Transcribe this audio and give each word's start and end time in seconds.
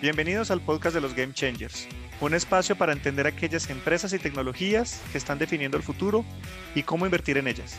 Bienvenidos 0.00 0.50
al 0.50 0.62
podcast 0.62 0.94
de 0.94 1.02
los 1.02 1.12
Game 1.14 1.34
Changers, 1.34 1.86
un 2.22 2.32
espacio 2.32 2.74
para 2.74 2.94
entender 2.94 3.26
aquellas 3.26 3.68
empresas 3.68 4.14
y 4.14 4.18
tecnologías 4.18 5.02
que 5.12 5.18
están 5.18 5.38
definiendo 5.38 5.76
el 5.76 5.82
futuro 5.82 6.24
y 6.74 6.84
cómo 6.84 7.04
invertir 7.04 7.36
en 7.36 7.46
ellas. 7.46 7.76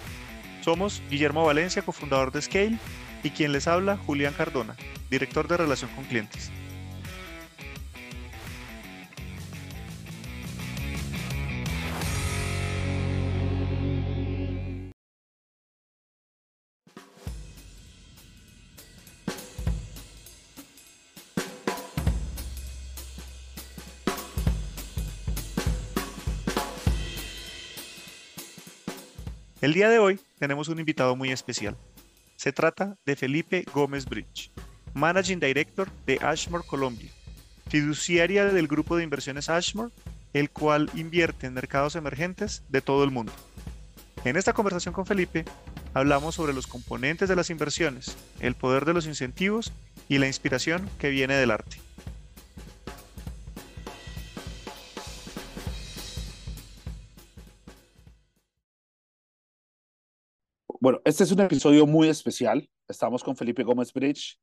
Somos 0.63 1.01
Guillermo 1.09 1.43
Valencia, 1.43 1.81
cofundador 1.81 2.31
de 2.31 2.43
Scale, 2.43 2.77
y 3.23 3.31
quien 3.31 3.51
les 3.51 3.67
habla, 3.67 3.97
Julián 3.97 4.35
Cardona, 4.35 4.75
director 5.09 5.47
de 5.47 5.57
relación 5.57 5.89
con 5.95 6.03
clientes. 6.03 6.51
El 29.61 29.75
día 29.75 29.89
de 29.89 29.99
hoy 29.99 30.19
tenemos 30.39 30.69
un 30.69 30.79
invitado 30.79 31.15
muy 31.15 31.31
especial. 31.31 31.77
Se 32.35 32.51
trata 32.51 32.97
de 33.05 33.15
Felipe 33.15 33.63
Gómez 33.71 34.05
Bridge, 34.05 34.49
Managing 34.95 35.39
Director 35.39 35.87
de 36.07 36.17
Ashmore 36.19 36.65
Colombia, 36.65 37.11
fiduciaria 37.69 38.45
del 38.45 38.67
grupo 38.67 38.97
de 38.97 39.03
inversiones 39.03 39.49
Ashmore, 39.49 39.91
el 40.33 40.49
cual 40.49 40.89
invierte 40.95 41.45
en 41.45 41.53
mercados 41.53 41.95
emergentes 41.95 42.63
de 42.69 42.81
todo 42.81 43.03
el 43.03 43.11
mundo. 43.11 43.31
En 44.25 44.35
esta 44.35 44.53
conversación 44.53 44.95
con 44.95 45.05
Felipe 45.05 45.45
hablamos 45.93 46.33
sobre 46.33 46.53
los 46.53 46.65
componentes 46.65 47.29
de 47.29 47.35
las 47.35 47.51
inversiones, 47.51 48.17
el 48.39 48.55
poder 48.55 48.85
de 48.85 48.95
los 48.95 49.05
incentivos 49.05 49.71
y 50.09 50.17
la 50.17 50.25
inspiración 50.25 50.89
que 50.97 51.11
viene 51.11 51.35
del 51.35 51.51
arte. 51.51 51.77
Bueno, 60.81 60.99
este 61.05 61.23
es 61.23 61.31
un 61.31 61.39
episodio 61.41 61.85
muy 61.85 62.07
especial. 62.07 62.67
Estamos 62.87 63.23
con 63.23 63.35
Felipe 63.35 63.61
Gómez 63.61 63.93
Bridge 63.93 64.39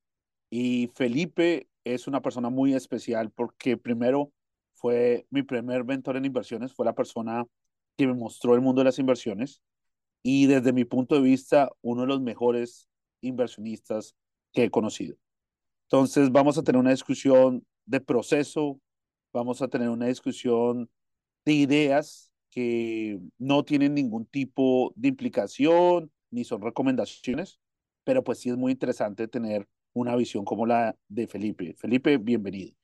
y 0.49 0.87
Felipe 0.95 1.69
es 1.83 2.07
una 2.07 2.23
persona 2.23 2.49
muy 2.49 2.75
especial 2.75 3.33
porque 3.33 3.77
primero 3.77 4.31
fue 4.73 5.27
mi 5.31 5.43
primer 5.43 5.85
mentor 5.85 6.17
en 6.17 6.27
inversiones, 6.27 6.73
fue 6.73 6.87
la 6.87 6.95
persona 6.95 7.45
que 7.97 8.07
me 8.07 8.15
mostró 8.15 8.55
el 8.55 8.61
mundo 8.61 8.83
de 8.83 8.85
las 8.85 9.01
inversiones 9.01 9.61
y 10.23 10.47
desde 10.47 10.73
mi 10.73 10.85
punto 10.85 11.17
de 11.17 11.23
vista 11.23 11.73
uno 11.83 12.03
de 12.03 12.07
los 12.07 12.21
mejores 12.21 12.89
inversionistas 13.21 14.15
que 14.53 14.63
he 14.63 14.71
conocido. 14.71 15.17
Entonces 15.89 16.31
vamos 16.31 16.57
a 16.57 16.63
tener 16.63 16.79
una 16.79 16.93
discusión 16.93 17.67
de 17.85 17.99
proceso, 17.99 18.81
vamos 19.33 19.61
a 19.61 19.67
tener 19.67 19.89
una 19.89 20.07
discusión 20.07 20.89
de 21.45 21.55
ideas 21.55 22.31
que 22.49 23.19
no 23.39 23.65
tienen 23.65 23.95
ningún 23.95 24.25
tipo 24.25 24.93
de 24.95 25.09
implicación 25.09 26.13
ni 26.31 26.45
son 26.45 26.63
recomendaciones, 26.63 27.61
pero 28.05 28.23
pues 28.23 28.39
sí 28.39 28.51
es 28.51 28.57
muy 28.57 28.73
interesante 28.73 29.29
tener 29.29 29.69
una 29.93 30.17
visión 30.17 30.45
como 30.45 30.67
la 30.67 30.97
de 31.09 31.27
Felipe. 31.27 31.75
Felipe, 31.79 32.17
bienvenido. 32.19 32.75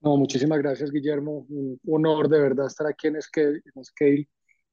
No, 0.00 0.16
muchísimas 0.16 0.58
gracias, 0.58 0.90
Guillermo. 0.90 1.46
Un 1.48 1.78
honor 1.86 2.28
de 2.28 2.40
verdad 2.40 2.66
estar 2.66 2.86
aquí 2.86 3.06
en 3.06 3.22
Scale, 3.22 3.62
en 3.74 3.84
Scale 3.84 4.28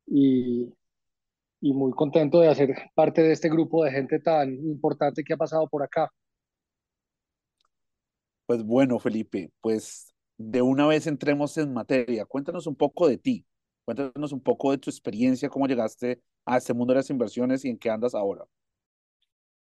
y, 0.08 0.73
y 1.61 1.73
muy 1.73 1.92
contento 1.92 2.39
de 2.39 2.48
hacer 2.48 2.76
parte 2.95 3.21
de 3.21 3.32
este 3.32 3.49
grupo 3.49 3.83
de 3.83 3.92
gente 3.92 4.20
tan 4.20 4.54
importante 4.54 5.23
que 5.23 5.33
ha 5.33 5.38
pasado 5.38 5.67
por 5.67 5.83
acá. 5.83 6.11
Pues 8.48 8.64
bueno, 8.64 8.98
Felipe, 8.98 9.52
pues 9.61 10.11
de 10.38 10.64
una 10.64 10.88
vez 10.88 11.05
entremos 11.05 11.55
en 11.60 11.73
materia. 11.73 12.26
Cuéntanos 12.26 12.66
un 12.66 12.76
poco 12.76 13.08
de 13.08 13.17
ti. 13.17 13.45
Cuéntanos 13.86 14.32
un 14.32 14.42
poco 14.42 14.72
de 14.72 14.78
tu 14.78 14.90
experiencia, 14.90 15.50
cómo 15.50 15.67
llegaste 15.67 16.22
a 16.45 16.58
este 16.58 16.73
mundo 16.73 16.94
de 16.94 17.00
las 17.00 17.10
inversiones 17.10 17.66
y 17.66 17.70
en 17.70 17.78
qué 17.78 17.90
andas 17.90 18.14
ahora. 18.14 18.45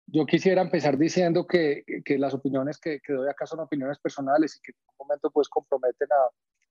Yo 0.07 0.25
quisiera 0.25 0.61
empezar 0.61 0.97
diciendo 0.97 1.45
que, 1.45 1.83
que 2.03 2.17
las 2.17 2.33
opiniones 2.33 2.79
que, 2.79 2.99
que, 2.99 3.13
doy 3.13 3.29
acá 3.29 3.45
son 3.45 3.59
opiniones 3.59 3.99
personales 3.99 4.57
y 4.57 4.61
que 4.61 4.71
en 4.71 4.77
un 4.89 5.07
momento 5.07 5.29
pues 5.31 5.47
comprometen 5.47 6.07
a 6.11 6.29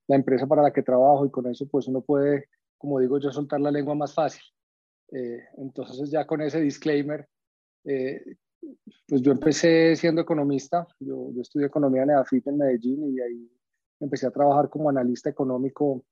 la 0.08 0.16
empresa 0.16 0.46
para 0.46 0.62
la 0.62 0.72
que 0.72 0.82
trabajo 0.82 1.24
y 1.24 1.30
con 1.30 1.46
eso 1.46 1.66
pues 1.68 1.86
uno 1.86 2.00
puede, 2.00 2.48
como 2.76 2.98
digo 2.98 3.18
yo, 3.18 3.30
soltar 3.30 3.60
la 3.60 3.70
lengua 3.70 3.94
más 3.94 4.14
fácil. 4.14 4.42
Eh, 5.12 5.40
entonces 5.58 6.10
ya 6.10 6.26
con 6.26 6.40
ese 6.40 6.60
disclaimer, 6.60 7.28
eh, 7.84 8.24
pues 9.06 9.22
yo 9.22 9.32
empecé 9.32 9.94
siendo 9.96 10.20
economista, 10.20 10.86
yo, 10.98 11.30
yo 11.32 11.42
estudié 11.42 11.66
economía 11.66 12.02
en 12.02 12.10
EAFIT 12.10 12.46
en 12.48 12.58
Medellín 12.58 13.14
y 13.14 13.20
ahí 13.20 13.50
empecé 14.00 14.26
a 14.26 14.30
trabajar 14.30 14.68
como 14.68 14.90
analista 14.90 15.30
económico 15.30 16.04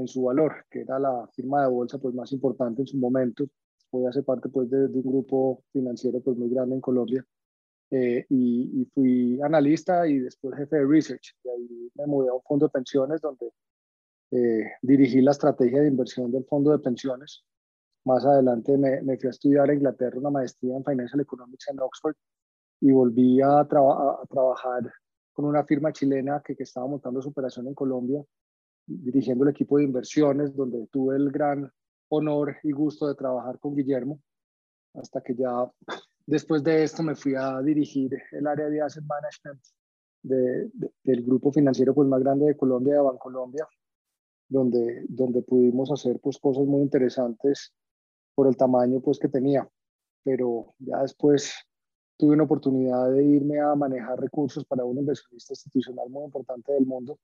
en 0.00 0.08
su 0.08 0.22
valor, 0.22 0.64
que 0.70 0.80
era 0.82 0.98
la 0.98 1.28
firma 1.34 1.62
de 1.62 1.68
bolsa 1.68 1.98
pues, 1.98 2.14
más 2.14 2.32
importante 2.32 2.82
en 2.82 2.86
su 2.86 2.98
momento. 2.98 3.46
Hoy 3.90 4.06
hace 4.06 4.22
parte 4.22 4.48
pues, 4.48 4.70
de, 4.70 4.86
un 4.86 5.02
grupo 5.02 5.62
financiero 5.72 6.20
pues, 6.20 6.36
muy 6.36 6.48
grande 6.50 6.74
en 6.74 6.80
Colombia. 6.80 7.24
Eh, 7.90 8.26
y, 8.30 8.84
fui 8.92 9.40
analista 9.42 10.08
y 10.08 10.18
después 10.18 10.56
jefe 10.56 10.76
de 10.76 10.86
research. 10.86 11.36
Y 11.44 11.48
ahí 11.48 11.90
me 11.94 12.06
mudé 12.06 12.28
a 12.30 12.34
un 12.34 12.42
fondo 12.42 12.66
de 12.66 12.70
pensiones 12.70 13.20
donde 13.20 13.52
eh, 14.32 14.72
dirigí 14.82 15.20
la 15.20 15.30
estrategia 15.30 15.80
de 15.80 15.88
inversión 15.88 16.30
del 16.32 16.44
fondo 16.44 16.72
de 16.72 16.78
pensiones. 16.80 17.44
Más 18.04 18.24
adelante 18.24 18.76
me, 18.76 19.02
me, 19.02 19.16
fui 19.18 19.28
a 19.28 19.30
estudiar 19.30 19.70
a 19.70 19.74
Inglaterra 19.74 20.18
una 20.18 20.30
maestría 20.30 20.76
en 20.76 20.84
Financial 20.84 21.20
Economics 21.20 21.68
en 21.68 21.80
Oxford 21.80 22.14
y 22.80 22.92
volví 22.92 23.40
a, 23.40 23.60
a 23.60 23.66
trabajar 23.68 24.92
con 25.32 25.44
una 25.44 25.64
firma 25.64 25.92
chilena 25.92 26.42
que, 26.44 26.56
que 26.56 26.62
estaba 26.62 26.86
montando 26.86 27.20
su 27.22 27.28
operación 27.28 27.66
en 27.68 27.74
Colombia 27.74 28.24
dirigiendo 28.86 29.44
el 29.44 29.50
equipo 29.50 29.78
de 29.78 29.84
inversiones, 29.84 30.54
donde 30.54 30.86
tuve 30.88 31.16
el 31.16 31.30
gran 31.30 31.70
honor 32.08 32.56
y 32.62 32.72
gusto 32.72 33.08
de 33.08 33.14
trabajar 33.14 33.58
con 33.58 33.74
Guillermo, 33.74 34.20
hasta 34.94 35.20
que 35.20 35.34
ya 35.34 35.70
después 36.26 36.62
de 36.62 36.84
esto 36.84 37.02
me 37.02 37.14
fui 37.14 37.34
a 37.34 37.60
dirigir 37.62 38.10
el 38.32 38.46
área 38.46 38.68
de 38.68 38.80
asset 38.80 39.04
management 39.04 39.60
de, 40.22 40.70
del 41.04 41.22
grupo 41.22 41.52
financiero 41.52 41.94
pues, 41.94 42.08
más 42.08 42.20
grande 42.20 42.46
de 42.46 42.56
Colombia, 42.56 42.94
de 42.94 43.00
Bancolombia, 43.00 43.68
donde, 44.48 45.04
donde 45.08 45.42
pudimos 45.42 45.90
hacer 45.90 46.20
pues, 46.20 46.38
cosas 46.38 46.64
muy 46.66 46.82
interesantes 46.82 47.72
por 48.34 48.46
el 48.46 48.56
tamaño 48.56 49.00
pues, 49.00 49.18
que 49.18 49.28
tenía. 49.28 49.68
Pero 50.24 50.74
ya 50.78 51.02
después 51.02 51.54
tuve 52.16 52.34
una 52.34 52.44
oportunidad 52.44 53.10
de 53.10 53.24
irme 53.24 53.60
a 53.60 53.74
manejar 53.74 54.18
recursos 54.20 54.64
para 54.64 54.84
un 54.84 54.98
inversionista 54.98 55.52
institucional 55.52 56.08
muy 56.08 56.24
importante 56.24 56.72
del 56.72 56.86
mundo, 56.86 57.18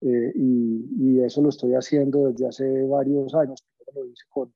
eh, 0.00 0.32
y, 0.34 1.20
eso 1.20 1.42
lo 1.42 1.48
estoy 1.48 1.72
haciendo 1.72 2.28
desde 2.28 2.46
hace 2.46 2.82
varios 2.84 3.34
años. 3.34 3.62
Primero 3.76 4.04
lo 4.04 4.12
hice 4.12 4.24
con 4.28 4.54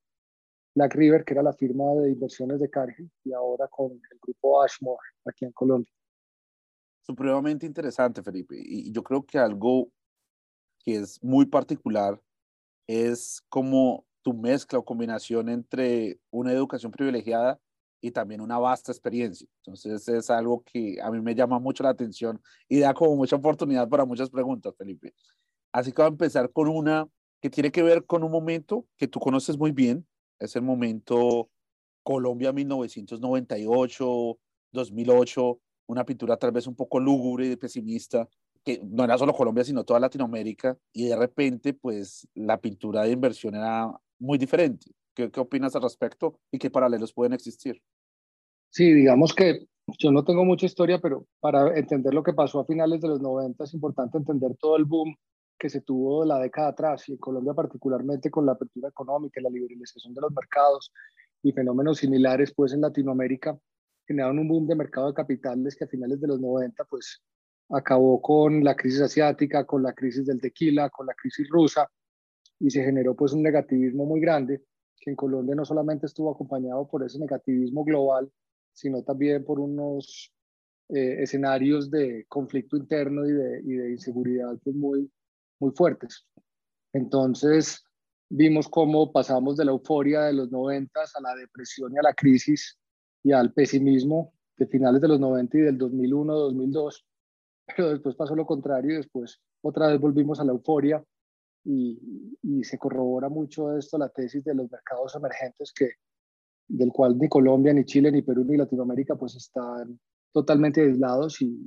Black 0.74 0.94
River, 0.94 1.24
que 1.24 1.34
era 1.34 1.42
la 1.42 1.52
firma 1.52 1.84
de 1.94 2.10
inversiones 2.10 2.60
de 2.60 2.70
Cargill, 2.70 3.10
y 3.24 3.32
ahora 3.32 3.66
con 3.68 3.92
el 3.92 4.18
grupo 4.22 4.62
Ashmore, 4.62 5.00
aquí 5.24 5.44
en 5.44 5.52
Colombia. 5.52 5.92
Supremamente 7.02 7.66
interesante, 7.66 8.22
Felipe. 8.22 8.54
Y 8.56 8.92
yo 8.92 9.02
creo 9.02 9.24
que 9.24 9.38
algo 9.38 9.90
que 10.78 10.96
es 10.96 11.22
muy 11.22 11.46
particular 11.46 12.20
es 12.86 13.42
como 13.48 14.04
tu 14.22 14.32
mezcla 14.34 14.78
o 14.78 14.84
combinación 14.84 15.48
entre 15.48 16.20
una 16.30 16.52
educación 16.52 16.92
privilegiada 16.92 17.58
y 18.00 18.10
también 18.10 18.40
una 18.40 18.58
vasta 18.58 18.92
experiencia. 18.92 19.46
Entonces 19.58 20.08
es 20.08 20.30
algo 20.30 20.62
que 20.64 20.98
a 21.02 21.10
mí 21.10 21.20
me 21.20 21.34
llama 21.34 21.58
mucho 21.58 21.82
la 21.82 21.90
atención 21.90 22.40
y 22.68 22.78
da 22.78 22.94
como 22.94 23.16
mucha 23.16 23.36
oportunidad 23.36 23.88
para 23.88 24.04
muchas 24.04 24.30
preguntas, 24.30 24.74
Felipe. 24.76 25.14
Así 25.72 25.92
que 25.92 26.02
voy 26.02 26.06
a 26.06 26.08
empezar 26.08 26.50
con 26.52 26.68
una 26.68 27.08
que 27.40 27.50
tiene 27.50 27.70
que 27.70 27.82
ver 27.82 28.04
con 28.04 28.22
un 28.22 28.30
momento 28.30 28.86
que 28.96 29.08
tú 29.08 29.18
conoces 29.20 29.56
muy 29.56 29.72
bien, 29.72 30.06
es 30.38 30.56
el 30.56 30.62
momento 30.62 31.50
Colombia 32.02 32.52
1998, 32.52 34.38
2008, 34.72 35.60
una 35.86 36.04
pintura 36.04 36.36
tal 36.36 36.52
vez 36.52 36.66
un 36.66 36.74
poco 36.74 37.00
lúgubre 37.00 37.46
y 37.46 37.56
pesimista, 37.56 38.28
que 38.64 38.80
no 38.84 39.04
era 39.04 39.16
solo 39.16 39.32
Colombia, 39.32 39.64
sino 39.64 39.84
toda 39.84 40.00
Latinoamérica, 40.00 40.78
y 40.92 41.08
de 41.08 41.16
repente, 41.16 41.72
pues 41.74 42.28
la 42.34 42.60
pintura 42.60 43.02
de 43.02 43.12
inversión 43.12 43.54
era 43.54 43.90
muy 44.18 44.38
diferente. 44.38 44.90
¿Qué, 45.14 45.30
¿Qué, 45.30 45.40
opinas 45.40 45.74
al 45.76 45.82
respecto 45.82 46.40
y 46.50 46.58
qué 46.58 46.70
paralelos 46.70 47.12
pueden 47.12 47.32
existir? 47.32 47.82
Sí, 48.70 48.92
digamos 48.92 49.34
que 49.34 49.66
yo 49.98 50.12
no 50.12 50.24
tengo 50.24 50.44
mucha 50.44 50.66
historia, 50.66 50.98
pero 51.00 51.26
para 51.40 51.76
entender 51.76 52.14
lo 52.14 52.22
que 52.22 52.32
pasó 52.32 52.60
a 52.60 52.64
finales 52.64 53.00
de 53.00 53.08
los 53.08 53.20
90 53.20 53.64
es 53.64 53.74
importante 53.74 54.18
entender 54.18 54.56
todo 54.58 54.76
el 54.76 54.84
boom 54.84 55.14
que 55.58 55.68
se 55.68 55.82
tuvo 55.82 56.24
la 56.24 56.38
década 56.38 56.68
atrás 56.68 57.08
y 57.08 57.12
en 57.12 57.18
Colombia 57.18 57.52
particularmente 57.52 58.30
con 58.30 58.46
la 58.46 58.52
apertura 58.52 58.88
económica 58.88 59.40
y 59.40 59.42
la 59.42 59.50
liberalización 59.50 60.14
de 60.14 60.22
los 60.22 60.32
mercados 60.32 60.92
y 61.42 61.52
fenómenos 61.52 61.98
similares 61.98 62.52
pues 62.54 62.72
en 62.72 62.80
Latinoamérica 62.80 63.58
generaron 64.06 64.38
un 64.38 64.48
boom 64.48 64.66
de 64.66 64.74
mercado 64.74 65.08
de 65.08 65.14
capitales 65.14 65.76
que 65.76 65.84
a 65.84 65.88
finales 65.88 66.20
de 66.20 66.28
los 66.28 66.40
90 66.40 66.84
pues 66.84 67.22
acabó 67.68 68.20
con 68.20 68.64
la 68.64 68.74
crisis 68.74 69.02
asiática, 69.02 69.64
con 69.64 69.82
la 69.82 69.92
crisis 69.92 70.26
del 70.26 70.40
tequila, 70.40 70.88
con 70.90 71.06
la 71.06 71.14
crisis 71.14 71.46
rusa 71.48 71.88
y 72.58 72.70
se 72.70 72.82
generó 72.82 73.14
pues 73.14 73.32
un 73.32 73.42
negativismo 73.42 74.06
muy 74.06 74.20
grande 74.20 74.62
que 75.00 75.10
en 75.10 75.16
Colombia 75.16 75.54
no 75.54 75.64
solamente 75.64 76.06
estuvo 76.06 76.30
acompañado 76.30 76.86
por 76.86 77.02
ese 77.02 77.18
negativismo 77.18 77.84
global, 77.84 78.30
sino 78.72 79.02
también 79.02 79.44
por 79.44 79.58
unos 79.58 80.32
eh, 80.88 81.22
escenarios 81.22 81.90
de 81.90 82.26
conflicto 82.28 82.76
interno 82.76 83.26
y 83.26 83.32
de, 83.32 83.90
inseguridad 83.92 84.58
pues, 84.62 84.76
muy, 84.76 85.10
muy 85.58 85.72
fuertes. 85.72 86.26
Entonces, 86.92 87.82
vimos 88.28 88.68
cómo 88.68 89.12
pasamos 89.12 89.56
de 89.56 89.64
la 89.64 89.72
euforia 89.72 90.22
de 90.22 90.34
los 90.34 90.50
90 90.50 91.00
a 91.00 91.20
la 91.20 91.34
depresión 91.34 91.92
y 91.94 91.98
a 91.98 92.02
la 92.02 92.14
crisis 92.14 92.78
y 93.22 93.32
al 93.32 93.52
pesimismo 93.52 94.32
de 94.56 94.66
finales 94.66 95.00
de 95.00 95.08
los 95.08 95.20
90 95.20 95.58
y 95.58 95.60
del 95.62 95.78
2001, 95.78 96.34
2002, 96.34 97.06
pero 97.76 97.90
después 97.90 98.14
pasó 98.16 98.36
lo 98.36 98.46
contrario 98.46 98.92
y 98.92 98.96
después 98.96 99.40
otra 99.62 99.88
vez 99.88 100.00
volvimos 100.00 100.40
a 100.40 100.44
la 100.44 100.52
euforia 100.52 101.04
y, 101.64 102.36
y 102.42 102.64
se 102.64 102.78
corrobora 102.78 103.28
mucho 103.28 103.76
esto, 103.76 103.98
la 103.98 104.08
tesis 104.08 104.44
de 104.44 104.54
los 104.54 104.70
mercados 104.70 105.14
emergentes, 105.14 105.72
que, 105.72 105.90
del 106.68 106.92
cual 106.92 107.18
ni 107.18 107.28
Colombia, 107.28 107.72
ni 107.72 107.84
Chile, 107.84 108.12
ni 108.12 108.22
Perú, 108.22 108.44
ni 108.44 108.56
Latinoamérica 108.56 109.16
pues 109.16 109.34
están 109.36 109.98
totalmente 110.32 110.80
aislados 110.82 111.42
y, 111.42 111.58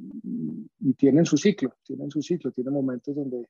y, 0.80 0.94
tienen 0.94 1.26
su 1.26 1.38
ciclo, 1.38 1.76
tienen 1.84 2.10
su 2.10 2.22
ciclo, 2.22 2.52
tienen 2.52 2.74
momentos 2.74 3.14
donde 3.14 3.50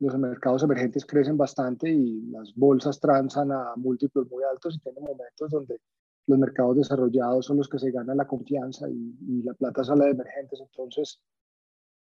los 0.00 0.18
mercados 0.18 0.64
emergentes 0.64 1.06
crecen 1.06 1.36
bastante 1.36 1.88
y 1.88 2.22
las 2.22 2.52
bolsas 2.56 2.98
transan 2.98 3.52
a 3.52 3.74
múltiplos 3.76 4.28
muy 4.28 4.42
altos 4.42 4.74
y 4.74 4.80
tienen 4.80 5.04
momentos 5.04 5.50
donde 5.50 5.80
los 6.26 6.38
mercados 6.38 6.76
desarrollados 6.76 7.46
son 7.46 7.58
los 7.58 7.68
que 7.68 7.78
se 7.78 7.92
ganan 7.92 8.16
la 8.16 8.26
confianza 8.26 8.88
y, 8.88 9.16
y 9.28 9.42
la 9.42 9.54
plata 9.54 9.84
sale 9.84 10.06
de 10.06 10.10
emergentes. 10.10 10.60
Entonces, 10.60 11.20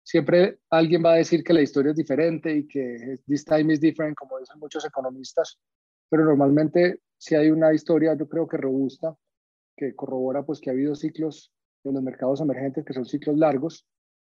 siempre 0.02 0.60
alguien 0.70 1.02
va 1.04 1.12
a 1.12 1.16
decir 1.16 1.42
que 1.44 1.52
la 1.52 1.62
historia 1.62 1.90
es 1.90 1.96
diferente 1.96 2.54
y 2.56 2.66
que 2.66 3.18
this 3.26 3.44
time 3.44 3.72
is 3.72 3.80
different, 3.80 4.16
como 4.16 4.38
dicen 4.38 4.58
muchos 4.58 4.84
economistas, 4.84 5.58
pero 6.08 6.24
normalmente 6.24 7.00
si 7.18 7.34
hay 7.34 7.50
una 7.50 7.72
historia, 7.72 8.16
yo 8.16 8.28
creo 8.28 8.48
que 8.48 8.56
robusta, 8.56 9.14
que 9.76 9.94
corrobora 9.94 10.44
pues 10.44 10.60
que 10.60 10.70
ha 10.70 10.72
habido 10.72 10.94
ciclos 10.94 11.52
en 11.84 11.94
los 11.94 12.02
mercados 12.02 12.40
emergentes 12.40 12.84
que 12.84 12.92
son 12.92 13.04
ciclos 13.04 13.36
largos 13.36 13.86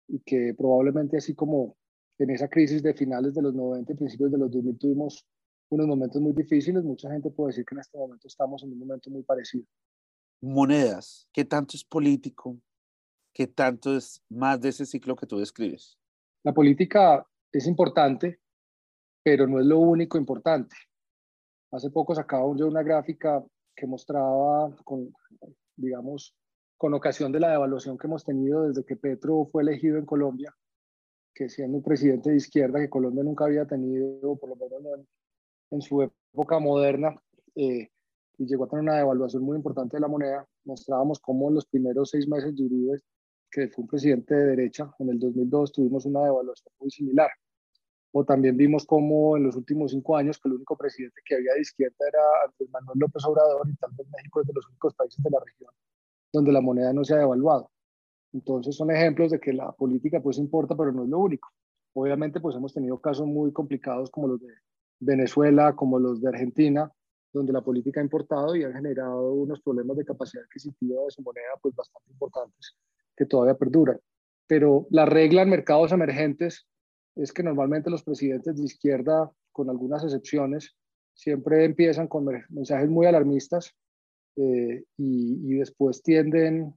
y 0.08 0.20
que 0.20 0.54
probablemente 0.56 1.16
así 1.16 1.34
como 1.34 1.76
en 2.18 2.30
esa 2.30 2.48
crisis 2.48 2.82
de 2.82 2.94
finales 2.94 3.34
de 3.34 3.42
los 3.42 3.54
90 3.54 3.92
y 3.92 3.96
principios 3.96 4.30
de 4.30 4.38
los 4.38 4.50
2000 4.50 4.78
tuvimos 4.78 5.26
unos 5.70 5.86
momentos 5.86 6.20
muy 6.20 6.32
difíciles, 6.32 6.82
mucha 6.84 7.10
gente 7.10 7.30
puede 7.30 7.50
decir 7.50 7.64
que 7.64 7.74
en 7.74 7.80
este 7.80 7.96
momento 7.96 8.26
estamos 8.26 8.62
en 8.64 8.72
un 8.72 8.78
momento 8.78 9.08
muy 9.08 9.22
parecido. 9.22 9.64
Monedas, 10.40 11.28
¿qué 11.32 11.44
tanto 11.44 11.76
es 11.76 11.84
político? 11.84 12.58
¿Qué 13.40 13.46
tanto 13.46 13.96
es 13.96 14.22
más 14.28 14.60
de 14.60 14.68
ese 14.68 14.84
ciclo 14.84 15.16
que 15.16 15.26
tú 15.26 15.38
describes? 15.38 15.98
La 16.42 16.52
política 16.52 17.26
es 17.50 17.66
importante, 17.66 18.38
pero 19.22 19.46
no 19.46 19.58
es 19.58 19.64
lo 19.64 19.78
único 19.78 20.18
importante. 20.18 20.76
Hace 21.72 21.88
poco 21.88 22.14
sacaba 22.14 22.44
yo 22.54 22.66
una 22.66 22.82
gráfica 22.82 23.42
que 23.74 23.86
mostraba, 23.86 24.76
con, 24.84 25.10
digamos, 25.74 26.36
con 26.76 26.92
ocasión 26.92 27.32
de 27.32 27.40
la 27.40 27.52
devaluación 27.52 27.96
que 27.96 28.08
hemos 28.08 28.26
tenido 28.26 28.68
desde 28.68 28.84
que 28.84 28.96
Petro 28.96 29.48
fue 29.50 29.62
elegido 29.62 29.96
en 29.96 30.04
Colombia, 30.04 30.54
que 31.34 31.48
siendo 31.48 31.78
un 31.78 31.82
presidente 31.82 32.28
de 32.28 32.36
izquierda 32.36 32.78
que 32.78 32.90
Colombia 32.90 33.24
nunca 33.24 33.46
había 33.46 33.64
tenido, 33.64 34.36
por 34.36 34.50
lo 34.50 34.56
menos 34.56 34.82
en, 34.98 35.08
en 35.70 35.80
su 35.80 36.02
época 36.02 36.58
moderna, 36.58 37.18
eh, 37.54 37.88
y 38.36 38.46
llegó 38.46 38.64
a 38.64 38.68
tener 38.68 38.82
una 38.82 38.96
devaluación 38.96 39.42
muy 39.42 39.56
importante 39.56 39.96
de 39.96 40.02
la 40.02 40.08
moneda, 40.08 40.46
mostrábamos 40.66 41.20
cómo 41.20 41.48
en 41.48 41.54
los 41.54 41.64
primeros 41.64 42.10
seis 42.10 42.28
meses 42.28 42.54
de 42.54 42.64
Uribe, 42.66 43.00
que 43.50 43.68
fue 43.68 43.82
un 43.82 43.88
presidente 43.88 44.34
de 44.34 44.46
derecha, 44.56 44.90
en 44.98 45.10
el 45.10 45.18
2002 45.18 45.72
tuvimos 45.72 46.06
una 46.06 46.24
devaluación 46.24 46.72
muy 46.78 46.90
similar. 46.90 47.30
O 48.12 48.24
también 48.24 48.56
vimos 48.56 48.86
cómo 48.86 49.36
en 49.36 49.44
los 49.44 49.56
últimos 49.56 49.92
cinco 49.92 50.16
años, 50.16 50.38
que 50.38 50.48
el 50.48 50.54
único 50.54 50.76
presidente 50.76 51.20
que 51.24 51.36
había 51.36 51.54
de 51.54 51.60
izquierda 51.60 52.08
era 52.08 52.22
Andrés 52.44 52.70
Manuel 52.70 52.98
López 52.98 53.24
Obrador, 53.24 53.68
y 53.68 53.76
tal 53.76 53.90
vez 53.96 54.06
México 54.16 54.40
es 54.40 54.46
de 54.46 54.52
los 54.54 54.66
únicos 54.68 54.94
países 54.94 55.22
de 55.22 55.30
la 55.30 55.38
región 55.44 55.70
donde 56.32 56.52
la 56.52 56.60
moneda 56.60 56.92
no 56.92 57.04
se 57.04 57.14
ha 57.14 57.18
devaluado. 57.18 57.70
Entonces 58.32 58.76
son 58.76 58.90
ejemplos 58.90 59.30
de 59.30 59.40
que 59.40 59.52
la 59.52 59.72
política 59.72 60.20
pues 60.20 60.38
importa, 60.38 60.76
pero 60.76 60.92
no 60.92 61.04
es 61.04 61.08
lo 61.08 61.18
único. 61.18 61.48
Obviamente 61.94 62.40
pues 62.40 62.56
hemos 62.56 62.72
tenido 62.72 63.00
casos 63.00 63.26
muy 63.26 63.52
complicados 63.52 64.10
como 64.10 64.28
los 64.28 64.40
de 64.40 64.54
Venezuela, 65.00 65.74
como 65.74 65.98
los 65.98 66.20
de 66.20 66.28
Argentina, 66.28 66.90
donde 67.32 67.52
la 67.52 67.62
política 67.62 68.00
ha 68.00 68.04
importado 68.04 68.54
y 68.54 68.64
ha 68.64 68.72
generado 68.72 69.32
unos 69.32 69.60
problemas 69.60 69.96
de 69.96 70.04
capacidad 70.04 70.44
adquisitiva 70.44 71.02
de 71.04 71.10
su 71.10 71.22
moneda 71.22 71.48
pues 71.60 71.74
bastante 71.74 72.10
importantes 72.12 72.76
que 73.20 73.26
todavía 73.26 73.54
perduran. 73.54 73.98
Pero 74.46 74.86
la 74.90 75.04
regla 75.04 75.42
en 75.42 75.50
mercados 75.50 75.92
emergentes 75.92 76.66
es 77.14 77.34
que 77.34 77.42
normalmente 77.42 77.90
los 77.90 78.02
presidentes 78.02 78.56
de 78.56 78.64
izquierda, 78.64 79.30
con 79.52 79.68
algunas 79.68 80.02
excepciones, 80.04 80.74
siempre 81.12 81.66
empiezan 81.66 82.08
con 82.08 82.24
mensajes 82.48 82.88
muy 82.88 83.04
alarmistas 83.04 83.74
eh, 84.36 84.84
y, 84.96 85.52
y, 85.52 85.58
después 85.58 86.02
tienden 86.02 86.72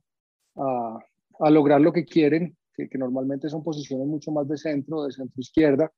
a, 0.57 0.99
a, 1.39 1.49
lograr 1.49 1.79
lo 1.79 1.93
que 1.93 2.03
quieren, 2.03 2.57
que, 2.73 2.89
que, 2.89 2.97
normalmente 2.97 3.47
son 3.47 3.63
posiciones 3.63 4.05
mucho 4.05 4.31
más 4.31 4.45
de 4.49 4.57
centro, 4.57 5.05
de 5.05 5.13
centro 5.13 5.39
izquierda, 5.39 5.89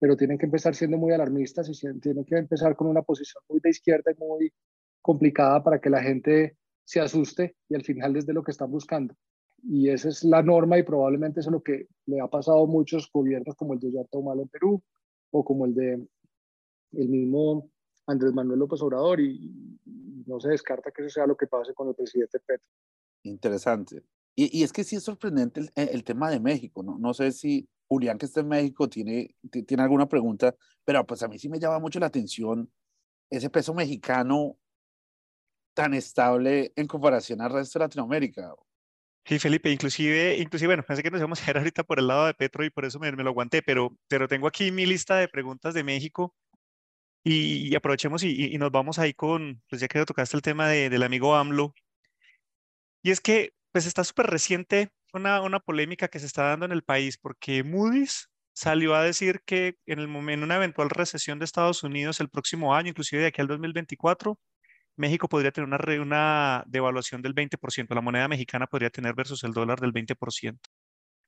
pero 0.00 0.16
tienen 0.16 0.38
que 0.38 0.46
empezar 0.46 0.74
siendo 0.74 0.98
muy 0.98 1.12
alarmistas 1.12 1.68
y 1.68 2.00
tienen 2.00 2.24
que 2.24 2.36
empezar 2.36 2.74
con 2.74 2.88
una 2.88 3.02
posición 3.02 3.44
muy 3.48 3.60
de 3.60 3.70
izquierda 3.70 4.10
y 4.10 4.18
muy 4.18 4.52
complicada 5.00 5.62
para 5.62 5.80
que 5.80 5.90
la 5.90 6.02
gente 6.02 6.56
se 6.84 7.00
asuste 7.00 7.54
y 7.68 7.76
al 7.76 7.84
final 7.84 8.16
es 8.16 8.26
de 8.26 8.32
lo 8.32 8.42
que 8.42 8.50
están 8.50 8.72
buscando. 8.72 9.14
Y 9.66 9.88
esa 9.88 10.08
es 10.08 10.24
la 10.24 10.42
norma 10.42 10.78
y 10.78 10.82
probablemente 10.82 11.40
eso 11.40 11.50
es 11.50 11.54
lo 11.54 11.62
que 11.62 11.88
le 12.06 12.20
ha 12.20 12.28
pasado 12.28 12.64
a 12.64 12.66
muchos 12.66 13.10
gobiernos 13.12 13.54
como 13.56 13.74
el 13.74 13.80
de 13.80 13.88
Ollanta 13.88 14.18
Humala 14.18 14.42
en 14.42 14.48
Perú 14.48 14.82
o 15.30 15.44
como 15.44 15.64
el 15.64 15.74
de 15.74 16.06
el 16.92 17.08
mismo 17.08 17.70
Andrés 18.06 18.32
Manuel 18.32 18.58
López 18.58 18.80
Obrador 18.82 19.20
y, 19.20 19.50
no 20.26 20.40
se 20.40 20.48
descarta 20.48 20.90
que 20.90 21.02
eso 21.02 21.10
sea 21.10 21.26
lo 21.26 21.36
que 21.36 21.46
pase 21.46 21.74
con 21.74 21.88
el 21.88 21.94
presidente 21.94 22.40
Petro. 22.40 22.66
Interesante. 23.24 24.02
Y, 24.34 24.58
y 24.58 24.62
es 24.62 24.72
que 24.72 24.82
sí 24.82 24.96
es 24.96 25.02
sorprendente 25.02 25.60
el, 25.60 25.70
el, 25.74 26.02
tema 26.02 26.30
de 26.30 26.40
México, 26.40 26.82
¿no? 26.82 26.98
No 26.98 27.12
sé 27.12 27.30
si 27.30 27.68
Julián, 27.86 28.16
que 28.16 28.24
está 28.24 28.40
en 28.40 28.48
México, 28.48 28.88
tiene, 28.88 29.36
tiene 29.66 29.82
alguna 29.82 30.08
pregunta, 30.08 30.56
pero 30.82 31.04
pues 31.06 31.22
a 31.22 31.28
mí 31.28 31.38
sí 31.38 31.50
me 31.50 31.60
llama 31.60 31.78
mucho 31.78 32.00
la 32.00 32.06
atención 32.06 32.70
ese 33.28 33.50
peso 33.50 33.74
mexicano 33.74 34.56
tan 35.74 35.92
estable 35.92 36.72
en 36.76 36.86
comparación 36.86 37.40
al 37.40 37.52
resto 37.52 37.78
de 37.78 37.84
Latinoamérica. 37.84 38.54
Sí, 39.26 39.38
Felipe, 39.38 39.70
inclusive, 39.70 40.36
inclusive, 40.38 40.68
bueno, 40.68 40.82
pensé 40.82 41.02
que 41.02 41.10
nos 41.10 41.18
íbamos 41.18 41.40
a 41.46 41.50
ir 41.50 41.56
ahorita 41.56 41.82
por 41.82 41.98
el 41.98 42.06
lado 42.08 42.26
de 42.26 42.34
Petro 42.34 42.62
y 42.64 42.70
por 42.70 42.84
eso 42.84 42.98
me, 42.98 43.10
me 43.12 43.22
lo 43.22 43.30
aguanté, 43.30 43.62
pero, 43.62 43.96
pero 44.06 44.28
tengo 44.28 44.46
aquí 44.46 44.70
mi 44.70 44.84
lista 44.84 45.16
de 45.16 45.28
preguntas 45.28 45.72
de 45.72 45.82
México 45.82 46.34
y, 47.24 47.68
y 47.68 47.74
aprovechemos 47.74 48.22
y, 48.22 48.54
y, 48.54 48.58
nos 48.58 48.70
vamos 48.70 48.98
ahí 48.98 49.14
con, 49.14 49.62
pues 49.70 49.80
ya 49.80 49.88
que 49.88 50.04
tocaste 50.04 50.36
el 50.36 50.42
tema 50.42 50.68
de, 50.68 50.90
del 50.90 51.02
amigo 51.02 51.34
AMLO. 51.34 51.74
Y 53.02 53.10
es 53.10 53.20
que, 53.20 53.52
pues 53.72 53.86
está 53.86 54.04
súper 54.04 54.26
reciente 54.26 54.90
una, 55.14 55.40
una 55.40 55.60
polémica 55.60 56.08
que 56.08 56.18
se 56.18 56.26
está 56.26 56.44
dando 56.44 56.66
en 56.66 56.72
el 56.72 56.82
país 56.82 57.18
porque 57.18 57.64
Moody's 57.64 58.28
salió 58.52 58.94
a 58.94 59.02
decir 59.02 59.40
que 59.44 59.76
en, 59.86 60.00
el, 60.00 60.08
en 60.30 60.42
una 60.42 60.56
eventual 60.56 60.90
recesión 60.90 61.38
de 61.38 61.44
Estados 61.46 61.82
Unidos 61.82 62.20
el 62.20 62.28
próximo 62.28 62.74
año, 62.74 62.90
inclusive 62.90 63.22
de 63.22 63.28
aquí 63.28 63.40
al 63.40 63.48
2024, 63.48 64.38
México 64.96 65.28
podría 65.28 65.50
tener 65.50 65.68
una, 65.68 65.78
una 66.02 66.64
devaluación 66.66 67.22
del 67.22 67.34
20%, 67.34 67.94
la 67.94 68.00
moneda 68.00 68.28
mexicana 68.28 68.66
podría 68.66 68.90
tener 68.90 69.14
versus 69.14 69.42
el 69.44 69.52
dólar 69.52 69.80
del 69.80 69.92
20%. 69.92 70.58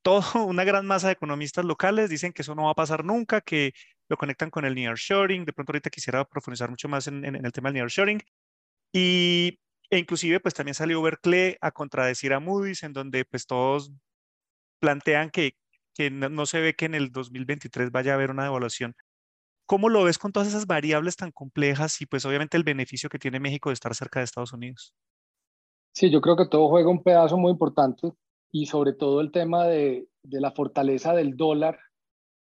Todo, 0.02 0.20
una 0.46 0.64
gran 0.64 0.87
masa 0.87 1.08
de 1.08 1.14
economistas 1.14 1.64
locales 1.64 2.11
dicen 2.11 2.32
que 2.32 2.42
eso 2.42 2.54
no 2.54 2.64
va 2.64 2.70
a 2.70 2.75
pasar 2.75 3.04
nunca, 3.04 3.40
que 3.40 3.73
lo 4.08 4.16
conectan 4.16 4.50
con 4.50 4.64
el 4.64 4.75
nearshoring, 4.75 5.44
de 5.44 5.52
pronto 5.52 5.73
ahorita 5.73 5.90
quisiera 5.90 6.25
profundizar 6.25 6.70
mucho 6.70 6.88
más 6.88 7.08
en, 7.08 7.25
el 7.25 7.52
tema 7.52 7.70
del 7.70 7.75
nearshoring, 7.75 8.23
y 8.92 9.58
e 9.90 9.99
inclusive 9.99 10.40
pues 10.40 10.54
también 10.54 10.75
salió 10.75 11.02
Berkeley 11.02 11.56
a 11.61 11.70
contradecir 11.73 12.32
a 12.32 12.40
Moody's, 12.40 12.82
en 12.82 12.92
donde 12.92 13.25
pues 13.25 13.46
todos 13.46 13.92
plantean 14.80 15.30
que, 15.30 15.56
que 15.94 16.11
no, 16.11 16.28
no 16.28 16.46
se 16.46 16.61
ve 16.61 16.75
que 16.75 16.87
en 16.87 16.94
el 16.94 17.11
2023 17.11 17.90
vaya 17.90 18.12
a 18.12 18.14
haber 18.14 18.30
una 18.30 18.44
devaluación. 18.44 18.94
¿Cómo 19.66 19.88
lo 19.88 20.04
ves 20.04 20.18
con 20.18 20.32
todas 20.32 20.49
esas 20.49 20.66
variables 20.66 21.16
tan 21.16 21.32
complejas 21.32 22.00
y 22.00 22.06
pues 22.06 22.25
obviamente 22.25 22.56
el 22.56 22.62
beneficio 22.62 23.08
que 23.08 23.18
tiene 23.18 23.40
México 23.40 23.70
de 23.70 23.75
estar 23.75 23.94
cerca 23.94 24.20
de 24.20 24.25
Estados 24.25 24.52
Unidos? 24.52 24.94
Sí, 25.92 26.11
yo 26.11 26.20
creo 26.20 26.37
que 26.37 26.46
todo 26.46 26.68
juega 26.68 26.88
un 26.88 27.02
pedazo 27.02 27.37
muy 27.37 27.50
importante 27.50 28.12
y 28.52 28.66
sobre 28.66 28.92
todo 28.92 29.20
el 29.20 29.32
tema 29.32 29.66
de, 29.66 30.08
de 30.23 30.40
la 30.40 30.52
fortaleza 30.52 31.14
del 31.14 31.37
dólar, 31.37 31.78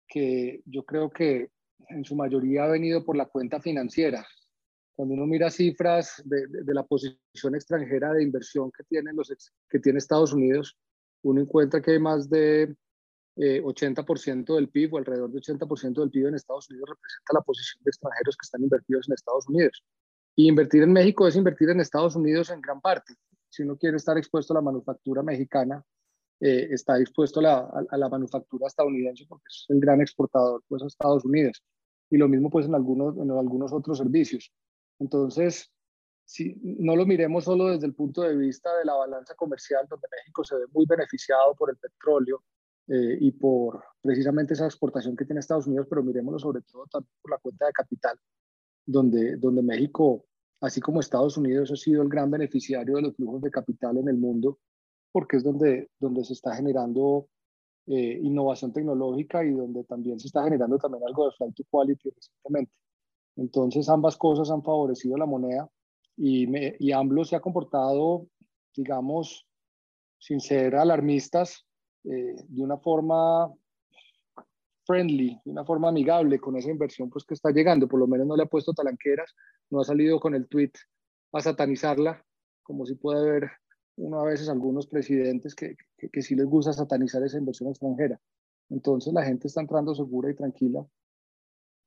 que 0.07 0.61
yo 0.67 0.85
creo 0.85 1.11
que 1.11 1.51
en 1.89 2.05
su 2.05 2.15
mayoría 2.15 2.65
ha 2.65 2.69
venido 2.69 3.05
por 3.05 3.17
la 3.17 3.27
cuenta 3.27 3.61
financiera. 3.61 4.25
Cuando 4.95 5.15
uno 5.15 5.27
mira 5.27 5.51
cifras 5.51 6.23
de, 6.25 6.47
de, 6.47 6.63
de 6.63 6.75
la 6.75 6.85
posición 6.85 7.55
extranjera 7.55 8.13
de 8.13 8.23
inversión 8.23 8.71
que, 8.71 8.85
tienen 8.85 9.17
los, 9.17 9.33
que 9.69 9.79
tiene 9.79 9.99
Estados 9.99 10.33
Unidos, 10.33 10.79
uno 11.23 11.41
encuentra 11.41 11.81
que 11.81 11.93
hay 11.93 11.99
más 11.99 12.29
de 12.29 12.77
eh, 13.37 13.63
80% 13.63 14.55
del 14.55 14.69
PIB 14.69 14.95
o 14.95 14.99
alrededor 14.99 15.31
de 15.31 15.41
80% 15.41 16.01
del 16.01 16.11
PIB 16.11 16.29
en 16.29 16.35
Estados 16.35 16.69
Unidos 16.71 16.91
representa 16.91 17.33
la 17.33 17.41
posición 17.41 17.83
de 17.85 17.91
extranjeros 17.91 18.37
que 18.37 18.45
están 18.45 18.63
invertidos 18.63 19.09
en 19.09 19.15
Estados 19.15 19.49
Unidos. 19.49 19.85
Y 20.37 20.49
invertir 20.49 20.83
en 20.83 20.93
México 20.93 21.27
es 21.27 21.37
invertir 21.37 21.71
en 21.71 21.81
Estados 21.81 22.17
Unidos 22.17 22.51
en 22.51 22.61
gran 22.61 22.81
parte. 22.81 23.15
Si 23.49 23.63
uno 23.63 23.77
quiere 23.77 23.97
estar 23.97 24.17
expuesto 24.17 24.53
a 24.53 24.57
la 24.57 24.63
manufactura 24.63 25.23
mexicana, 25.23 25.85
eh, 26.41 26.69
está 26.71 26.99
expuesto 26.99 27.41
a 27.41 27.43
la, 27.43 27.59
a, 27.59 27.85
a 27.91 27.97
la, 27.99 28.09
manufactura 28.09 28.67
estadounidense 28.67 29.27
porque 29.29 29.45
es 29.49 29.67
el 29.69 29.79
gran 29.79 30.01
exportador 30.01 30.63
pues, 30.69 30.83
a 30.83 30.87
Estados 30.87 31.25
Unidos. 31.25 31.63
Y 32.11 32.17
lo 32.17 32.29
mismo 32.29 32.51
pues 32.51 32.67
en 32.67 32.75
algunos, 32.75 33.17
en 33.17 33.31
algunos 33.31 33.73
otros 33.73 33.99
servicios. 33.99 34.53
Entonces, 34.99 35.71
si 36.25 36.55
no 36.63 36.95
lo 36.95 37.07
miremos 37.07 37.45
solo 37.45 37.69
desde 37.69 37.87
el 37.87 37.95
punto 37.95 38.23
de 38.23 38.37
vista 38.37 38.75
de 38.77 38.85
la 38.85 38.95
balanza 38.95 39.35
comercial, 39.35 39.87
donde 39.89 40.07
México 40.17 40.45
se 40.45 40.57
ve 40.57 40.65
muy 40.73 40.87
beneficiado 40.87 41.55
por 41.57 41.71
el 41.71 41.77
petróleo 41.77 42.43
eh, 42.93 43.19
y 43.21 43.31
por 43.31 43.85
precisamente 44.01 44.55
esa 44.55 44.65
exportación 44.65 45.17
que 45.17 45.25
tiene 45.25 45.39
Estados 45.39 45.69
Unidos, 45.69 45.87
pero 45.89 46.03
miremoslo 46.03 46.41
sobre 46.41 46.63
todo 46.63 46.87
también 46.91 47.13
por 47.23 47.31
la 47.31 47.39
cuenta 47.39 47.67
de 47.67 47.73
capital, 47.73 48.19
donde, 48.85 49.37
donde 49.37 49.63
México, 49.63 50.25
así 50.61 50.81
como 50.81 50.99
Estados 50.99 51.37
Unidos, 51.37 51.71
ha 51.71 51.77
sido 51.77 52.03
el 52.03 52.09
gran 52.09 52.33
beneficiario 52.33 52.97
de 52.97 53.03
los 53.03 53.15
flujos 53.15 53.43
de 53.43 53.51
capital 53.53 53.97
en 53.99 54.09
el 54.09 54.17
mundo, 54.17 54.59
porque 55.13 55.37
es 55.37 55.45
donde, 55.45 55.89
donde 56.01 56.25
se 56.25 56.33
está 56.33 56.57
generando 56.57 57.29
eh, 57.87 58.19
innovación 58.21 58.73
tecnológica 58.73 59.45
y 59.45 59.53
donde 59.53 59.85
también 59.85 60.19
se 60.19 60.27
está 60.27 60.43
generando 60.43 60.77
también 60.79 61.05
algo 61.07 61.27
de 61.27 61.33
flight 61.37 61.55
to 61.55 61.63
quality 61.71 62.11
recientemente. 62.11 62.73
Entonces 63.37 63.89
ambas 63.89 64.17
cosas 64.17 64.51
han 64.51 64.65
favorecido 64.65 65.17
la 65.17 65.27
moneda 65.27 65.71
y, 66.17 66.49
me, 66.49 66.75
y 66.81 66.91
AMLO 66.91 67.25
se 67.25 67.37
ha 67.37 67.41
comportado, 67.41 68.27
digamos, 68.75 69.47
sin 70.19 70.41
ser 70.41 70.75
alarmistas, 70.75 71.67
eh, 72.05 72.37
de 72.49 72.63
una 72.63 72.79
forma 72.79 73.53
friendly, 74.87 75.41
de 75.45 75.51
una 75.51 75.65
forma 75.65 75.89
amigable 75.89 76.39
con 76.39 76.57
esa 76.57 76.71
inversión 76.71 77.11
pues, 77.11 77.25
que 77.25 77.35
está 77.35 77.51
llegando. 77.51 77.89
Por 77.89 78.01
lo 78.01 78.07
menos 78.07 78.27
no 78.27 78.37
le 78.37 78.45
ha 78.45 78.47
puesto 78.47 78.73
talanqueras, 78.73 79.35
no 79.71 79.81
ha 79.81 79.85
salido 79.85 80.19
con 80.21 80.35
el 80.35 80.49
tweet 80.49 80.73
a 81.33 81.41
satanizarla, 81.41 82.25
como 82.63 82.87
si 82.87 82.95
puede 82.95 83.31
ver 83.31 83.51
uno 83.97 84.21
a 84.21 84.25
veces 84.25 84.49
algunos 84.49 84.87
presidentes 84.87 85.55
que, 85.55 85.77
que, 85.99 86.09
que 86.09 86.23
sí 86.23 86.35
les 86.35 86.47
gusta 86.47 86.73
satanizar 86.73 87.23
esa 87.23 87.39
inversión 87.39 87.71
extranjera. 87.71 88.21
Entonces 88.71 89.13
la 89.13 89.25
gente 89.25 89.49
está 89.49 89.61
entrando 89.61 89.95
segura 89.95 90.31
y 90.31 90.35
tranquila 90.35 90.87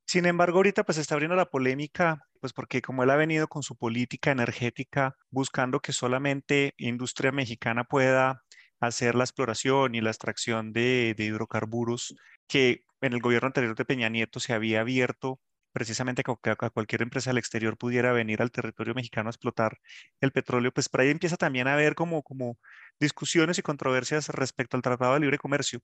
sin 0.06 0.26
embargo, 0.26 0.58
ahorita 0.58 0.84
pues 0.84 0.98
está 0.98 1.16
abriendo 1.16 1.36
la 1.36 1.50
polémica, 1.50 2.28
pues 2.40 2.54
porque 2.54 2.82
como 2.82 3.04
él 3.04 3.10
ha 3.10 3.16
venido 3.16 3.48
con 3.48 3.64
su 3.64 3.76
política 3.76 4.32
energética 4.32 5.16
buscando 5.32 5.80
que 5.80 5.94
solamente 5.94 6.74
industria 6.78 7.32
mexicana 7.32 7.84
pueda 7.84 8.44
hacer 8.88 9.16
la 9.16 9.24
exploración 9.24 9.96
y 9.96 10.02
la 10.02 10.10
extracción 10.10 10.74
de, 10.74 11.16
hidrocarburos, 11.18 12.16
que 12.48 12.82
en 13.02 13.14
el 13.14 13.22
gobierno 13.22 13.48
anterior 13.48 13.76
de 13.76 13.86
Peña 13.86 14.10
Nieto 14.10 14.40
se 14.40 14.54
había 14.54 14.82
abierto 14.82 15.40
precisamente 15.74 16.24
que 16.24 16.50
a 16.52 16.70
cualquier 16.70 17.02
empresa 17.02 17.32
del 17.32 17.40
exterior 17.40 17.78
pudiera 17.78 18.14
venir 18.14 18.42
al 18.42 18.52
territorio 18.52 18.94
mexicano 18.94 19.30
a 19.30 19.32
explotar 19.32 19.80
el 20.22 20.32
petróleo, 20.32 20.72
pues 20.72 20.88
por 20.88 21.02
ahí 21.02 21.10
empieza 21.10 21.36
también 21.36 21.68
a 21.68 21.74
haber 21.74 21.96
como, 21.96 22.22
como 22.22 22.58
discusiones 23.00 23.58
y 23.58 23.64
controversias 23.64 24.30
respecto 24.30 24.78
al 24.78 24.84
Tratado 24.84 25.16
de 25.16 25.22
Libre 25.22 25.40
Comercio. 25.40 25.80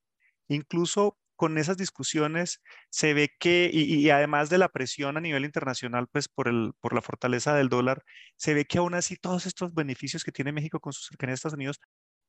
Incluso 0.48 1.18
con 1.40 1.58
esas 1.58 1.78
discusiones 1.78 2.62
se 2.90 3.14
ve 3.14 3.30
que, 3.40 3.70
y, 3.72 4.10
además 4.10 4.50
de 4.50 4.58
la 4.58 4.68
presión 4.68 5.16
a 5.16 5.22
nivel 5.22 5.46
internacional, 5.46 6.08
pues 6.12 6.28
por, 6.28 6.50
el, 6.50 6.74
por 6.82 6.94
la 6.94 7.02
fortaleza 7.02 7.56
del 7.56 7.70
dólar, 7.70 8.04
se 8.36 8.54
ve 8.54 8.66
que 8.66 8.80
aún 8.80 8.94
así 8.94 9.16
todos 9.16 9.46
estos 9.46 9.74
beneficios 9.74 10.26
que 10.26 10.34
tiene 10.34 10.52
México 10.52 10.82
con 10.82 10.92
su 10.92 11.02
cercanía 11.02 11.32
a 11.32 11.36
Estados 11.36 11.54
Unidos 11.56 11.80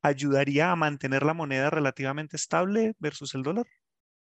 ayudaría 0.02 0.70
a 0.70 0.76
mantener 0.76 1.24
la 1.24 1.34
moneda 1.34 1.70
relativamente 1.70 2.36
estable 2.36 2.94
versus 2.98 3.34
el 3.34 3.42
dólar. 3.42 3.66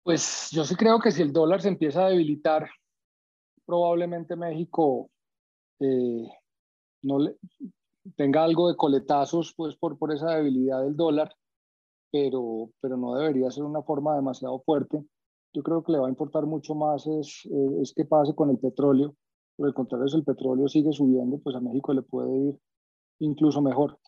Pues 0.02 0.48
yo 0.50 0.64
sí 0.64 0.74
creo 0.74 1.00
que 1.00 1.10
si 1.10 1.22
el 1.22 1.32
dólar 1.32 1.60
se 1.60 1.68
empieza 1.68 2.06
a 2.06 2.10
debilitar, 2.10 2.68
probablemente 3.66 4.36
México 4.36 5.10
eh, 5.80 6.26
no 7.02 7.18
tenga 8.16 8.44
algo 8.44 8.68
de 8.68 8.76
coletazos 8.76 9.52
pues 9.54 9.76
por, 9.76 9.98
por 9.98 10.12
esa 10.14 10.36
debilidad 10.36 10.82
del 10.82 10.96
dólar 10.96 11.30
pero, 12.10 12.70
pero 12.80 12.96
no 12.96 13.14
debería 13.14 13.50
ser 13.50 13.64
una 13.64 13.82
forma 13.82 14.16
demasiado 14.16 14.60
fuerte. 14.60 15.02
Yo 15.54 15.62
creo 15.62 15.82
que 15.82 15.92
le 15.92 15.98
va 15.98 16.06
a 16.06 16.10
importar 16.10 16.46
mucho 16.46 16.74
más 16.74 17.06
es, 17.06 17.46
eh, 17.50 17.82
es 17.82 17.92
qué 17.94 18.04
pase 18.04 18.34
con 18.34 18.50
el 18.50 18.58
petróleo. 18.58 19.14
Por 19.56 19.68
el 19.68 19.74
contrario, 19.74 20.08
si 20.08 20.16
el 20.16 20.24
petróleo 20.24 20.68
sigue 20.68 20.92
subiendo, 20.92 21.38
pues 21.38 21.56
a 21.56 21.60
México 21.60 21.92
le 21.92 22.02
puede 22.02 22.36
ir 22.36 22.58
incluso 23.18 23.60
mejor. 23.60 23.98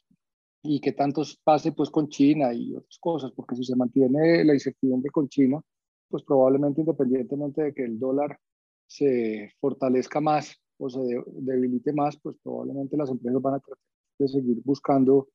Y 0.62 0.80
que 0.80 0.92
tanto 0.92 1.22
pase 1.42 1.72
pues 1.72 1.90
con 1.90 2.08
China 2.08 2.52
y 2.52 2.74
otras 2.76 2.98
cosas, 2.98 3.32
porque 3.32 3.56
si 3.56 3.64
se 3.64 3.76
mantiene 3.76 4.44
la 4.44 4.54
incertidumbre 4.54 5.10
con 5.10 5.28
China, 5.28 5.60
pues 6.08 6.22
probablemente 6.24 6.80
independientemente 6.80 7.62
de 7.62 7.74
que 7.74 7.84
el 7.84 7.98
dólar 7.98 8.38
se 8.86 9.52
fortalezca 9.60 10.20
más 10.20 10.60
o 10.78 10.90
se 10.90 11.00
debilite 11.26 11.92
más, 11.92 12.18
pues 12.20 12.36
probablemente 12.42 12.96
las 12.96 13.10
empresas 13.10 13.40
van 13.40 13.54
a 13.54 13.60
tratar 13.60 13.78
de 14.18 14.28
seguir 14.28 14.60
buscando 14.64 15.28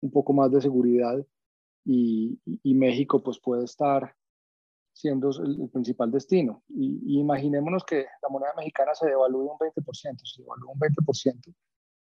un 0.00 0.10
poco 0.10 0.32
más 0.32 0.50
de 0.50 0.60
seguridad 0.60 1.24
y, 1.84 2.38
México 2.64 3.22
pues 3.22 3.38
puede 3.40 3.64
estar 3.64 4.14
siendo 4.92 5.30
el, 5.30 5.68
principal 5.70 6.10
destino. 6.10 6.62
Y, 6.68 7.20
imaginémonos 7.20 7.84
que 7.84 8.06
la 8.22 8.28
moneda 8.28 8.52
mexicana 8.56 8.94
se 8.94 9.06
devalúe 9.06 9.52
un 9.52 9.58
20%, 9.58 9.92
se 9.92 10.42
devalúa 10.42 10.72
un 10.72 10.80
20%. 10.80 11.54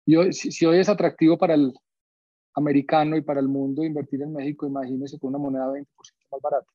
Y 0.06 0.16
hoy, 0.16 0.34
si, 0.34 0.66
hoy 0.66 0.80
es 0.80 0.90
atractivo 0.90 1.38
para 1.38 1.56
el 1.56 1.74
americano 2.54 3.18
y 3.18 3.22
para 3.22 3.40
el 3.40 3.48
mundo 3.48 3.84
invertir 3.84 4.22
en 4.22 4.34
México, 4.34 4.68
imagínese 4.68 5.20
con 5.20 5.30
una 5.30 5.40
moneda 5.40 5.68
20% 5.68 5.86
más 6.32 6.42
barata. 6.42 6.68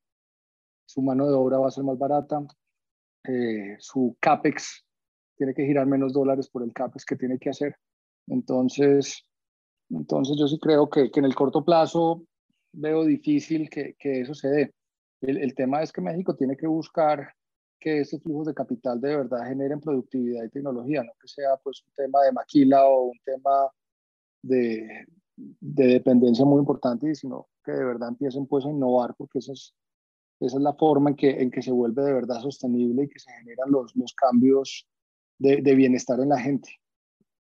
Su 0.86 1.02
mano 1.02 1.26
de 1.26 1.34
obra 1.34 1.58
va 1.58 1.68
a 1.68 1.70
ser 1.70 1.84
más 1.84 1.98
barata, 1.98 2.46
eh, 3.24 3.76
su 3.78 4.16
CAPEX 4.20 4.84
tiene 5.36 5.52
que 5.52 5.66
girar 5.66 5.86
menos 5.86 6.12
dólares 6.12 6.48
por 6.48 6.62
el 6.62 6.72
CAPEX 6.72 7.04
que 7.04 7.16
tiene 7.16 7.38
que 7.38 7.50
hacer. 7.50 7.76
Entonces, 8.28 9.22
entonces 9.90 10.36
yo 10.38 10.48
sí 10.48 10.58
creo 10.58 10.88
que, 10.88 11.10
que 11.10 11.20
en 11.20 11.26
el 11.26 11.34
corto 11.34 11.64
plazo 11.64 12.24
veo 12.72 13.04
difícil 13.04 13.68
que, 13.68 13.94
que 13.98 14.20
eso 14.20 14.34
se 14.34 14.48
dé. 14.48 14.74
El, 15.20 15.38
el, 15.38 15.54
tema 15.54 15.82
es 15.82 15.92
que 15.92 16.00
México 16.00 16.34
tiene 16.36 16.56
que 16.56 16.66
buscar 16.66 17.32
que 17.78 18.00
estos 18.00 18.22
flujos 18.22 18.46
de 18.46 18.54
capital 18.54 19.00
de 19.00 19.16
verdad 19.16 19.46
generen 19.46 19.80
productividad 19.80 20.44
y 20.44 20.50
tecnología, 20.50 21.02
no 21.02 21.12
que 21.20 21.28
sea 21.28 21.56
pues 21.62 21.82
un 21.86 21.92
tema 21.94 22.22
de 22.22 22.32
maquila 22.32 22.86
o 22.86 23.06
un 23.06 23.18
tema 23.24 23.70
de, 24.42 25.06
de 25.36 25.86
dependencia 25.86 26.44
muy 26.44 26.58
importante, 26.58 27.14
sino 27.14 27.48
que 27.64 27.72
de 27.72 27.84
verdad 27.84 28.08
empiecen 28.08 28.46
pues 28.46 28.64
a 28.64 28.70
innovar, 28.70 29.14
porque 29.16 29.38
esa 29.38 29.52
es, 29.52 29.74
esa 30.40 30.56
es 30.56 30.62
la 30.62 30.74
forma 30.74 31.10
en 31.10 31.16
que, 31.16 31.30
en 31.42 31.50
que 31.50 31.62
se 31.62 31.70
vuelve 31.70 32.02
de 32.02 32.12
verdad 32.12 32.40
sostenible 32.40 33.04
y 33.04 33.08
que 33.08 33.18
se 33.18 33.30
generan 33.32 33.70
los, 33.70 33.94
los 33.96 34.14
cambios 34.14 34.88
de, 35.38 35.60
de 35.62 35.74
bienestar 35.74 36.20
en 36.20 36.30
la 36.30 36.38
gente. 36.38 36.70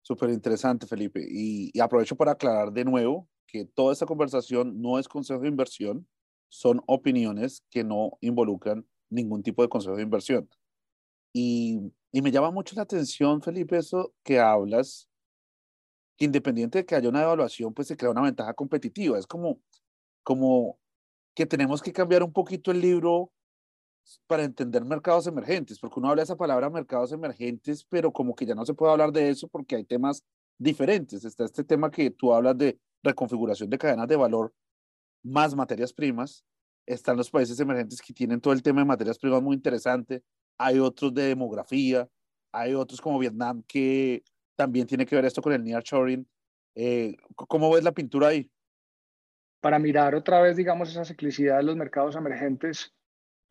Súper 0.02 0.30
interesante, 0.30 0.88
Felipe. 0.88 1.26
Y, 1.28 1.72
y, 1.74 1.80
aprovecho 1.80 2.16
para 2.16 2.32
aclarar 2.32 2.72
de 2.72 2.86
nuevo 2.86 3.28
que 3.48 3.66
toda 3.66 3.94
esta 3.94 4.06
conversación 4.06 4.82
no 4.82 4.98
es 4.98 5.08
consejo 5.08 5.42
de 5.42 5.50
inversión, 5.50 6.08
son 6.50 6.82
opiniones 6.88 7.64
que 7.70 7.84
no 7.84 8.18
involucran 8.22 8.86
ningún 9.10 9.44
tipo 9.44 9.62
de 9.62 9.70
consejo 9.70 9.96
de 9.96 10.04
inversión. 10.04 10.50
Y, 11.34 11.80
y 12.12 12.22
me 12.22 12.32
llama 12.32 12.52
mucho 12.52 12.76
la 12.76 12.82
atención, 12.82 13.42
Felipe, 13.42 13.78
eso 13.78 14.14
que 14.24 14.40
hablas, 14.40 15.11
independiente 16.18 16.80
de 16.80 16.86
que 16.86 16.96
haya 16.96 17.10
una 17.10 17.24
evaluación, 17.24 17.74
pues 17.74 17.88
se 17.88 17.98
crea 17.98 18.12
una 18.12 18.22
ventaja 18.22 18.54
competitiva. 18.54 19.18
Es 19.18 19.28
como, 19.28 19.60
como 20.24 20.80
que 21.36 21.46
tenemos 21.46 21.82
que 21.82 21.94
cambiar 21.94 22.24
un 22.24 22.34
poquito 22.34 22.72
el 22.72 22.82
libro 22.82 23.32
para 24.28 24.44
entender 24.44 24.84
mercados 24.84 25.28
emergentes, 25.28 25.80
porque 25.80 26.00
uno 26.00 26.10
habla 26.10 26.24
esa 26.24 26.36
palabra 26.36 26.70
mercados 26.70 27.12
emergentes, 27.12 27.86
pero 27.86 28.12
como 28.12 28.36
que 28.36 28.46
ya 28.46 28.56
no 28.56 28.66
se 28.66 28.74
puede 28.74 28.92
hablar 28.92 29.12
de 29.12 29.30
eso 29.30 29.48
porque 29.48 29.76
hay 29.76 29.84
temas 29.84 30.24
diferentes. 30.58 31.24
Está 31.26 31.46
este 31.46 31.64
tema 31.64 31.92
que 31.92 32.12
tú 32.12 32.34
hablas 32.34 32.58
de 32.58 32.80
reconfiguración 33.04 33.70
de 33.70 33.78
cadenas 33.78 34.08
de 34.08 34.16
valor 34.16 34.54
más 35.24 35.56
materias 35.56 35.94
primas. 35.94 36.44
Están 36.86 37.18
los 37.18 37.30
países 37.30 37.60
emergentes 37.60 38.02
que 38.02 38.14
tienen 38.14 38.42
todo 38.42 38.54
el 38.54 38.64
tema 38.64 38.82
de 38.82 38.86
materias 38.86 39.20
primas 39.20 39.42
muy 39.42 39.56
interesante. 39.56 40.24
Hay 40.58 40.80
otros 40.80 41.14
de 41.14 41.24
demografía. 41.24 42.08
Hay 42.52 42.74
otros 42.74 43.00
como 43.00 43.20
Vietnam 43.20 43.64
que 43.68 44.24
también 44.62 44.86
tiene 44.86 45.08
que 45.08 45.16
ver 45.16 45.26
esto 45.26 45.42
con 45.42 45.54
el 45.54 45.64
nearshoring. 45.64 46.24
Eh, 46.76 47.18
¿Cómo 47.36 47.72
ves 47.72 47.84
la 47.84 47.94
pintura 47.94 48.28
ahí? 48.28 48.48
Para 49.60 49.80
mirar 49.80 50.14
otra 50.14 50.40
vez, 50.40 50.56
digamos, 50.56 50.88
esa 50.88 51.04
ciclicidad 51.04 51.58
de 51.58 51.64
los 51.64 51.76
mercados 51.76 52.16
emergentes, 52.16 52.94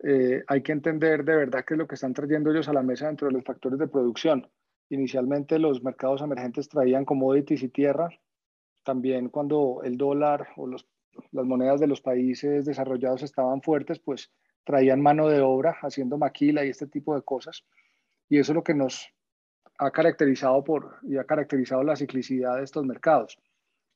eh, 0.04 0.44
hay 0.46 0.62
que 0.62 0.70
entender 0.70 1.24
de 1.24 1.34
verdad 1.34 1.64
qué 1.66 1.74
es 1.74 1.78
lo 1.78 1.88
que 1.88 1.96
están 1.96 2.14
trayendo 2.14 2.52
ellos 2.52 2.68
a 2.68 2.72
la 2.72 2.84
mesa 2.84 3.08
dentro 3.08 3.26
de 3.26 3.32
los 3.32 3.42
factores 3.42 3.80
de 3.80 3.88
producción. 3.88 4.48
Inicialmente 4.88 5.58
los 5.58 5.82
mercados 5.82 6.22
emergentes 6.22 6.68
traían 6.68 7.04
commodities 7.04 7.64
y 7.64 7.68
tierra, 7.70 8.08
también 8.84 9.30
cuando 9.30 9.80
el 9.82 9.96
dólar 9.96 10.50
o 10.56 10.68
los, 10.68 10.86
las 11.32 11.44
monedas 11.44 11.80
de 11.80 11.88
los 11.88 12.00
países 12.00 12.64
desarrollados 12.66 13.24
estaban 13.24 13.62
fuertes, 13.62 13.98
pues 13.98 14.30
traían 14.62 15.00
mano 15.00 15.26
de 15.26 15.40
obra 15.40 15.76
haciendo 15.82 16.18
maquila 16.18 16.64
y 16.64 16.68
este 16.68 16.86
tipo 16.86 17.16
de 17.16 17.22
cosas. 17.22 17.64
Y 18.28 18.38
eso 18.38 18.52
es 18.52 18.56
lo 18.56 18.62
que 18.62 18.74
nos 18.74 19.12
ha 19.80 19.90
caracterizado 19.90 20.62
por 20.62 20.96
y 21.02 21.16
ha 21.16 21.24
caracterizado 21.24 21.82
la 21.82 21.96
ciclicidad 21.96 22.58
de 22.58 22.64
estos 22.64 22.84
mercados. 22.84 23.38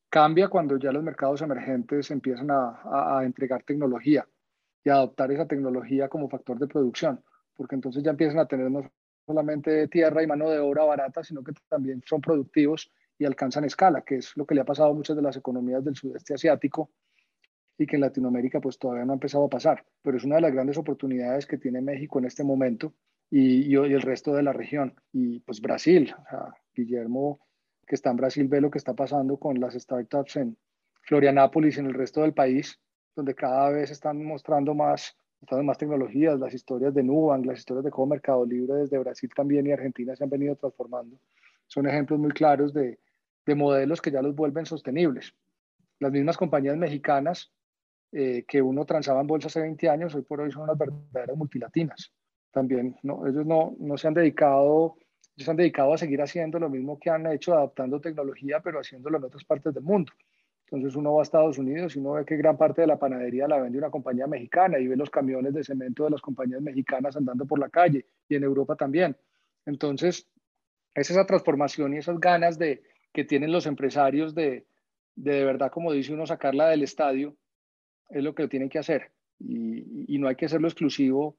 Cambia 0.08 0.48
cuando 0.48 0.78
ya 0.78 0.90
los 0.90 1.02
mercados 1.02 1.42
emergentes 1.42 2.10
empiezan 2.10 2.50
a, 2.50 3.18
a 3.18 3.24
entregar 3.24 3.64
tecnología 3.64 4.26
y 4.82 4.88
a 4.88 4.94
adoptar 4.94 5.30
esa 5.30 5.46
tecnología 5.46 6.08
como 6.08 6.30
factor 6.30 6.58
de 6.58 6.68
producción, 6.68 7.22
porque 7.54 7.74
entonces 7.74 8.02
ya 8.02 8.12
empiezan 8.12 8.38
a 8.38 8.46
tener 8.46 8.70
no 8.70 8.90
solamente 9.26 9.86
tierra 9.88 10.22
y 10.22 10.26
mano 10.26 10.48
de 10.48 10.58
obra 10.58 10.84
barata, 10.84 11.22
sino 11.22 11.44
que 11.44 11.52
también 11.68 12.02
son 12.06 12.22
productivos 12.22 12.90
y 13.18 13.26
alcanzan 13.26 13.64
escala, 13.64 14.00
que 14.00 14.16
es 14.16 14.34
lo 14.36 14.46
que 14.46 14.54
le 14.54 14.62
ha 14.62 14.64
pasado 14.64 14.90
a 14.90 14.94
muchas 14.94 15.16
de 15.16 15.22
las 15.22 15.36
economías 15.36 15.84
del 15.84 15.96
sudeste 15.96 16.32
asiático 16.32 16.90
y 17.76 17.86
que 17.86 17.96
en 17.96 18.02
Latinoamérica 18.02 18.58
pues 18.58 18.78
todavía 18.78 19.04
no 19.04 19.12
ha 19.12 19.16
empezado 19.16 19.44
a 19.44 19.50
pasar, 19.50 19.84
pero 20.00 20.16
es 20.16 20.24
una 20.24 20.36
de 20.36 20.42
las 20.42 20.52
grandes 20.52 20.78
oportunidades 20.78 21.46
que 21.46 21.58
tiene 21.58 21.82
México 21.82 22.18
en 22.18 22.24
este 22.24 22.42
momento 22.42 22.94
y, 23.36 23.66
y, 23.66 23.74
el 23.74 24.02
resto 24.02 24.32
de 24.32 24.44
la 24.44 24.52
región. 24.52 24.94
Y 25.12 25.40
pues 25.40 25.60
Brasil, 25.60 26.14
o 26.16 26.30
sea, 26.30 26.54
Guillermo 26.72 27.40
que 27.84 27.96
está 27.96 28.10
en 28.10 28.16
Brasil 28.16 28.46
ve 28.46 28.60
lo 28.60 28.70
que 28.70 28.78
está 28.78 28.94
pasando 28.94 29.36
con 29.38 29.58
las 29.58 29.74
startups 29.74 30.36
en 30.36 30.56
Florianápolis 31.02 31.76
y 31.76 31.80
en 31.80 31.86
el 31.86 31.94
resto 31.94 32.22
del 32.22 32.32
país, 32.32 32.80
donde 33.16 33.34
cada 33.34 33.70
vez 33.70 33.90
están 33.90 34.24
mostrando 34.24 34.72
más, 34.72 35.16
más 35.50 35.78
tecnologías, 35.78 36.38
las 36.38 36.54
historias 36.54 36.94
de 36.94 37.02
Nubank, 37.02 37.44
las 37.44 37.58
historias 37.58 37.84
de 37.84 37.90
cómo 37.90 38.06
Mercado 38.06 38.46
Libre 38.46 38.74
desde 38.74 38.98
Brasil 38.98 39.28
también 39.34 39.66
y 39.66 39.72
Argentina 39.72 40.14
se 40.14 40.22
han 40.22 40.30
venido 40.30 40.54
transformando. 40.54 41.18
Son 41.66 41.88
ejemplos 41.88 42.20
muy 42.20 42.30
claros 42.30 42.72
de, 42.72 43.00
de 43.44 43.54
modelos 43.56 44.00
que 44.00 44.12
ya 44.12 44.22
los 44.22 44.36
vuelven 44.36 44.64
sostenibles. 44.64 45.34
Las 45.98 46.12
mismas 46.12 46.36
compañías 46.36 46.76
mexicanas 46.76 47.52
eh, 48.12 48.44
que 48.46 48.62
uno 48.62 48.84
transaba 48.84 49.20
en 49.20 49.26
bolsa 49.26 49.48
hace 49.48 49.60
20 49.60 49.88
años, 49.88 50.14
hoy 50.14 50.22
por 50.22 50.40
hoy 50.40 50.52
son 50.52 50.62
unas 50.62 50.78
verdaderas 50.78 51.36
multilatinas. 51.36 52.12
También 52.54 52.96
no, 53.02 53.26
ellos 53.26 53.44
no, 53.44 53.74
no 53.78 53.98
se 53.98 54.08
han 54.08 54.14
dedicado 54.14 54.96
ellos 55.36 55.48
han 55.48 55.56
dedicado 55.56 55.92
a 55.92 55.98
seguir 55.98 56.22
haciendo 56.22 56.58
lo 56.60 56.70
mismo 56.70 56.98
que 56.98 57.10
han 57.10 57.26
hecho, 57.26 57.54
adaptando 57.54 58.00
tecnología, 58.00 58.60
pero 58.60 58.78
haciéndolo 58.78 59.18
en 59.18 59.24
otras 59.24 59.44
partes 59.44 59.74
del 59.74 59.82
mundo. 59.82 60.12
Entonces 60.66 60.96
uno 60.96 61.14
va 61.14 61.20
a 61.20 61.24
Estados 61.24 61.58
Unidos 61.58 61.94
y 61.94 61.98
uno 61.98 62.12
ve 62.12 62.24
que 62.24 62.36
gran 62.36 62.56
parte 62.56 62.82
de 62.82 62.86
la 62.86 62.98
panadería 62.98 63.48
la 63.48 63.60
vende 63.60 63.78
una 63.78 63.90
compañía 63.90 64.26
mexicana 64.26 64.78
y 64.78 64.86
ve 64.86 64.96
los 64.96 65.10
camiones 65.10 65.52
de 65.52 65.64
cemento 65.64 66.04
de 66.04 66.10
las 66.10 66.20
compañías 66.20 66.62
mexicanas 66.62 67.16
andando 67.16 67.46
por 67.46 67.58
la 67.58 67.68
calle 67.68 68.06
y 68.28 68.36
en 68.36 68.44
Europa 68.44 68.76
también. 68.76 69.16
Entonces, 69.66 70.28
es 70.94 71.10
esa 71.10 71.26
transformación 71.26 71.94
y 71.94 71.98
esas 71.98 72.18
ganas 72.20 72.56
de, 72.56 72.82
que 73.12 73.24
tienen 73.24 73.50
los 73.50 73.66
empresarios 73.66 74.34
de, 74.34 74.66
de, 75.16 75.32
de 75.32 75.44
verdad, 75.44 75.70
como 75.72 75.92
dice 75.92 76.12
uno, 76.12 76.26
sacarla 76.26 76.68
del 76.68 76.84
estadio, 76.84 77.36
es 78.08 78.22
lo 78.22 78.34
que 78.34 78.46
tienen 78.46 78.68
que 78.68 78.78
hacer. 78.78 79.10
Y, 79.40 80.14
y 80.14 80.18
no 80.18 80.28
hay 80.28 80.36
que 80.36 80.46
hacerlo 80.46 80.68
exclusivo 80.68 81.36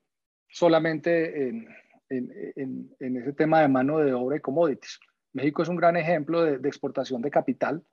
solamente 0.50 1.48
en, 1.50 1.68
en, 2.10 2.96
en, 3.00 3.18
ese 3.18 3.34
tema 3.34 3.62
de 3.62 3.68
mano 3.68 4.00
de 4.00 4.14
obra 4.14 4.38
y 4.38 4.42
commodities. 4.42 5.00
México 5.34 5.64
es 5.64 5.70
un 5.70 5.76
gran 5.76 5.98
ejemplo 5.98 6.44
de, 6.44 6.68
exportación 6.68 7.22
de 7.22 7.32
capital, 7.32 7.84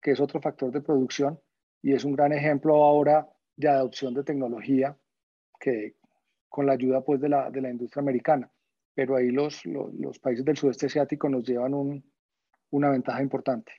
que 0.00 0.10
es 0.10 0.20
otro 0.20 0.40
factor 0.40 0.70
de 0.70 0.80
producción, 0.80 1.40
y 1.82 1.92
es 1.92 2.04
un 2.04 2.12
gran 2.12 2.32
ejemplo 2.32 2.82
ahora 2.84 3.28
de 3.56 3.68
adopción 3.68 4.14
de 4.14 4.24
tecnología, 4.24 4.96
que 5.58 5.96
con 6.48 6.66
la 6.66 6.72
ayuda 6.72 7.02
pues, 7.02 7.20
de, 7.20 7.28
la, 7.28 7.50
de 7.50 7.60
la 7.60 7.70
industria 7.70 8.02
americana. 8.02 8.50
Pero 8.94 9.16
ahí 9.16 9.30
los, 9.30 9.64
los, 9.66 9.92
los 9.94 10.18
países 10.18 10.44
del 10.44 10.56
sudeste 10.56 10.86
asiático 10.86 11.28
nos 11.28 11.44
llevan 11.44 11.74
un, 11.74 12.04
una 12.70 12.90
ventaja 12.90 13.22
importante. 13.22 13.72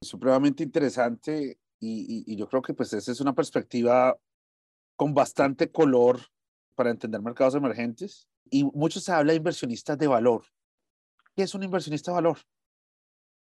Supremamente 0.00 0.62
interesante 0.62 1.58
y, 1.80 2.24
y, 2.26 2.32
y, 2.32 2.36
yo 2.36 2.48
creo 2.48 2.62
que 2.62 2.74
pues 2.74 2.92
esa 2.92 3.10
es 3.10 3.20
una 3.20 3.34
perspectiva 3.34 4.16
con 4.94 5.14
bastante 5.14 5.70
color 5.70 6.20
para 6.76 6.90
entender 6.90 7.20
mercados 7.20 7.56
emergentes 7.56 8.28
y 8.48 8.64
mucho 8.64 9.00
se 9.00 9.10
habla 9.10 9.32
de 9.32 9.38
inversionistas 9.38 9.98
de 9.98 10.06
valor. 10.06 10.44
¿Qué 11.34 11.42
es 11.42 11.54
un 11.54 11.64
inversionista 11.64 12.12
de 12.12 12.16
valor? 12.16 12.38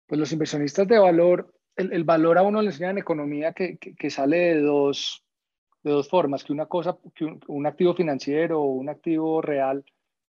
Pues 0.06 0.18
los 0.18 0.32
inversionistas 0.32 0.88
de 0.88 0.98
valor, 0.98 1.54
el, 1.76 1.92
el 1.92 2.04
valor 2.04 2.38
a 2.38 2.42
uno 2.42 2.62
le 2.62 2.68
enseña 2.68 2.90
en 2.90 2.98
economía 2.98 3.52
que, 3.52 3.76
que, 3.76 3.94
que, 3.94 4.10
sale 4.10 4.54
de 4.54 4.62
dos, 4.62 5.24
de 5.82 5.90
dos 5.90 6.08
formas, 6.08 6.44
que 6.44 6.52
una 6.52 6.66
cosa, 6.66 6.96
que 7.14 7.24
un, 7.24 7.40
un 7.48 7.66
activo 7.66 7.94
financiero 7.94 8.62
o 8.62 8.66
un 8.66 8.88
activo 8.88 9.42
real 9.42 9.84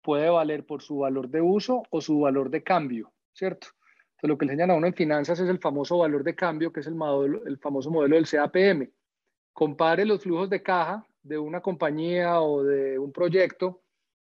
puede 0.03 0.29
valer 0.29 0.65
por 0.65 0.83
su 0.83 0.99
valor 0.99 1.29
de 1.29 1.41
uso 1.41 1.83
o 1.91 2.01
su 2.01 2.21
valor 2.21 2.51
de 2.51 2.63
cambio, 2.63 3.13
¿cierto? 3.33 3.69
Entonces, 4.17 4.29
lo 4.29 4.39
que 4.39 4.47
le 4.47 4.53
enseñan 4.53 4.71
a 4.71 4.75
uno 4.75 4.87
en 4.87 4.95
finanzas 4.95 5.39
es 5.41 5.49
el 5.49 5.59
famoso 5.59 5.99
valor 5.99 6.25
de 6.25 6.35
cambio, 6.35 6.73
que 6.73 6.81
es 6.81 6.87
el, 6.87 6.95
modelo, 6.95 7.45
el 7.45 7.59
famoso 7.59 7.91
modelo 7.91 8.17
del 8.17 8.29
CAPM. 8.29 8.91
Compare 9.53 10.07
los 10.07 10.23
flujos 10.23 10.49
de 10.49 10.63
caja 10.63 11.06
de 11.27 11.39
una 11.39 11.61
compañía 11.61 12.41
o 12.41 12.63
de 12.63 12.99
un 12.99 13.13
proyecto 13.13 13.83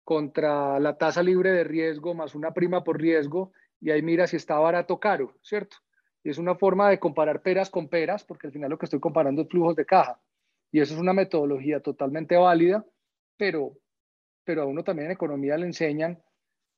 contra 0.05 0.79
la 0.81 0.99
tasa 0.99 1.23
libre 1.23 1.53
de 1.53 1.65
riesgo 1.65 2.15
más 2.15 2.35
una 2.35 2.53
prima 2.53 2.85
por 2.85 3.01
riesgo 3.01 3.53
y 3.81 3.91
ahí 3.91 4.03
mira 4.03 4.27
si 4.27 4.37
está 4.37 4.59
barato 4.59 4.95
o 4.95 5.01
caro, 5.01 5.35
¿cierto? 5.43 5.77
Y 6.23 6.31
es 6.31 6.39
una 6.39 6.55
forma 6.55 6.89
de 6.89 7.01
comparar 7.01 7.43
peras 7.43 7.69
con 7.69 7.89
peras, 7.89 8.23
porque 8.23 8.47
al 8.47 8.53
final 8.53 8.71
lo 8.71 8.79
que 8.79 8.87
estoy 8.87 9.01
comparando 9.01 9.43
es 9.43 9.49
flujos 9.49 9.75
de 9.75 9.85
caja. 9.85 10.21
Y 10.71 10.81
eso 10.81 10.95
es 10.95 11.01
una 11.01 11.13
metodología 11.13 11.81
totalmente 11.81 12.37
válida, 12.37 12.87
pero, 13.37 13.77
pero 14.45 14.63
a 14.63 14.67
uno 14.67 14.85
también 14.85 15.07
en 15.07 15.13
economía 15.13 15.57
le 15.57 15.67
enseñan 15.67 16.23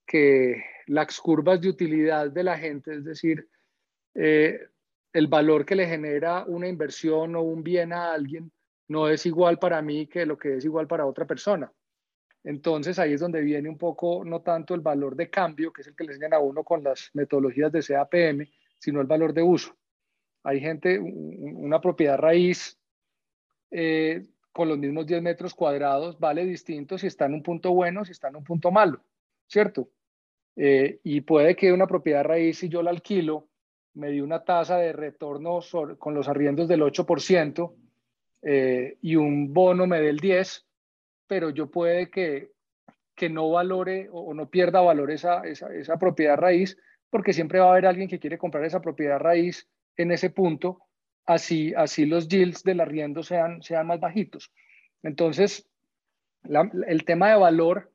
que 0.06 0.64
las 0.86 1.20
curvas 1.20 1.60
de 1.60 1.68
utilidad 1.68 2.30
de 2.30 2.42
la 2.42 2.56
gente, 2.56 2.94
es 2.94 3.04
decir, 3.04 3.48
eh, 4.14 4.60
el 5.12 5.26
valor 5.26 5.66
que 5.66 5.76
le 5.76 5.86
genera 5.86 6.44
una 6.46 6.68
inversión 6.68 7.36
o 7.36 7.42
un 7.42 7.62
bien 7.62 7.92
a 7.92 8.12
alguien, 8.12 8.50
no 8.88 9.08
es 9.08 9.26
igual 9.26 9.58
para 9.58 9.80
mí 9.82 10.06
que 10.06 10.26
lo 10.26 10.36
que 10.36 10.56
es 10.56 10.64
igual 10.64 10.86
para 10.86 11.06
otra 11.06 11.26
persona. 11.26 11.72
Entonces 12.44 12.98
ahí 12.98 13.14
es 13.14 13.20
donde 13.20 13.40
viene 13.40 13.70
un 13.70 13.78
poco, 13.78 14.22
no 14.24 14.42
tanto 14.42 14.74
el 14.74 14.82
valor 14.82 15.16
de 15.16 15.30
cambio, 15.30 15.72
que 15.72 15.80
es 15.80 15.88
el 15.88 15.96
que 15.96 16.04
le 16.04 16.12
enseñan 16.12 16.34
a 16.34 16.38
uno 16.38 16.62
con 16.62 16.82
las 16.84 17.10
metodologías 17.14 17.72
de 17.72 17.82
CAPM, 17.82 18.46
sino 18.78 19.00
el 19.00 19.06
valor 19.06 19.32
de 19.32 19.42
uso. 19.42 19.74
Hay 20.42 20.60
gente, 20.60 20.98
una 20.98 21.80
propiedad 21.80 22.18
raíz 22.18 22.78
eh, 23.70 24.26
con 24.52 24.68
los 24.68 24.76
mismos 24.76 25.06
10 25.06 25.22
metros 25.22 25.54
cuadrados 25.54 26.18
vale 26.20 26.44
distinto 26.44 26.98
si 26.98 27.06
está 27.06 27.24
en 27.24 27.34
un 27.34 27.42
punto 27.42 27.72
bueno, 27.72 28.04
si 28.04 28.12
está 28.12 28.28
en 28.28 28.36
un 28.36 28.44
punto 28.44 28.70
malo, 28.70 29.00
¿cierto? 29.46 29.88
Eh, 30.54 31.00
y 31.02 31.22
puede 31.22 31.56
que 31.56 31.72
una 31.72 31.86
propiedad 31.86 32.24
raíz, 32.24 32.58
si 32.58 32.68
yo 32.68 32.82
la 32.82 32.90
alquilo, 32.90 33.48
me 33.94 34.10
dio 34.10 34.22
una 34.22 34.44
tasa 34.44 34.76
de 34.76 34.92
retorno 34.92 35.60
con 35.98 36.14
los 36.14 36.28
arriendos 36.28 36.68
del 36.68 36.82
8% 36.82 37.74
eh, 38.44 38.98
y 39.00 39.16
un 39.16 39.52
bono 39.52 39.86
me 39.86 40.00
dé 40.00 40.10
el 40.10 40.20
10%, 40.20 40.64
pero 41.26 41.50
yo 41.50 41.70
puede 41.70 42.10
que, 42.10 42.50
que 43.14 43.30
no 43.30 43.50
valore 43.50 44.08
o, 44.12 44.34
no 44.34 44.50
pierda 44.50 44.80
valor 44.80 45.10
esa, 45.10 45.40
esa, 45.42 45.72
esa, 45.74 45.96
propiedad 45.98 46.36
raíz, 46.36 46.76
porque 47.10 47.32
siempre 47.32 47.60
va 47.60 47.66
a 47.66 47.70
haber 47.70 47.86
alguien 47.86 48.08
que 48.08 48.18
quiere 48.18 48.38
comprar 48.38 48.64
esa 48.64 48.80
propiedad 48.80 49.18
raíz 49.18 49.68
en 49.96 50.10
ese 50.12 50.30
punto, 50.30 50.80
así, 51.24 51.72
así 51.74 52.04
los 52.04 52.28
yields 52.28 52.62
del 52.62 52.80
arriendo 52.80 53.22
sean, 53.22 53.62
sean 53.62 53.86
más 53.86 54.00
bajitos. 54.00 54.52
Entonces, 55.02 55.68
la, 56.42 56.70
el 56.86 57.04
tema 57.04 57.30
de 57.30 57.36
valor 57.36 57.92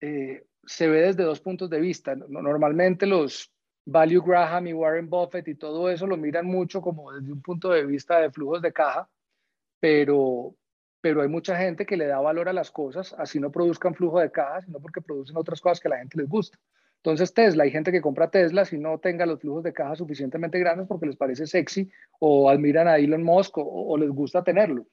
eh, 0.00 0.44
se 0.64 0.88
ve 0.88 1.02
desde 1.02 1.24
dos 1.24 1.40
puntos 1.40 1.68
de 1.70 1.80
vista. 1.80 2.14
Normalmente 2.14 3.06
los 3.06 3.52
Value 3.86 4.22
Graham 4.24 4.68
y 4.68 4.72
Warren 4.72 5.08
Buffett 5.08 5.48
y 5.48 5.54
todo 5.54 5.90
eso 5.90 6.06
lo 6.06 6.16
miran 6.16 6.46
mucho 6.46 6.80
como 6.80 7.12
desde 7.12 7.32
un 7.32 7.42
punto 7.42 7.70
de 7.70 7.84
vista 7.84 8.20
de 8.20 8.30
flujos 8.30 8.62
de 8.62 8.72
caja, 8.72 9.08
pero, 9.80 10.54
pero 11.00 11.22
hay 11.22 11.28
mucha 11.28 11.56
gente 11.56 11.86
que 11.86 11.96
le 11.96 12.06
da 12.06 12.20
valor 12.20 12.48
a 12.48 12.52
las 12.52 12.70
cosas, 12.70 13.14
así 13.18 13.40
no 13.40 13.50
produzcan 13.50 13.94
flujo 13.94 14.20
de 14.20 14.30
caja, 14.30 14.60
sino 14.62 14.80
porque 14.80 15.00
producen 15.00 15.36
otras 15.36 15.60
cosas 15.60 15.80
que 15.80 15.88
a 15.88 15.92
la 15.92 15.98
gente 15.98 16.18
les 16.18 16.28
gusta. 16.28 16.58
Entonces 16.96 17.32
Tesla, 17.32 17.64
hay 17.64 17.70
gente 17.70 17.90
que 17.90 18.02
compra 18.02 18.30
Tesla 18.30 18.66
si 18.66 18.78
no 18.78 18.98
tenga 18.98 19.24
los 19.24 19.40
flujos 19.40 19.64
de 19.64 19.72
caja 19.72 19.96
suficientemente 19.96 20.58
grandes 20.58 20.86
porque 20.86 21.06
les 21.06 21.16
parece 21.16 21.46
sexy 21.46 21.90
o 22.18 22.50
admiran 22.50 22.88
a 22.88 22.98
Elon 22.98 23.22
Musk 23.22 23.54
o, 23.56 23.96
les 23.96 24.10
gusta 24.10 24.44
tenerlo. 24.44 24.86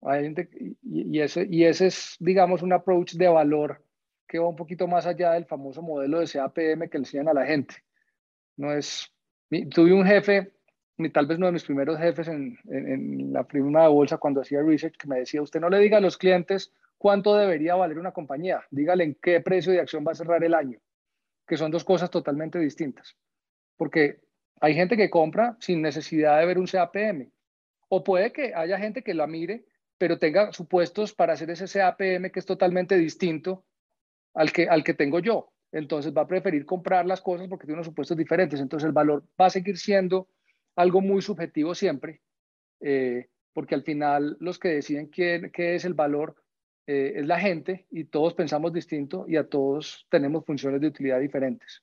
Hay 0.00 0.22
gente, 0.22 0.48
y, 0.54 0.76
y, 1.18 1.20
ese, 1.20 1.46
y 1.48 1.64
ese 1.64 1.88
es, 1.88 2.16
digamos, 2.18 2.62
un 2.62 2.72
approach 2.72 3.12
de 3.12 3.28
valor 3.28 3.84
que 4.26 4.38
va 4.38 4.48
un 4.48 4.56
poquito 4.56 4.88
más 4.88 5.04
allá 5.04 5.32
del 5.32 5.44
famoso 5.44 5.82
modelo 5.82 6.20
de 6.20 6.26
CAPM 6.26 6.88
que 6.88 6.98
le 6.98 7.02
enseñan 7.02 7.28
a 7.28 7.34
la 7.34 7.44
gente. 7.44 7.74
No 8.56 8.72
es, 8.72 9.12
tuve 9.50 9.92
un 9.92 10.06
jefe 10.06 10.54
tal 11.10 11.26
vez 11.26 11.38
uno 11.38 11.46
de 11.46 11.52
mis 11.52 11.64
primeros 11.64 11.98
jefes 11.98 12.28
en, 12.28 13.32
la 13.32 13.44
prima 13.44 13.82
de 13.82 13.88
bolsa 13.88 14.18
cuando 14.18 14.40
hacía 14.40 14.62
research, 14.62 14.96
que 14.96 15.08
me 15.08 15.20
decía, 15.20 15.42
usted 15.42 15.60
no 15.60 15.68
le 15.68 15.78
diga 15.78 15.98
a 15.98 16.00
los 16.00 16.18
clientes 16.18 16.72
cuánto 16.98 17.34
debería 17.36 17.74
valer 17.74 17.98
una 17.98 18.12
compañía, 18.12 18.62
dígale 18.70 19.04
en 19.04 19.14
qué 19.14 19.40
precio 19.40 19.72
de 19.72 19.80
acción 19.80 20.04
va 20.06 20.12
a 20.12 20.16
cerrar 20.16 20.44
el 20.44 20.54
año, 20.54 20.78
que 21.46 21.56
son 21.56 21.70
dos 21.70 21.84
cosas 21.84 22.10
totalmente 22.10 22.58
distintas. 22.58 23.16
Porque 23.76 24.20
hay 24.60 24.74
gente 24.74 24.96
que 24.96 25.10
compra 25.10 25.56
sin 25.60 25.82
necesidad 25.82 26.38
de 26.38 26.46
ver 26.46 26.58
un 26.58 26.66
CAPM, 26.66 27.30
o 27.88 28.04
puede 28.04 28.32
que 28.32 28.54
haya 28.54 28.78
gente 28.78 29.02
que 29.02 29.14
la 29.14 29.26
mire, 29.26 29.64
pero 29.98 30.18
tenga 30.18 30.52
supuestos 30.52 31.12
para 31.14 31.34
hacer 31.34 31.50
ese 31.50 31.66
CAPM 31.66 32.30
que 32.30 32.40
es 32.40 32.46
totalmente 32.46 32.96
distinto 32.96 33.64
al 34.34 34.52
que, 34.52 34.68
al 34.68 34.82
que 34.82 34.94
tengo 34.94 35.20
yo. 35.20 35.52
Entonces 35.72 36.12
va 36.14 36.22
a 36.22 36.26
preferir 36.26 36.66
comprar 36.66 37.06
las 37.06 37.20
cosas 37.20 37.48
porque 37.48 37.66
tiene 37.66 37.76
unos 37.76 37.86
supuestos 37.86 38.16
diferentes. 38.16 38.60
Entonces 38.60 38.86
el 38.86 38.92
valor 38.92 39.24
va 39.40 39.46
a 39.46 39.50
seguir 39.50 39.78
siendo 39.78 40.28
algo 40.76 41.00
muy 41.00 41.22
subjetivo 41.22 41.74
siempre, 41.74 42.20
eh, 42.80 43.28
porque 43.52 43.74
al 43.74 43.82
final 43.82 44.36
los 44.40 44.58
que 44.58 44.68
deciden 44.68 45.10
qué, 45.10 45.50
es 45.54 45.84
el 45.84 45.94
valor 45.94 46.36
eh, 46.86 47.12
es 47.16 47.26
la 47.26 47.38
gente 47.38 47.86
y 47.90 48.04
todos 48.04 48.34
pensamos 48.34 48.72
distinto 48.72 49.24
y 49.28 49.36
a 49.36 49.48
todos 49.48 50.06
tenemos 50.10 50.44
funciones 50.44 50.80
de 50.80 50.88
utilidad 50.88 51.20
diferentes. 51.20 51.82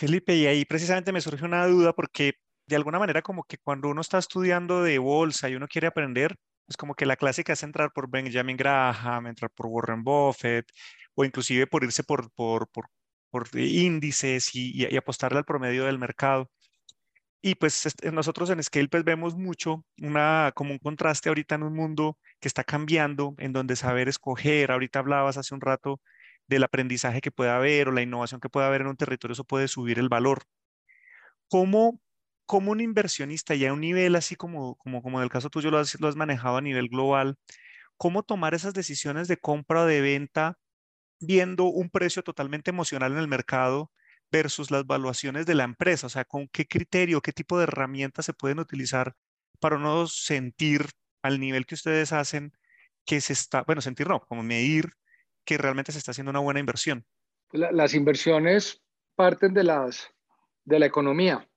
Felipe, 0.00 0.34
y 0.34 0.46
ahí 0.46 0.64
precisamente 0.64 1.12
me 1.12 1.20
surge 1.20 1.44
una 1.44 1.66
duda 1.66 1.92
porque 1.92 2.32
de 2.66 2.76
alguna 2.76 2.98
manera 2.98 3.20
como 3.20 3.44
que 3.44 3.58
cuando 3.58 3.88
uno 3.90 4.00
está 4.00 4.16
estudiando 4.18 4.82
de 4.82 4.98
bolsa 4.98 5.50
y 5.50 5.56
uno 5.56 5.68
quiere 5.68 5.88
aprender, 5.88 6.36
es 6.68 6.76
como 6.78 6.94
que 6.94 7.04
la 7.04 7.16
clásica 7.16 7.52
es 7.52 7.62
entrar 7.62 7.92
por 7.92 8.08
Benjamin 8.08 8.56
Graham, 8.56 9.26
entrar 9.26 9.50
por 9.50 9.66
Warren 9.66 10.02
Buffett 10.02 10.66
o 11.14 11.24
inclusive 11.26 11.66
por 11.66 11.84
irse 11.84 12.02
por, 12.02 12.30
por, 12.32 12.68
por, 12.70 12.86
por 13.30 13.48
índices 13.54 14.54
y, 14.54 14.86
y, 14.90 14.96
apostarle 14.96 15.38
al 15.38 15.44
promedio 15.44 15.84
del 15.84 15.98
mercado. 15.98 16.50
Y 17.42 17.56
pues 17.56 17.86
nosotros 18.12 18.48
en 18.50 18.62
Scale 18.62 18.88
pues 18.88 19.04
vemos 19.04 19.36
mucho 19.36 19.84
una, 19.98 20.52
como 20.54 20.72
un 20.72 20.78
contraste 20.78 21.28
ahorita 21.28 21.56
en 21.56 21.64
un 21.64 21.74
mundo 21.74 22.18
que 22.40 22.48
está 22.48 22.64
cambiando, 22.64 23.34
en 23.38 23.52
donde 23.52 23.76
saber 23.76 24.08
escoger, 24.08 24.70
ahorita 24.72 25.00
hablabas 25.00 25.36
hace 25.36 25.54
un 25.54 25.60
rato 25.60 26.00
del 26.50 26.64
aprendizaje 26.64 27.20
que 27.22 27.30
pueda 27.30 27.56
haber 27.56 27.88
o 27.88 27.92
la 27.92 28.02
innovación 28.02 28.40
que 28.40 28.50
pueda 28.50 28.66
haber 28.66 28.82
en 28.82 28.88
un 28.88 28.96
territorio, 28.96 29.32
eso 29.32 29.44
puede 29.44 29.68
subir 29.68 29.98
el 29.98 30.10
valor. 30.10 30.42
¿Cómo, 31.48 32.00
cómo 32.46 32.72
un 32.72 32.80
inversionista 32.80 33.54
ya 33.54 33.70
a 33.70 33.72
un 33.72 33.80
nivel 33.80 34.16
así 34.16 34.36
como, 34.36 34.76
como, 34.76 35.02
como 35.02 35.18
en 35.18 35.24
el 35.24 35.30
caso 35.30 35.50
tuyo 35.50 35.70
lo 35.70 35.78
has, 35.78 35.98
lo 36.00 36.08
has 36.08 36.16
manejado 36.16 36.58
a 36.58 36.60
nivel 36.60 36.88
global, 36.88 37.36
cómo 37.96 38.22
tomar 38.24 38.54
esas 38.54 38.74
decisiones 38.74 39.28
de 39.28 39.38
compra 39.38 39.82
o 39.82 39.86
de 39.86 40.00
venta 40.00 40.58
viendo 41.20 41.66
un 41.66 41.90
precio 41.90 42.22
totalmente 42.22 42.70
emocional 42.70 43.12
en 43.12 43.18
el 43.18 43.28
mercado 43.28 43.92
versus 44.32 44.70
las 44.70 44.86
valuaciones 44.86 45.46
de 45.46 45.54
la 45.56 45.64
empresa? 45.64 46.06
O 46.08 46.10
sea, 46.10 46.24
¿con 46.24 46.48
qué 46.48 46.66
criterio, 46.66 47.22
qué 47.22 47.32
tipo 47.32 47.58
de 47.58 47.64
herramientas 47.64 48.26
se 48.26 48.34
pueden 48.34 48.60
utilizar 48.60 49.14
para 49.60 49.78
no 49.78 50.06
sentir 50.08 50.86
al 51.22 51.40
nivel 51.40 51.66
que 51.66 51.76
ustedes 51.76 52.12
hacen 52.12 52.52
que 53.06 53.20
se 53.20 53.32
está, 53.34 53.62
bueno, 53.64 53.82
sentir 53.82 54.08
no, 54.08 54.20
como 54.20 54.42
medir 54.42 54.92
que 55.50 55.58
realmente 55.58 55.90
se 55.90 55.98
está 55.98 56.12
haciendo 56.12 56.30
una 56.30 56.38
buena 56.38 56.60
inversión? 56.60 57.04
las 57.52 57.94
inversiones 57.94 58.80
parten 59.16 59.52
de, 59.52 59.64
las, 59.64 60.08
de 60.64 60.78
la 60.78 60.86
economía 60.86 61.48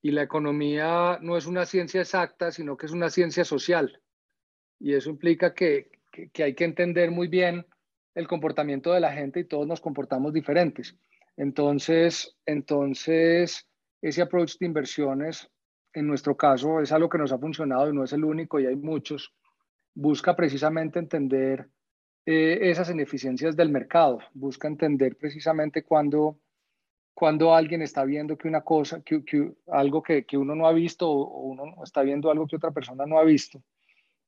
y 0.00 0.12
la 0.12 0.22
economía 0.22 1.18
no 1.20 1.36
es 1.36 1.46
una 1.46 1.66
ciencia 1.66 2.00
exacta, 2.00 2.52
sino 2.52 2.76
que 2.76 2.86
es 2.86 2.92
una 2.92 3.10
ciencia 3.10 3.44
social. 3.44 4.00
Y 4.78 4.94
eso 4.94 5.10
implica 5.10 5.52
que, 5.54 5.90
que, 6.32 6.44
hay 6.44 6.54
que 6.54 6.64
entender 6.64 7.10
muy 7.10 7.26
bien 7.26 7.66
el 8.14 8.28
comportamiento 8.28 8.92
de 8.92 9.00
la 9.00 9.12
gente 9.12 9.40
y 9.40 9.44
todos 9.44 9.66
nos 9.66 9.80
comportamos 9.80 10.32
diferentes. 10.32 10.96
Entonces, 11.36 12.36
entonces, 12.46 13.66
ese 14.00 14.22
approach 14.22 14.58
de 14.58 14.66
inversiones, 14.66 15.50
en 15.92 16.06
nuestro 16.06 16.36
caso, 16.36 16.80
es 16.80 16.92
algo 16.92 17.08
que 17.08 17.18
nos 17.18 17.32
ha 17.32 17.38
funcionado 17.38 17.90
y 17.90 17.92
no 17.92 18.04
es 18.04 18.12
el 18.12 18.24
único 18.24 18.60
y 18.60 18.66
hay 18.66 18.76
muchos. 18.76 19.34
Busca 19.94 20.36
precisamente 20.36 21.00
entender 21.00 21.68
eh, 22.24 22.70
esas 22.70 22.90
ineficiencias 22.90 23.56
del 23.56 23.68
mercado, 23.68 24.20
busca 24.32 24.68
entender 24.68 25.16
precisamente 25.16 25.82
cuando, 25.82 26.38
cuando 27.14 27.54
alguien 27.54 27.82
está 27.82 28.04
viendo 28.04 28.38
que 28.38 28.48
una 28.48 28.60
cosa, 28.60 29.02
que, 29.02 29.24
que 29.24 29.52
algo 29.68 30.02
que, 30.02 30.24
que, 30.24 30.36
uno 30.36 30.54
no 30.54 30.66
ha 30.66 30.72
visto 30.72 31.10
o 31.10 31.40
uno 31.40 31.82
está 31.82 32.02
viendo 32.02 32.30
algo 32.30 32.46
que 32.46 32.56
otra 32.56 32.70
persona 32.70 33.06
no 33.06 33.18
ha 33.18 33.24
visto, 33.24 33.62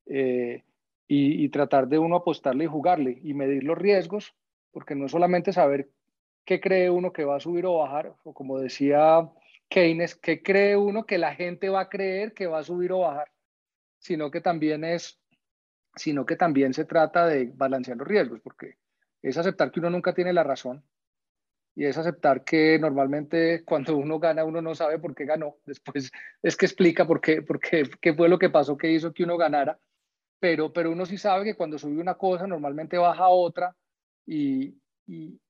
eh, 0.07 0.65
y, 1.07 1.45
y, 1.45 1.49
tratar 1.51 1.87
de 1.87 1.99
uno 1.99 2.17
apostarle 2.17 2.65
y 2.65 2.69
jugarle 2.69 3.19
y 3.23 3.35
medir 3.35 3.63
los 3.63 3.79
riesgos, 3.79 4.35
porque 4.73 4.95
no 4.95 5.07
es 5.07 5.13
solamente 5.13 5.53
saber 5.53 5.91
qué 6.45 6.61
cree 6.61 6.91
uno 6.91 7.13
que 7.13 7.25
va 7.25 7.37
a 7.37 7.41
subir 7.41 7.67
o 7.67 7.79
bajar, 7.79 8.15
o 8.25 8.35
como 8.35 8.59
decía 8.59 9.31
Keynes, 9.69 10.15
qué 10.17 10.43
cree 10.43 10.77
uno 10.77 11.05
que 11.07 11.19
la 11.19 11.35
gente 11.35 11.69
va 11.69 11.83
a 11.83 11.89
creer 11.89 12.33
que 12.33 12.47
va 12.47 12.59
a 12.59 12.65
subir 12.65 12.93
o 12.93 13.01
bajar, 13.01 13.31
sino 13.99 14.31
que 14.31 14.41
también 14.41 14.85
es 14.85 15.19
sino 15.97 16.27
que 16.27 16.37
también 16.37 16.75
se 16.75 16.85
trata 16.85 17.27
de 17.27 17.53
balancear 17.55 17.97
los 17.97 18.09
riesgos, 18.09 18.41
porque 18.41 18.79
es 19.23 19.37
aceptar 19.39 19.71
que 19.71 19.81
uno 19.81 19.91
nunca 19.91 20.13
tiene 20.15 20.33
la 20.33 20.43
razón 20.43 20.85
y 21.77 21.85
es 21.85 21.99
aceptar 21.99 22.45
que 22.45 22.79
normalmente 22.79 23.65
cuando 23.65 23.97
uno 23.97 24.19
gana 24.19 24.45
uno 24.45 24.63
no 24.63 24.75
sabe 24.75 24.99
por 24.99 25.15
qué 25.15 25.25
ganó, 25.25 25.57
después 25.67 26.13
es 26.43 26.57
que 26.57 26.67
explica 26.67 27.07
por 27.07 27.21
qué, 27.21 27.43
por 27.43 27.59
qué, 27.61 27.89
qué 28.01 28.15
fue 28.15 28.29
lo 28.29 28.39
que 28.39 28.51
pasó 28.51 28.77
que 28.77 28.93
hizo 28.93 29.13
que 29.13 29.25
uno 29.25 29.37
ganara, 29.37 29.79
pero, 30.39 30.73
pero 30.73 30.91
uno 30.91 31.07
sí 31.07 31.17
sabe 31.17 31.45
que 31.45 31.57
cuando 31.57 31.79
sube 31.79 32.01
una 32.01 32.15
cosa 32.15 32.47
normalmente 32.47 32.99
baja 32.99 33.29
otra 33.29 33.75
y, 34.27 34.77
y, 35.07 35.41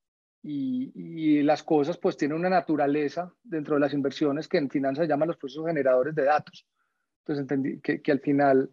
y, 0.41 1.41
las 1.43 1.63
cosas 1.63 1.97
pues 1.97 2.17
tienen 2.17 2.37
una 2.37 2.49
naturaleza 2.49 3.33
dentro 3.43 3.75
de 3.75 3.81
las 3.81 3.93
inversiones 3.93 4.47
que 4.47 4.57
en 4.57 4.69
finanzas 4.69 5.07
llaman 5.07 5.27
los 5.27 5.37
procesos 5.37 5.65
generadores 5.65 6.13
de 6.15 6.23
datos. 6.23 6.65
Entonces 7.19 7.41
entendí 7.41 7.79
que, 7.81 8.01
que 8.01 8.11
al 8.11 8.19
final 8.19 8.69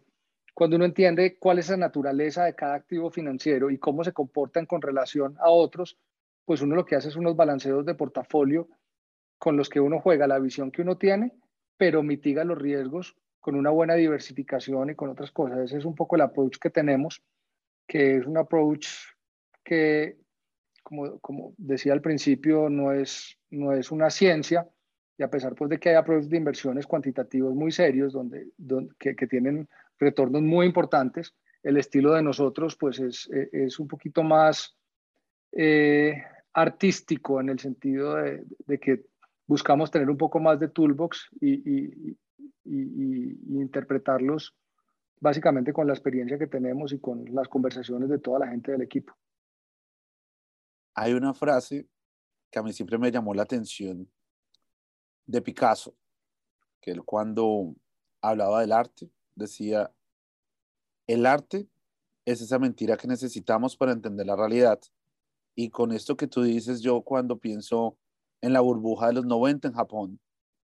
cuando 0.53 0.75
uno 0.75 0.85
entiende 0.85 1.37
cuál 1.37 1.59
es 1.59 1.69
la 1.69 1.77
naturaleza 1.77 2.45
de 2.45 2.55
cada 2.55 2.75
activo 2.75 3.09
financiero 3.09 3.71
y 3.71 3.79
cómo 3.79 4.03
se 4.03 4.13
comportan 4.13 4.65
con 4.65 4.81
relación 4.81 5.35
a 5.39 5.49
otros, 5.49 5.97
pues 6.45 6.61
uno 6.61 6.75
lo 6.75 6.85
que 6.85 6.95
hace 6.95 7.09
es 7.09 7.15
unos 7.15 7.35
balanceos 7.35 7.85
de 7.85 7.95
portafolio 7.95 8.67
con 9.39 9.57
los 9.57 9.69
que 9.69 9.79
uno 9.79 9.99
juega 9.99 10.27
la 10.27 10.39
visión 10.39 10.71
que 10.71 10.81
uno 10.81 10.97
tiene, 10.97 11.33
pero 11.77 12.03
mitiga 12.03 12.43
los 12.43 12.57
riesgos 12.57 13.15
con 13.39 13.55
una 13.55 13.71
buena 13.71 13.95
diversificación 13.95 14.91
y 14.91 14.95
con 14.95 15.09
otras 15.09 15.31
cosas. 15.31 15.59
Ese 15.59 15.77
es 15.77 15.85
un 15.85 15.95
poco 15.95 16.15
el 16.15 16.21
approach 16.21 16.57
que 16.59 16.69
tenemos, 16.69 17.21
que 17.87 18.17
es 18.17 18.25
un 18.25 18.37
approach 18.37 18.87
que, 19.63 20.17
como, 20.83 21.53
decía 21.57 21.93
al 21.93 22.01
principio, 22.01 22.69
no 22.69 22.93
es, 22.93 23.37
no 23.49 23.73
es 23.73 23.91
una 23.91 24.09
ciencia, 24.09 24.67
y 25.17 25.23
a 25.23 25.29
pesar 25.29 25.55
pues, 25.55 25.69
de 25.69 25.79
que 25.79 25.89
hay 25.89 25.95
approaches 25.95 26.29
de 26.29 26.37
inversiones 26.37 26.87
cuantitativos 26.87 27.53
muy 27.53 27.71
serios, 27.71 28.13
donde, 28.13 28.47
donde 28.57 28.95
que 28.97 29.27
tienen 29.27 29.67
retornos 30.03 30.41
muy 30.41 30.65
importantes. 30.65 31.33
El 31.63 31.77
estilo 31.77 32.13
de 32.13 32.21
nosotros, 32.21 32.75
pues, 32.75 32.99
es, 32.99 33.29
es 33.51 33.79
un 33.79 33.87
poquito 33.87 34.23
más 34.23 34.75
eh, 35.51 36.23
artístico 36.53 37.39
en 37.39 37.49
el 37.49 37.59
sentido 37.59 38.15
de, 38.15 38.43
de, 38.65 38.79
que 38.79 39.05
buscamos 39.47 39.91
tener 39.91 40.09
un 40.09 40.17
poco 40.17 40.39
más 40.39 40.59
de 40.59 40.67
toolbox 40.67 41.29
y, 41.39 41.53
y, 41.53 42.17
y, 42.63 43.37
y, 43.45 43.61
interpretarlos 43.61 44.55
básicamente 45.19 45.71
con 45.71 45.87
la 45.87 45.93
experiencia 45.93 46.37
que 46.37 46.47
tenemos 46.47 46.91
y 46.91 46.99
con 46.99 47.25
las 47.33 47.47
conversaciones 47.47 48.09
de 48.09 48.19
toda 48.19 48.39
la 48.39 48.47
gente 48.47 48.71
del 48.71 48.81
equipo. 48.81 49.13
Hay 50.95 51.13
una 51.13 51.33
frase 51.33 51.87
que 52.51 52.59
a 52.59 52.63
mí 52.63 52.73
siempre 52.73 52.97
me 52.97 53.11
llamó 53.11 53.33
la 53.33 53.43
atención 53.43 54.07
de 55.25 55.41
Picasso, 55.41 55.95
que 56.81 56.91
él 56.91 57.03
cuando 57.03 57.75
hablaba 58.21 58.61
del 58.61 58.71
arte, 58.71 59.09
decía, 59.35 59.91
el 61.07 61.25
arte 61.25 61.67
es 62.25 62.41
esa 62.41 62.59
mentira 62.59 62.97
que 62.97 63.07
necesitamos 63.07 63.75
para 63.75 63.91
entender 63.91 64.25
la 64.25 64.35
realidad. 64.35 64.79
Y 65.55 65.69
con 65.69 65.91
esto 65.91 66.15
que 66.15 66.27
tú 66.27 66.43
dices, 66.43 66.81
yo 66.81 67.01
cuando 67.01 67.37
pienso 67.37 67.97
en 68.41 68.53
la 68.53 68.61
burbuja 68.61 69.07
de 69.07 69.13
los 69.13 69.25
90 69.25 69.67
en 69.67 69.73
Japón, 69.73 70.19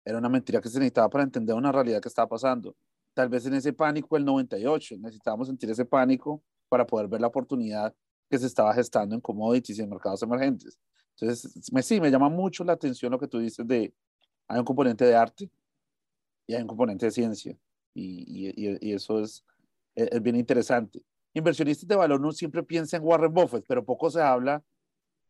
era 0.05 0.17
una 0.17 0.29
mentira 0.29 0.61
que 0.61 0.69
se 0.69 0.79
necesitaba 0.79 1.09
para 1.09 1.23
entender 1.23 1.55
una 1.55 1.71
realidad 1.71 2.01
que 2.01 2.09
estaba 2.09 2.27
pasando. 2.27 2.75
Tal 3.13 3.29
vez 3.29 3.45
en 3.45 3.53
ese 3.53 3.73
pánico 3.73 4.17
el 4.17 4.25
98, 4.25 4.95
necesitábamos 4.99 5.47
sentir 5.47 5.69
ese 5.69 5.85
pánico 5.85 6.43
para 6.67 6.85
poder 6.85 7.07
ver 7.07 7.21
la 7.21 7.27
oportunidad 7.27 7.95
que 8.29 8.39
se 8.39 8.47
estaba 8.47 8.73
gestando 8.73 9.15
en 9.15 9.21
commodities 9.21 9.77
y 9.77 9.81
en 9.83 9.89
mercados 9.89 10.23
emergentes. 10.23 10.79
Entonces, 11.11 11.71
me, 11.71 11.83
sí, 11.83 12.01
me 12.01 12.09
llama 12.09 12.29
mucho 12.29 12.63
la 12.63 12.73
atención 12.73 13.11
lo 13.11 13.19
que 13.19 13.27
tú 13.27 13.37
dices 13.37 13.65
de, 13.67 13.93
hay 14.47 14.59
un 14.59 14.65
componente 14.65 15.05
de 15.05 15.15
arte 15.15 15.51
y 16.47 16.55
hay 16.55 16.61
un 16.61 16.67
componente 16.67 17.05
de 17.05 17.11
ciencia. 17.11 17.55
Y, 17.93 18.91
eso 18.91 19.19
es, 19.19 19.45
es, 19.95 20.21
bien 20.21 20.35
interesante. 20.35 21.01
Inversionistas 21.33 21.87
de 21.87 21.95
valor 21.95 22.19
no 22.19 22.31
siempre 22.31 22.63
piensan 22.63 23.01
en 23.01 23.07
Warren 23.07 23.33
Buffett, 23.33 23.65
pero 23.67 23.85
poco 23.85 24.09
se 24.09 24.21
habla 24.21 24.63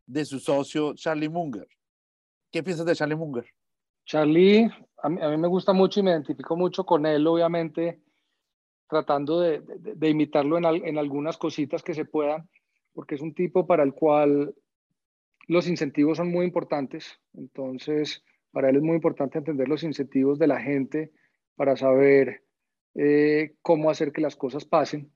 de 0.06 0.26
su 0.26 0.40
socio 0.40 0.94
Charlie 0.96 1.30
Munger. 1.30 1.68
¿Qué 2.52 2.64
piensas 2.64 2.86
de 2.86 2.96
Charlie 2.96 3.16
Munger? 3.16 3.46
Charlie, 4.06 4.70
a 5.02 5.10
mí, 5.10 5.38
me 5.38 5.48
gusta 5.48 5.74
mucho 5.74 6.00
y 6.00 6.04
me 6.04 6.12
identifico 6.12 6.56
mucho 6.56 6.86
con 6.86 7.06
él, 7.06 7.26
obviamente, 7.26 8.02
tratando 8.90 9.40
de, 9.40 9.62
de, 9.62 10.10
imitarlo 10.10 10.58
en, 10.58 10.66
en 10.66 10.98
algunas 10.98 11.38
cositas 11.38 11.82
que 11.82 11.94
se 11.94 12.06
puedan, 12.06 12.50
porque 12.94 13.16
es 13.16 13.22
un 13.22 13.34
tipo 13.34 13.66
para 13.66 13.84
el 13.84 13.94
cual 13.94 14.54
los 15.48 15.68
incentivos 15.68 16.18
son 16.18 16.32
muy 16.32 16.46
importantes. 16.46 17.20
Entonces, 17.34 18.24
para 18.52 18.70
él 18.70 18.78
es 18.78 18.82
muy 18.84 18.96
importante 18.96 19.38
entender 19.38 19.68
los 19.68 19.84
incentivos 19.84 20.38
de 20.38 20.48
la 20.48 20.60
gente 20.60 21.12
para 21.56 21.76
saber 21.76 22.44
eh, 22.96 23.56
cómo 23.62 23.90
hacer 23.90 24.12
que 24.12 24.22
las 24.22 24.36
cosas 24.36 24.66
pasen, 24.66 25.12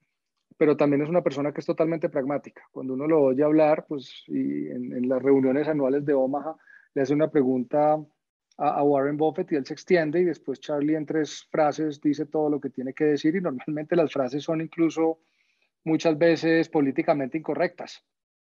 pero 0.58 0.76
también 0.76 1.04
es 1.04 1.10
una 1.10 1.22
persona 1.22 1.52
que 1.54 1.62
es 1.62 1.66
totalmente 1.66 2.10
pragmática. 2.10 2.64
Cuando 2.72 2.94
uno 2.94 3.08
lo 3.08 3.22
oye 3.22 3.44
hablar, 3.44 3.86
pues 3.88 4.24
en, 4.28 5.08
las 5.08 5.22
reuniones 5.22 5.68
anuales 5.68 6.06
de 6.06 6.14
Omaha, 6.14 6.56
le 6.96 7.02
hace 7.02 7.14
una 7.14 7.30
pregunta 7.30 8.04
a, 8.58 8.84
Warren 8.84 9.18
Buffett 9.18 9.52
y 9.52 9.56
él 9.56 9.66
se 9.66 9.74
extiende 9.74 10.20
y 10.22 10.26
después 10.26 10.60
Charlie 10.60 10.96
en 10.96 11.06
tres 11.06 11.48
frases 11.52 12.02
dice 12.02 12.26
todo 12.26 12.50
lo 12.50 12.60
que 12.60 12.72
tiene 12.72 12.94
que 12.94 13.04
decir 13.04 13.36
y 13.36 13.42
normalmente 13.42 13.96
las 13.96 14.12
frases 14.12 14.44
son 14.44 14.62
incluso 14.62 15.20
muchas 15.84 16.18
veces 16.18 16.70
políticamente 16.70 17.38
incorrectas, 17.38 18.04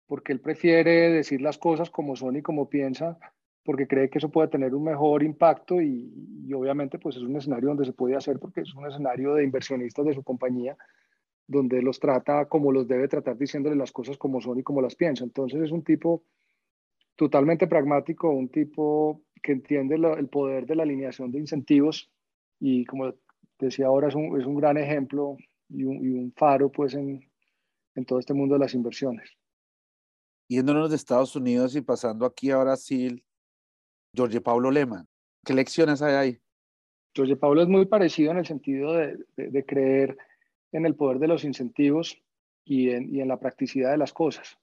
porque 0.05 0.33
él 0.33 0.41
prefiere 0.41 1.09
decir 1.09 1.41
las 1.41 1.57
cosas 1.57 1.89
como 1.89 2.17
son 2.17 2.35
y 2.35 2.41
como 2.41 2.69
piensa, 2.69 3.17
porque 3.63 3.87
cree 3.87 4.09
que 4.09 4.17
eso 4.17 4.29
puede 4.29 4.49
tener 4.49 4.75
un 4.75 4.83
mejor 4.83 5.23
impacto 5.23 5.81
y, 5.81 6.13
y 6.45 6.53
obviamente 6.53 6.99
pues 6.99 7.15
es 7.15 7.23
un 7.23 7.35
escenario 7.35 7.69
donde 7.69 7.85
se 7.85 7.93
puede 7.93 8.15
hacer 8.15 8.39
porque 8.39 8.61
es 8.61 8.73
un 8.73 8.85
escenario 8.85 9.35
de 9.35 9.43
inversionistas 9.43 10.05
de 10.05 10.13
su 10.13 10.23
compañía 10.23 10.77
donde 11.47 11.81
los 11.81 11.99
trata 11.99 12.45
como 12.45 12.71
los 12.71 12.87
debe 12.87 13.07
tratar 13.07 13.37
diciéndole 13.37 13.75
las 13.75 13.91
cosas 13.91 14.17
como 14.17 14.41
son 14.41 14.59
y 14.59 14.63
como 14.63 14.81
las 14.81 14.95
piensa. 14.95 15.23
Entonces 15.23 15.61
es 15.61 15.71
un 15.71 15.83
tipo 15.83 16.23
totalmente 17.15 17.67
pragmático, 17.67 18.29
un 18.29 18.49
tipo 18.49 19.21
que 19.41 19.51
entiende 19.51 19.95
el 19.95 20.29
poder 20.29 20.65
de 20.65 20.75
la 20.75 20.83
alineación 20.83 21.31
de 21.31 21.39
incentivos 21.39 22.09
y 22.59 22.85
como 22.85 23.13
decía 23.59 23.87
ahora 23.87 24.07
es 24.07 24.15
un, 24.15 24.39
es 24.39 24.45
un 24.45 24.55
gran 24.55 24.77
ejemplo 24.77 25.37
y 25.69 25.83
un, 25.83 26.03
y 26.03 26.09
un, 26.09 26.33
faro 26.33 26.71
pues 26.71 26.93
en, 26.93 27.29
en 27.95 28.05
todo 28.05 28.19
este 28.19 28.33
mundo 28.33 28.55
de 28.55 28.59
las 28.59 28.73
inversiones. 28.73 29.29
Yéndonos 30.47 30.89
de 30.89 30.95
Estados 30.95 31.35
Unidos 31.35 31.75
y 31.75 31.81
pasando 31.81 32.25
aquí 32.25 32.51
a 32.51 32.57
Brasil, 32.57 33.23
Jorge 34.15 34.41
Paulo 34.41 34.71
Lema, 34.71 35.05
¿qué 35.43 35.53
lecciones 35.53 36.01
hay 36.01 36.13
ahí? 36.13 36.39
Jorge 37.15 37.35
Paulo 37.35 37.61
es 37.61 37.67
muy 37.67 37.85
parecido 37.85 38.31
en 38.31 38.37
el 38.37 38.45
sentido 38.45 38.93
de, 38.93 39.17
de, 39.37 39.65
creer 39.65 40.17
en 40.71 40.85
el 40.85 40.95
poder 40.95 41.19
de 41.19 41.27
los 41.27 41.43
incentivos 41.43 42.21
y 42.65 42.89
en, 42.89 43.13
y 43.13 43.21
en 43.21 43.27
la 43.27 43.39
practicidad 43.39 43.91
de 43.91 43.97
las 43.97 44.13
cosas. 44.13 44.57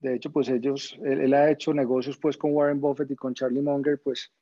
De 0.00 0.16
hecho, 0.16 0.32
pues 0.32 0.48
ellos, 0.48 0.98
él, 1.04 1.32
ha 1.32 1.50
hecho 1.50 1.72
negocios 1.72 2.18
pues 2.18 2.36
con 2.36 2.52
Warren 2.52 2.80
Buffett 2.80 3.10
y 3.12 3.16
con 3.16 3.34
Charlie 3.34 3.62
Munger, 3.62 4.00
pues 4.02 4.32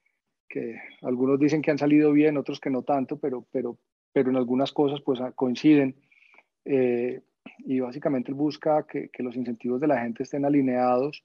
que 0.48 0.80
algunos 1.02 1.38
dicen 1.38 1.60
que 1.60 1.70
han 1.70 1.78
salido 1.78 2.12
bien, 2.12 2.38
otros 2.38 2.58
que 2.58 2.70
no 2.70 2.82
tanto, 2.82 3.18
pero, 3.18 3.46
pero, 3.52 3.78
pero 4.12 4.30
en 4.30 4.36
algunas 4.36 4.72
cosas 4.72 5.00
pues 5.02 5.20
coinciden. 5.34 5.94
Eh, 6.64 7.20
y 7.58 7.80
básicamente 7.80 8.30
él 8.30 8.36
busca 8.36 8.86
que, 8.86 9.10
que, 9.10 9.22
los 9.22 9.36
incentivos 9.36 9.80
de 9.80 9.86
la 9.86 10.00
gente 10.00 10.22
estén 10.22 10.44
alineados, 10.44 11.24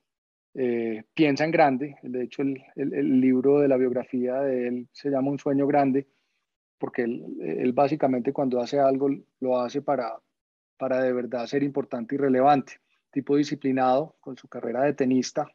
eh, 0.55 1.03
piensa 1.13 1.45
en 1.45 1.51
grande. 1.51 1.97
De 2.01 2.23
hecho, 2.23 2.41
el, 2.41 3.21
libro 3.21 3.59
de 3.59 3.67
la 3.67 3.77
biografía 3.77 4.41
de 4.41 4.67
él 4.67 4.87
se 4.91 5.09
llama 5.09 5.31
Un 5.31 5.39
sueño 5.39 5.67
grande, 5.67 6.07
porque 6.77 7.03
él, 7.03 7.23
él 7.41 7.73
básicamente 7.73 8.33
cuando 8.33 8.59
hace 8.59 8.79
algo 8.79 9.09
lo 9.39 9.59
hace 9.59 9.81
para, 9.81 10.19
para 10.77 11.01
de 11.01 11.13
verdad 11.13 11.45
ser 11.45 11.63
importante 11.63 12.15
y 12.15 12.17
relevante 12.17 12.73
tipo 13.15 13.37
disciplinado 13.37 14.17
con 14.19 14.35
su 14.35 14.49
carrera 14.49 14.83
de 14.83 14.93
tenista 14.93 15.47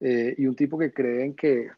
eh, 0.00 0.34
y 0.38 0.46
un 0.46 0.56
tipo 0.56 0.78
que 0.78 0.90
cree 0.90 1.22
en 1.22 1.36
que, 1.36 1.68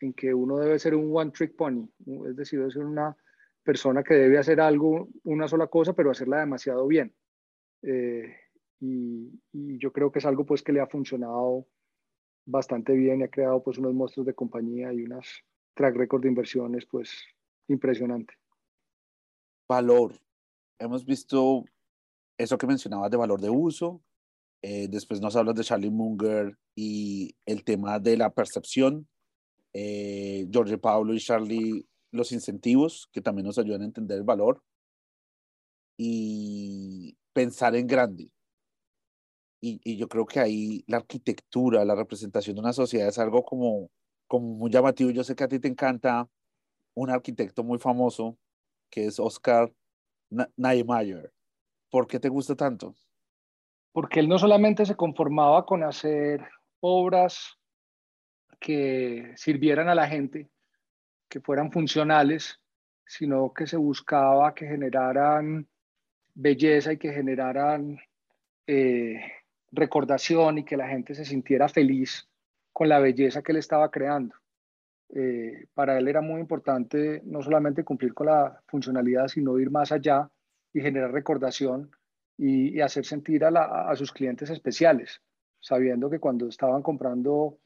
en 0.00 0.14
que 0.14 0.32
uno 0.32 0.56
debe 0.56 0.78
ser 0.78 0.94
un 0.94 1.14
one 1.14 1.32
trick 1.32 1.54
pony, 1.54 1.86
es 2.26 2.34
decir, 2.34 2.60
debe 2.60 2.70
ser 2.70 2.84
una 2.84 3.14
persona 3.62 4.02
que 4.02 4.14
debe 4.14 4.38
hacer 4.38 4.62
algo, 4.62 5.10
una 5.24 5.48
sola 5.48 5.66
cosa, 5.66 5.92
pero 5.92 6.10
hacerla 6.10 6.40
demasiado 6.40 6.86
bien. 6.86 7.12
Eh, 7.82 8.34
y, 8.80 9.38
y, 9.52 9.76
yo 9.76 9.92
creo 9.92 10.10
que 10.10 10.20
es 10.20 10.24
algo 10.24 10.46
pues 10.46 10.62
que 10.62 10.72
le 10.72 10.80
ha 10.80 10.86
funcionado 10.86 11.66
bastante 12.46 12.92
bien 12.92 13.20
y 13.20 13.24
ha 13.24 13.28
creado 13.28 13.62
pues 13.62 13.78
unos 13.78 13.94
monstruos 13.94 14.26
de 14.26 14.34
compañía 14.34 14.92
y 14.92 15.02
unas 15.02 15.26
track 15.74 15.96
record 15.96 16.22
de 16.22 16.28
inversiones 16.28 16.86
pues 16.86 17.10
impresionante. 17.68 18.34
Valor. 19.68 20.12
Hemos 20.78 21.04
visto 21.04 21.64
eso 22.36 22.58
que 22.58 22.66
mencionabas 22.66 23.10
de 23.10 23.16
valor 23.16 23.40
de 23.40 23.50
uso, 23.50 24.02
eh, 24.66 24.88
después 24.88 25.20
nos 25.20 25.36
hablas 25.36 25.54
de 25.56 25.62
Charlie 25.62 25.90
Munger 25.90 26.56
y 26.74 27.36
el 27.44 27.64
tema 27.64 27.98
de 27.98 28.16
la 28.16 28.30
percepción. 28.30 29.06
Eh, 29.74 30.48
Jorge 30.50 30.78
Pablo 30.78 31.12
y 31.12 31.20
Charlie, 31.20 31.86
los 32.12 32.32
incentivos, 32.32 33.10
que 33.12 33.20
también 33.20 33.44
nos 33.44 33.58
ayudan 33.58 33.82
a 33.82 33.84
entender 33.84 34.16
el 34.16 34.24
valor. 34.24 34.62
Y 35.98 37.14
pensar 37.34 37.76
en 37.76 37.86
grande. 37.86 38.30
Y, 39.66 39.96
yo 39.96 40.08
creo 40.08 40.26
que 40.26 40.40
ahí 40.40 40.84
la 40.86 40.98
arquitectura, 40.98 41.84
la 41.84 41.94
representación 41.94 42.56
de 42.56 42.60
una 42.60 42.72
sociedad 42.72 43.08
es 43.08 43.18
algo 43.18 43.44
como, 43.44 43.90
como 44.26 44.48
muy 44.56 44.70
llamativo. 44.70 45.10
Yo 45.10 45.24
sé 45.24 45.34
que 45.34 45.44
a 45.44 45.48
ti 45.48 45.58
te 45.58 45.68
encanta 45.68 46.28
un 46.94 47.10
arquitecto 47.10 47.64
muy 47.64 47.78
famoso, 47.78 48.36
que 48.90 49.06
es 49.06 49.18
Oscar 49.18 49.72
Niemeyer. 50.56 51.32
¿Por 51.90 52.06
qué 52.06 52.20
te 52.20 52.28
gusta 52.28 52.54
tanto? 52.54 52.94
porque 53.94 54.18
él 54.18 54.28
no 54.28 54.40
solamente 54.40 54.84
se 54.84 54.96
conformaba 54.96 55.64
con 55.64 55.84
hacer 55.84 56.44
obras 56.80 57.56
que 58.58 59.32
sirvieran 59.36 59.88
a 59.88 59.94
la 59.94 60.08
gente, 60.08 60.50
que 61.28 61.40
fueran 61.40 61.70
funcionales, 61.70 62.60
sino 63.06 63.54
que 63.54 63.68
se 63.68 63.76
buscaba 63.76 64.52
que 64.52 64.66
generaran 64.66 65.68
belleza 66.34 66.92
y 66.92 66.98
que 66.98 67.12
generaran 67.12 68.00
eh, 68.66 69.20
recordación 69.74 70.58
y 70.58 70.64
que 70.64 70.76
la 70.76 70.88
gente 70.88 71.14
se 71.14 71.24
sintiera 71.24 71.68
feliz 71.68 72.28
con 72.72 72.88
la 72.88 72.98
belleza 72.98 73.42
que 73.42 73.52
él 73.52 73.58
estaba 73.58 73.90
creando. 73.90 74.34
Eh, 75.10 75.66
para 75.74 75.98
él 75.98 76.08
era 76.08 76.20
muy 76.20 76.40
importante 76.40 77.22
no 77.24 77.42
solamente 77.42 77.84
cumplir 77.84 78.14
con 78.14 78.26
la 78.26 78.60
funcionalidad, 78.66 79.28
sino 79.28 79.58
ir 79.58 79.70
más 79.70 79.92
allá 79.92 80.28
y 80.72 80.80
generar 80.80 81.12
recordación 81.12 81.90
y, 82.36 82.80
hacer 82.80 83.04
sentir 83.04 83.44
a, 83.44 83.94
sus 83.94 84.12
clientes 84.12 84.50
especiales, 84.50 85.22
sabiendo 85.60 86.10
que 86.10 86.18
cuando 86.18 86.48
estaban 86.48 86.82
comprando 86.82 87.58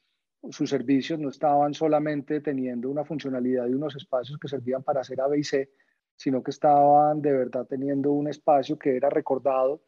sus 0.50 0.68
servicios 0.68 1.18
no 1.18 1.30
estaban 1.30 1.72
solamente 1.74 2.40
teniendo 2.40 2.90
una 2.90 3.04
funcionalidad 3.04 3.66
y 3.66 3.74
unos 3.74 3.96
espacios 3.96 4.38
que 4.38 4.48
servían 4.48 4.82
para 4.82 5.00
hacer 5.00 5.20
A, 5.20 5.28
B 5.28 5.38
y 5.38 5.44
C, 5.44 5.70
sino 6.16 6.42
que 6.42 6.50
estaban 6.50 7.22
de 7.22 7.32
verdad 7.32 7.66
teniendo 7.66 8.12
un 8.12 8.28
espacio 8.28 8.78
que 8.78 8.96
era 8.96 9.08
recordado 9.08 9.82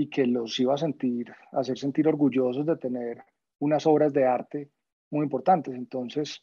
y 0.00 0.08
que 0.08 0.26
los 0.26 0.58
iba 0.58 0.72
a 0.72 0.78
sentir, 0.78 1.30
a 1.52 1.60
hacer 1.60 1.76
sentir 1.76 2.08
orgullosos 2.08 2.64
de 2.64 2.74
tener 2.78 3.22
unas 3.58 3.86
obras 3.86 4.14
de 4.14 4.24
arte 4.24 4.70
muy 5.10 5.24
importantes. 5.24 5.74
Entonces, 5.74 6.42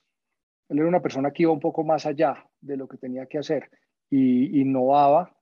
él 0.69 0.77
era 0.77 0.87
una 0.87 1.01
persona 1.01 1.31
que 1.31 1.41
iba 1.41 1.51
un 1.51 1.59
poco 1.59 1.83
más 1.83 2.05
allá 2.05 2.45
de 2.61 2.77
lo 2.77 2.87
que 2.87 2.97
tenía 2.97 3.25
que 3.25 3.39
hacer 3.39 3.67
y 4.11 4.61
innovaba 4.61 5.35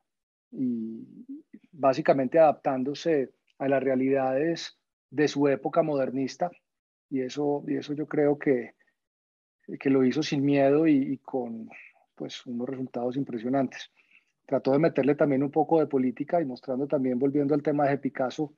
y, 0.49 1.25
básicamente 1.73 2.39
adaptándse 2.39 3.33
a 3.59 3.67
las 3.67 3.83
realidades 3.83 4.79
de 5.09 5.27
su 5.27 5.49
época 5.49 5.83
modernista 5.83 6.49
y 7.09 7.19
eso, 7.19 7.65
y 7.67 7.75
eso 7.75 7.91
yo 7.91 8.07
creo 8.07 8.39
que, 8.39 8.75
que 9.77 9.89
lo 9.89 10.05
hizo 10.05 10.23
sin 10.23 10.45
miedo 10.45 10.87
y, 10.87 11.15
y, 11.15 11.17
con 11.17 11.67
pues, 12.15 12.45
unos 12.45 12.69
resultados 12.69 13.17
impresionantes. 13.17 13.91
Trató 14.45 14.71
de 14.71 14.79
meterle 14.79 15.15
también 15.15 15.43
un 15.43 15.51
poco 15.51 15.79
de 15.79 15.87
política 15.87 16.41
y 16.41 16.45
mostrando 16.45 16.87
también, 16.87 17.17
volviendo 17.17 17.53
al 17.55 17.63
tema 17.63 17.87
de 17.87 17.97
Picasso, 17.97 18.53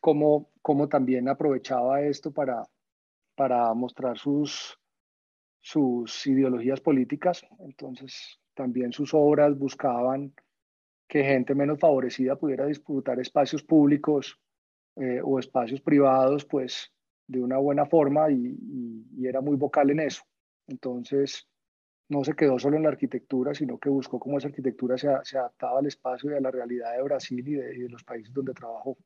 cómo, 0.00 0.50
cómo 0.60 0.88
también 0.88 1.28
aprovechaba 1.28 2.02
esto 2.02 2.32
para, 2.32 2.68
para 3.34 3.72
mostrar 3.74 4.18
sus, 4.18 4.78
sus 5.60 6.26
ideologías 6.26 6.80
políticas. 6.80 7.46
Entonces, 7.60 8.38
también 8.54 8.92
sus 8.92 9.14
obras 9.14 9.56
buscaban 9.56 10.34
que 11.08 11.24
gente 11.24 11.54
menos 11.54 11.78
favorecida 11.78 12.36
pudiera 12.36 12.66
disfrutar 12.66 13.20
espacios 13.20 13.62
públicos 13.62 14.38
eh, 14.96 15.20
o 15.22 15.38
espacios 15.38 15.80
privados, 15.80 16.44
pues 16.44 16.92
de 17.26 17.40
una 17.40 17.58
buena 17.58 17.86
forma 17.86 18.30
y, 18.30 18.58
era 19.24 19.40
muy 19.40 19.56
vocal 19.56 19.90
en 19.90 20.00
eso. 20.00 20.22
Entonces, 20.66 21.48
no 22.12 22.24
se 22.24 22.34
quedó 22.34 22.58
solo 22.58 22.76
en 22.76 22.84
la 22.84 22.90
arquitectura, 22.90 23.54
sino 23.54 23.78
que 23.78 23.88
buscó 23.88 24.20
cómo 24.20 24.38
esa 24.38 24.48
arquitectura 24.48 24.96
se, 24.98 25.08
adaptaba 25.08 25.80
al 25.80 25.86
espacio 25.86 26.30
y 26.30 26.34
a 26.34 26.40
la 26.40 26.50
realidad 26.50 26.92
de 26.96 27.02
Brasil 27.02 27.46
y 27.46 27.54
de, 27.54 27.88
los 27.88 28.04
países 28.04 28.32
donde 28.32 28.52
trabajó. 28.52 28.96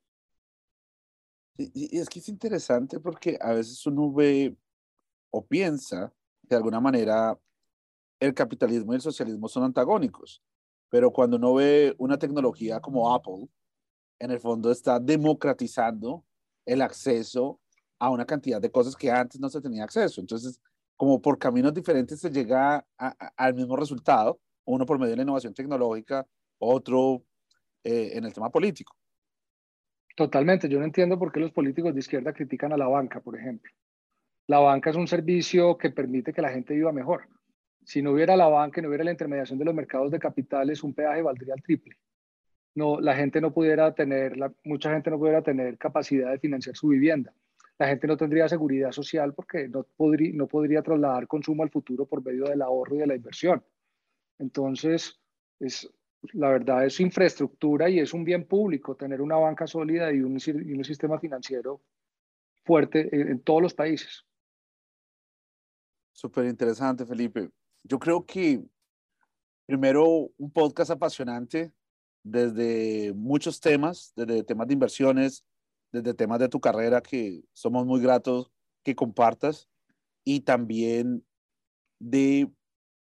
Y, 1.56 1.96
y 1.96 1.98
es 1.98 2.08
que 2.08 2.18
es 2.18 2.28
interesante 2.28 3.00
porque 3.00 3.38
a 3.40 3.54
veces 3.54 3.86
uno 3.86 4.12
ve 4.12 4.54
o 5.30 5.44
piensa 5.46 6.12
de 6.42 6.56
alguna 6.56 6.80
manera 6.80 7.38
el 8.20 8.34
capitalismo 8.34 8.92
y 8.92 8.96
el 8.96 9.02
socialismo 9.02 9.48
son 9.48 9.64
antagónicos 9.64 10.42
pero 10.88 11.12
cuando 11.12 11.36
uno 11.36 11.54
ve 11.54 11.94
una 11.98 12.18
tecnología 12.18 12.80
como 12.80 13.12
Apple, 13.12 13.48
en 14.18 14.30
el 14.30 14.40
fondo 14.40 14.70
está 14.70 14.98
democratizando 14.98 16.24
el 16.64 16.82
acceso 16.82 17.60
a 17.98 18.10
una 18.10 18.24
cantidad 18.24 18.60
de 18.60 18.70
cosas 18.70 18.96
que 18.96 19.10
antes 19.10 19.40
no 19.40 19.48
se 19.48 19.60
tenía 19.60 19.84
acceso. 19.84 20.20
Entonces, 20.20 20.60
como 20.96 21.20
por 21.20 21.38
caminos 21.38 21.74
diferentes 21.74 22.20
se 22.20 22.30
llega 22.30 22.84
al 22.96 23.54
mismo 23.54 23.76
resultado, 23.76 24.40
uno 24.64 24.86
por 24.86 24.98
medio 24.98 25.10
de 25.10 25.16
la 25.16 25.22
innovación 25.22 25.54
tecnológica, 25.54 26.26
otro 26.58 27.22
eh, 27.84 28.12
en 28.14 28.24
el 28.24 28.32
tema 28.32 28.50
político. 28.50 28.96
Totalmente, 30.16 30.68
yo 30.68 30.78
no 30.78 30.86
entiendo 30.86 31.18
por 31.18 31.30
qué 31.30 31.40
los 31.40 31.52
políticos 31.52 31.92
de 31.92 32.00
izquierda 32.00 32.32
critican 32.32 32.72
a 32.72 32.76
la 32.76 32.88
banca, 32.88 33.20
por 33.20 33.38
ejemplo. 33.38 33.70
La 34.46 34.60
banca 34.60 34.90
es 34.90 34.96
un 34.96 35.06
servicio 35.06 35.76
que 35.76 35.90
permite 35.90 36.32
que 36.32 36.40
la 36.40 36.50
gente 36.50 36.74
viva 36.74 36.92
mejor 36.92 37.28
si 37.86 38.02
no 38.02 38.10
hubiera 38.10 38.36
la 38.36 38.48
banca, 38.48 38.82
no 38.82 38.88
hubiera 38.88 39.04
la 39.04 39.12
intermediación 39.12 39.60
de 39.60 39.64
los 39.64 39.74
mercados 39.74 40.10
de 40.10 40.18
capitales, 40.18 40.82
un 40.82 40.92
peaje 40.92 41.22
valdría 41.22 41.54
el 41.54 41.62
triple. 41.62 41.96
No, 42.74 43.00
la 43.00 43.14
gente 43.14 43.40
no 43.40 43.54
pudiera 43.54 43.94
tener, 43.94 44.34
mucha 44.64 44.90
gente 44.92 45.08
no 45.08 45.18
pudiera 45.18 45.40
tener 45.40 45.78
capacidad 45.78 46.32
de 46.32 46.40
financiar 46.40 46.74
su 46.76 46.88
vivienda. 46.88 47.32
La 47.78 47.88
gente 47.88 48.06
no 48.06 48.16
tendría 48.16 48.48
seguridad 48.48 48.92
social 48.92 49.34
porque 49.34 49.68
no 49.68 49.84
podría, 49.84 50.32
no 50.34 50.46
podría 50.46 50.82
trasladar 50.82 51.26
consumo 51.26 51.62
al 51.62 51.70
futuro 51.70 52.06
por 52.06 52.24
medio 52.24 52.44
del 52.44 52.62
ahorro 52.62 52.96
y 52.96 52.98
de 53.00 53.06
la 53.06 53.16
inversión. 53.16 53.62
Entonces, 54.38 55.20
es, 55.60 55.88
la 56.32 56.50
verdad 56.50 56.86
es 56.86 57.00
infraestructura 57.00 57.88
y 57.88 58.00
es 58.00 58.14
un 58.14 58.24
bien 58.24 58.46
público 58.46 58.96
tener 58.96 59.20
una 59.20 59.36
banca 59.36 59.66
sólida 59.66 60.12
y 60.12 60.20
un, 60.20 60.40
sistema 60.40 61.18
financiero 61.18 61.82
fuerte 62.64 63.08
en, 63.12 63.40
todos 63.40 63.62
los 63.62 63.74
países. 63.74 64.24
Súper 66.12 66.46
interesante, 66.46 67.04
Felipe. 67.04 67.50
Yo 67.82 67.98
creo 67.98 68.24
que 68.24 68.62
primero 69.66 70.30
un 70.38 70.50
podcast 70.50 70.90
apasionante 70.90 71.72
desde 72.22 73.12
muchos 73.14 73.60
temas, 73.60 74.12
desde 74.16 74.42
temas 74.42 74.66
de 74.66 74.72
inversiones, 74.72 75.44
desde 76.02 76.14
temas 76.14 76.38
de 76.38 76.48
tu 76.48 76.60
carrera 76.60 77.00
que 77.00 77.42
somos 77.52 77.86
muy 77.86 78.00
gratos 78.00 78.50
que 78.84 78.94
compartas 78.94 79.68
y 80.24 80.40
también 80.40 81.24
de, 81.98 82.50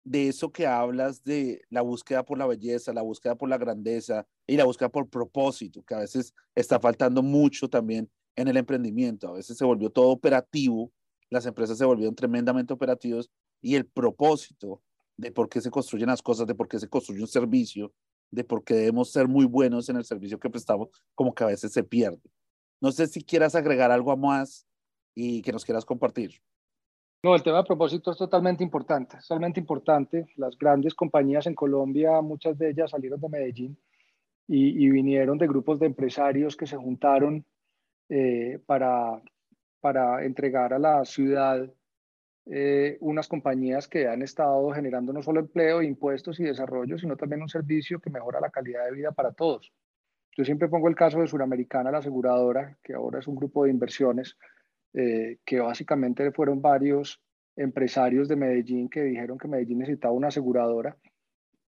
de 0.04 0.28
eso 0.28 0.52
que 0.52 0.68
hablas 0.68 1.24
de 1.24 1.62
la 1.70 1.82
búsqueda 1.82 2.24
por 2.24 2.38
la 2.38 2.48
belleza, 2.48 2.94
la 2.94 3.02
búsqueda 3.02 3.36
por 3.36 3.50
la 3.50 3.58
grandeza 3.58 4.28
y 4.48 4.58
la 4.58 4.66
búsqueda 4.66 4.90
por 4.90 5.10
propósito, 5.10 5.84
que 5.84 5.96
a 5.96 6.00
veces 6.00 6.34
está 6.56 6.80
faltando 6.80 7.24
mucho 7.24 7.70
también 7.70 8.10
en 8.36 8.48
el 8.48 8.58
emprendimiento. 8.58 9.30
A 9.30 9.34
veces 9.34 9.58
se 9.58 9.66
volvió 9.66 9.90
todo 9.90 10.10
operativo, 10.10 10.92
las 11.30 11.46
empresas 11.46 11.78
se 11.78 11.86
volvieron 11.86 12.16
tremendamente 12.16 12.74
operativos 12.74 13.30
y 13.62 13.76
el 13.76 13.86
propósito 13.86 14.82
de 15.18 15.32
por 15.32 15.50
qué 15.50 15.62
se 15.62 15.72
construyen 15.72 16.08
las 16.08 16.22
cosas, 16.22 16.48
de 16.48 16.56
por 16.56 16.68
qué 16.68 16.80
se 16.80 16.90
construye 16.90 17.22
un 17.22 17.28
servicio, 17.28 17.94
de 18.32 18.44
por 18.44 18.64
qué 18.64 18.74
debemos 18.74 19.12
ser 19.12 19.28
muy 19.28 19.46
buenos 19.46 19.90
en 19.90 19.98
el 19.98 20.06
servicio 20.06 20.40
que 20.40 20.50
prestamos, 20.50 20.90
como 21.14 21.34
que 21.34 21.44
a 21.44 21.48
veces 21.48 21.72
se 21.72 21.84
pierde. 21.84 22.22
No 22.84 22.92
sé 22.92 23.08
si 23.08 23.24
quieras 23.24 23.56
agregar 23.56 23.92
algo 23.92 24.18
más 24.18 24.68
y 25.16 25.42
que 25.42 25.54
nos 25.54 25.64
quieras 25.64 25.86
compartir. 25.86 26.32
No, 27.24 27.34
el 27.34 27.42
tema 27.42 27.60
de 27.60 27.64
propósito 27.64 28.12
es 28.12 28.18
totalmente 28.18 28.62
importante, 28.62 29.18
totalmente 29.22 29.62
importante. 29.62 30.28
Las 30.36 30.58
grandes 30.58 30.94
compañías 30.94 31.48
en 31.48 31.56
Colombia, 31.56 32.20
muchas 32.20 32.58
de 32.58 32.72
ellas 32.72 32.92
salieron 32.92 33.22
de 33.22 33.30
Medellín 33.30 33.78
y, 34.50 34.90
vinieron 34.90 35.38
de 35.38 35.48
grupos 35.48 35.80
de 35.80 35.86
empresarios 35.86 36.58
que 36.58 36.68
se 36.68 36.76
juntaron 36.76 37.46
eh, 38.10 38.60
para, 38.66 39.22
para 39.80 40.26
entregar 40.26 40.74
a 40.74 40.80
la 40.80 41.06
ciudad 41.06 41.66
eh, 42.48 42.98
unas 43.00 43.30
compañías 43.30 43.88
que 43.88 44.10
han 44.10 44.24
estado 44.24 44.70
generando 44.72 45.14
no 45.14 45.24
solo 45.24 45.40
empleo, 45.40 45.82
impuestos 45.82 46.38
y 46.42 46.44
desarrollo, 46.44 46.98
sino 46.98 47.16
también 47.16 47.44
un 47.44 47.48
servicio 47.48 48.02
que 48.02 48.10
mejora 48.10 48.42
la 48.42 48.50
calidad 48.50 48.84
de 48.84 48.92
vida 48.92 49.14
para 49.14 49.32
todos. 49.32 49.72
Yo 50.36 50.44
siempre 50.44 50.68
pongo 50.68 50.90
el 50.90 50.96
caso 50.96 51.20
de 51.20 51.28
Suramericana, 51.28 51.92
la 51.92 52.00
aseguradora, 52.00 52.78
que 52.84 52.94
ahora 52.94 53.20
es 53.20 53.28
un 53.28 53.36
grupo 53.36 53.64
de 53.64 53.72
inversiones, 53.72 54.38
eh, 54.94 55.38
que 55.46 55.60
básicamente 55.60 56.32
fueron 56.32 56.62
varios 56.62 57.22
empresarios 57.56 58.28
de 58.28 58.36
Medellín 58.36 58.90
que 58.90 59.04
dijeron 59.04 59.38
que 59.38 59.48
Medellín 59.48 59.80
necesitaba 59.80 60.14
una 60.14 60.30
aseguradora, 60.30 60.98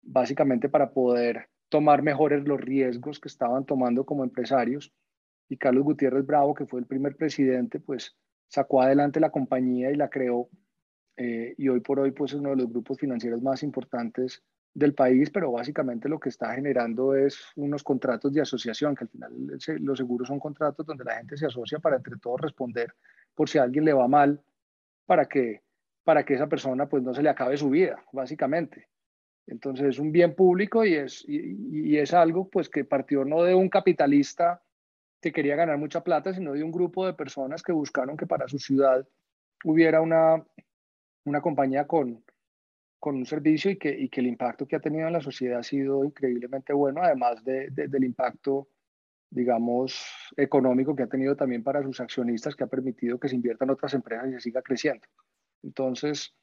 básicamente 0.01 0.67
para 0.67 0.91
poder 0.91 1.49
tomar 1.69 2.01
mejores 2.01 2.47
los 2.47 2.60
riesgos 2.60 3.19
que 3.19 3.28
estaban 3.28 3.65
tomando 3.65 4.06
como 4.06 4.23
empresarios. 4.23 4.93
Y 5.47 5.58
Carlos 5.58 5.84
Gutiérrez 5.84 6.25
Bravo, 6.25 6.56
que 6.56 6.65
fue 6.65 6.80
el 6.80 6.88
primer 6.88 7.15
presidente, 7.15 7.80
pues 7.80 8.15
sacó 8.47 8.82
adelante 8.82 9.19
la 9.19 9.30
compañía 9.30 9.91
y 9.91 9.95
la 9.95 10.10
creó. 10.10 10.49
Eh, 11.17 11.54
y 11.58 11.69
hoy 11.69 11.82
por 11.82 11.99
hoy, 11.99 12.12
pues 12.12 12.34
es 12.34 12.39
uno 12.39 12.49
de 12.49 12.58
los 12.58 12.69
grupos 12.69 12.97
financieros 12.97 13.41
más 13.41 13.62
importantes 13.62 14.43
del 14.75 14.93
país, 14.93 15.29
pero 15.29 15.53
básicamente 15.53 16.09
lo 16.09 16.19
que 16.19 16.27
está 16.27 16.53
generando 16.53 17.15
es 17.15 17.39
unos 17.55 17.81
contratos 17.81 18.33
de 18.33 18.41
asociación, 18.41 18.93
que 18.93 19.05
al 19.05 19.09
final 19.09 19.31
los 19.79 19.97
seguros 19.97 20.27
son 20.27 20.38
contratos 20.38 20.85
donde 20.85 21.05
la 21.05 21.15
gente 21.15 21.38
se 21.38 21.45
asocia 21.45 21.79
para 21.79 21.95
entre 21.95 22.17
todos 22.17 22.41
responder 22.41 22.93
por 23.33 23.47
si 23.49 23.57
a 23.57 23.63
alguien 23.63 23.85
le 23.85 23.93
va 23.93 24.09
mal, 24.09 24.43
para 25.05 25.27
que, 25.27 25.61
para 26.03 26.25
que 26.25 26.33
esa 26.33 26.47
persona 26.47 26.89
pues 26.89 27.01
no 27.03 27.13
se 27.13 27.23
le 27.23 27.29
acabe 27.29 27.55
su 27.55 27.69
vida, 27.69 28.03
básicamente. 28.11 28.89
Entonces 29.47 29.88
es 29.88 29.99
un 29.99 30.11
bien 30.11 30.35
público 30.35 30.83
y 30.83 30.95
es, 30.95 31.23
y, 31.25 31.97
es 31.97 32.13
algo 32.13 32.49
pues 32.49 32.67
que 32.67 32.83
partió 32.83 33.23
no 33.23 33.43
de 33.43 33.55
un 33.55 33.69
capitalista 33.69 34.61
que 35.21 35.31
quería 35.31 35.55
ganar 35.55 35.77
mucha 35.77 36.03
plata, 36.03 36.33
sino 36.33 36.51
de 36.51 36.63
un 36.63 36.71
grupo 36.71 37.05
de 37.05 37.13
personas 37.13 37.63
que 37.63 37.71
buscaron 37.71 38.17
que 38.17 38.27
para 38.27 38.49
su 38.49 38.59
ciudad 38.59 39.07
hubiera 39.63 40.01
una, 40.01 40.43
una 41.23 41.41
compañía 41.41 41.88
con, 41.88 42.25
con 43.06 43.18
un 43.18 43.26
servicio 43.28 43.70
y 43.70 43.78
que, 43.78 43.96
y 43.96 44.10
que 44.10 44.20
el 44.20 44.26
impacto 44.26 44.65
que 44.65 44.76
ha 44.76 44.80
tenido 44.80 45.06
en 45.06 45.13
la 45.13 45.22
sociedad 45.22 45.60
ha 45.60 45.63
sido 45.63 46.04
increíblemente 46.04 46.74
bueno, 46.74 47.04
además 47.04 47.44
de, 47.44 47.70
del 47.70 48.04
impacto, 48.04 48.68
digamos, 49.30 50.04
económico 50.36 50.96
que 50.96 51.04
ha 51.04 51.08
tenido 51.08 51.36
también 51.36 51.62
para 51.62 51.84
sus 51.84 52.00
accionistas, 52.00 52.56
que 52.56 52.63
ha 52.63 52.68
permitido 52.68 53.20
que 53.20 53.30
se 53.30 53.36
inviertan 53.36 53.70
otras 53.70 53.94
empresas 53.94 54.28
y 54.28 54.32
se 54.32 54.39
siga 54.39 54.63
creciendo. 54.63 55.06
Entonces, 55.62 56.34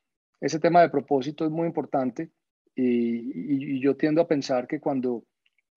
ese 0.40 0.60
tema 0.60 0.82
de 0.82 0.90
propósito 0.90 1.44
es 1.44 1.50
muy 1.50 1.66
importante 1.66 2.30
y, 2.76 3.74
y, 3.74 3.80
yo 3.80 3.96
tiendo 3.96 4.20
a 4.20 4.28
pensar 4.28 4.68
que 4.68 4.78
cuando 4.78 5.24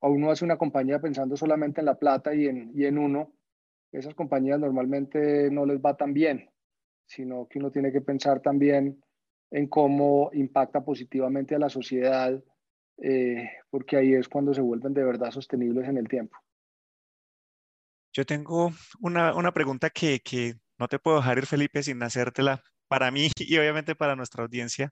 uno 0.01 0.29
hace 0.29 0.45
una 0.45 0.59
compañía 0.59 0.99
pensando 0.99 1.35
solamente 1.35 1.81
en 1.81 1.85
la 1.85 1.97
plata 1.97 2.35
y 2.35 2.45
en, 2.45 2.71
y 2.75 2.85
en 2.85 2.99
uno, 2.99 3.33
esas 3.91 4.13
compañías 4.13 4.59
normalmente 4.59 5.49
no 5.49 5.65
les 5.65 5.79
va 5.79 5.97
tan 5.97 6.13
bien, 6.13 6.47
sino 7.07 7.47
que 7.47 7.57
uno 7.57 7.71
tiene 7.71 7.91
que 7.91 8.01
pensar 8.01 8.39
también 8.39 9.01
en 9.51 9.67
cómo 9.67 10.29
impacta 10.33 10.83
positivamente 10.83 11.55
a 11.55 11.59
la 11.59 11.69
sociedad, 11.69 12.43
eh, 12.97 13.49
porque 13.69 13.97
ahí 13.97 14.13
es 14.13 14.27
cuando 14.27 14.53
se 14.53 14.61
vuelven 14.61 14.93
de 14.93 15.03
verdad 15.03 15.31
sostenibles 15.31 15.87
en 15.87 15.97
el 15.97 16.07
tiempo. 16.07 16.37
Yo 18.13 18.25
tengo 18.25 18.71
una, 19.01 19.35
una 19.35 19.51
pregunta 19.51 19.89
que, 19.89 20.21
que 20.21 20.55
no 20.77 20.87
te 20.87 20.99
puedo 20.99 21.17
dejar 21.17 21.37
ir, 21.37 21.45
Felipe, 21.45 21.83
sin 21.83 22.01
hacértela 22.01 22.63
para 22.87 23.11
mí 23.11 23.29
y 23.39 23.57
obviamente 23.57 23.95
para 23.95 24.15
nuestra 24.15 24.43
audiencia. 24.43 24.91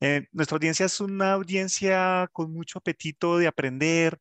Eh, 0.00 0.26
nuestra 0.32 0.56
audiencia 0.56 0.86
es 0.86 1.00
una 1.00 1.32
audiencia 1.32 2.28
con 2.32 2.52
mucho 2.52 2.78
apetito 2.78 3.38
de 3.38 3.46
aprender, 3.46 4.18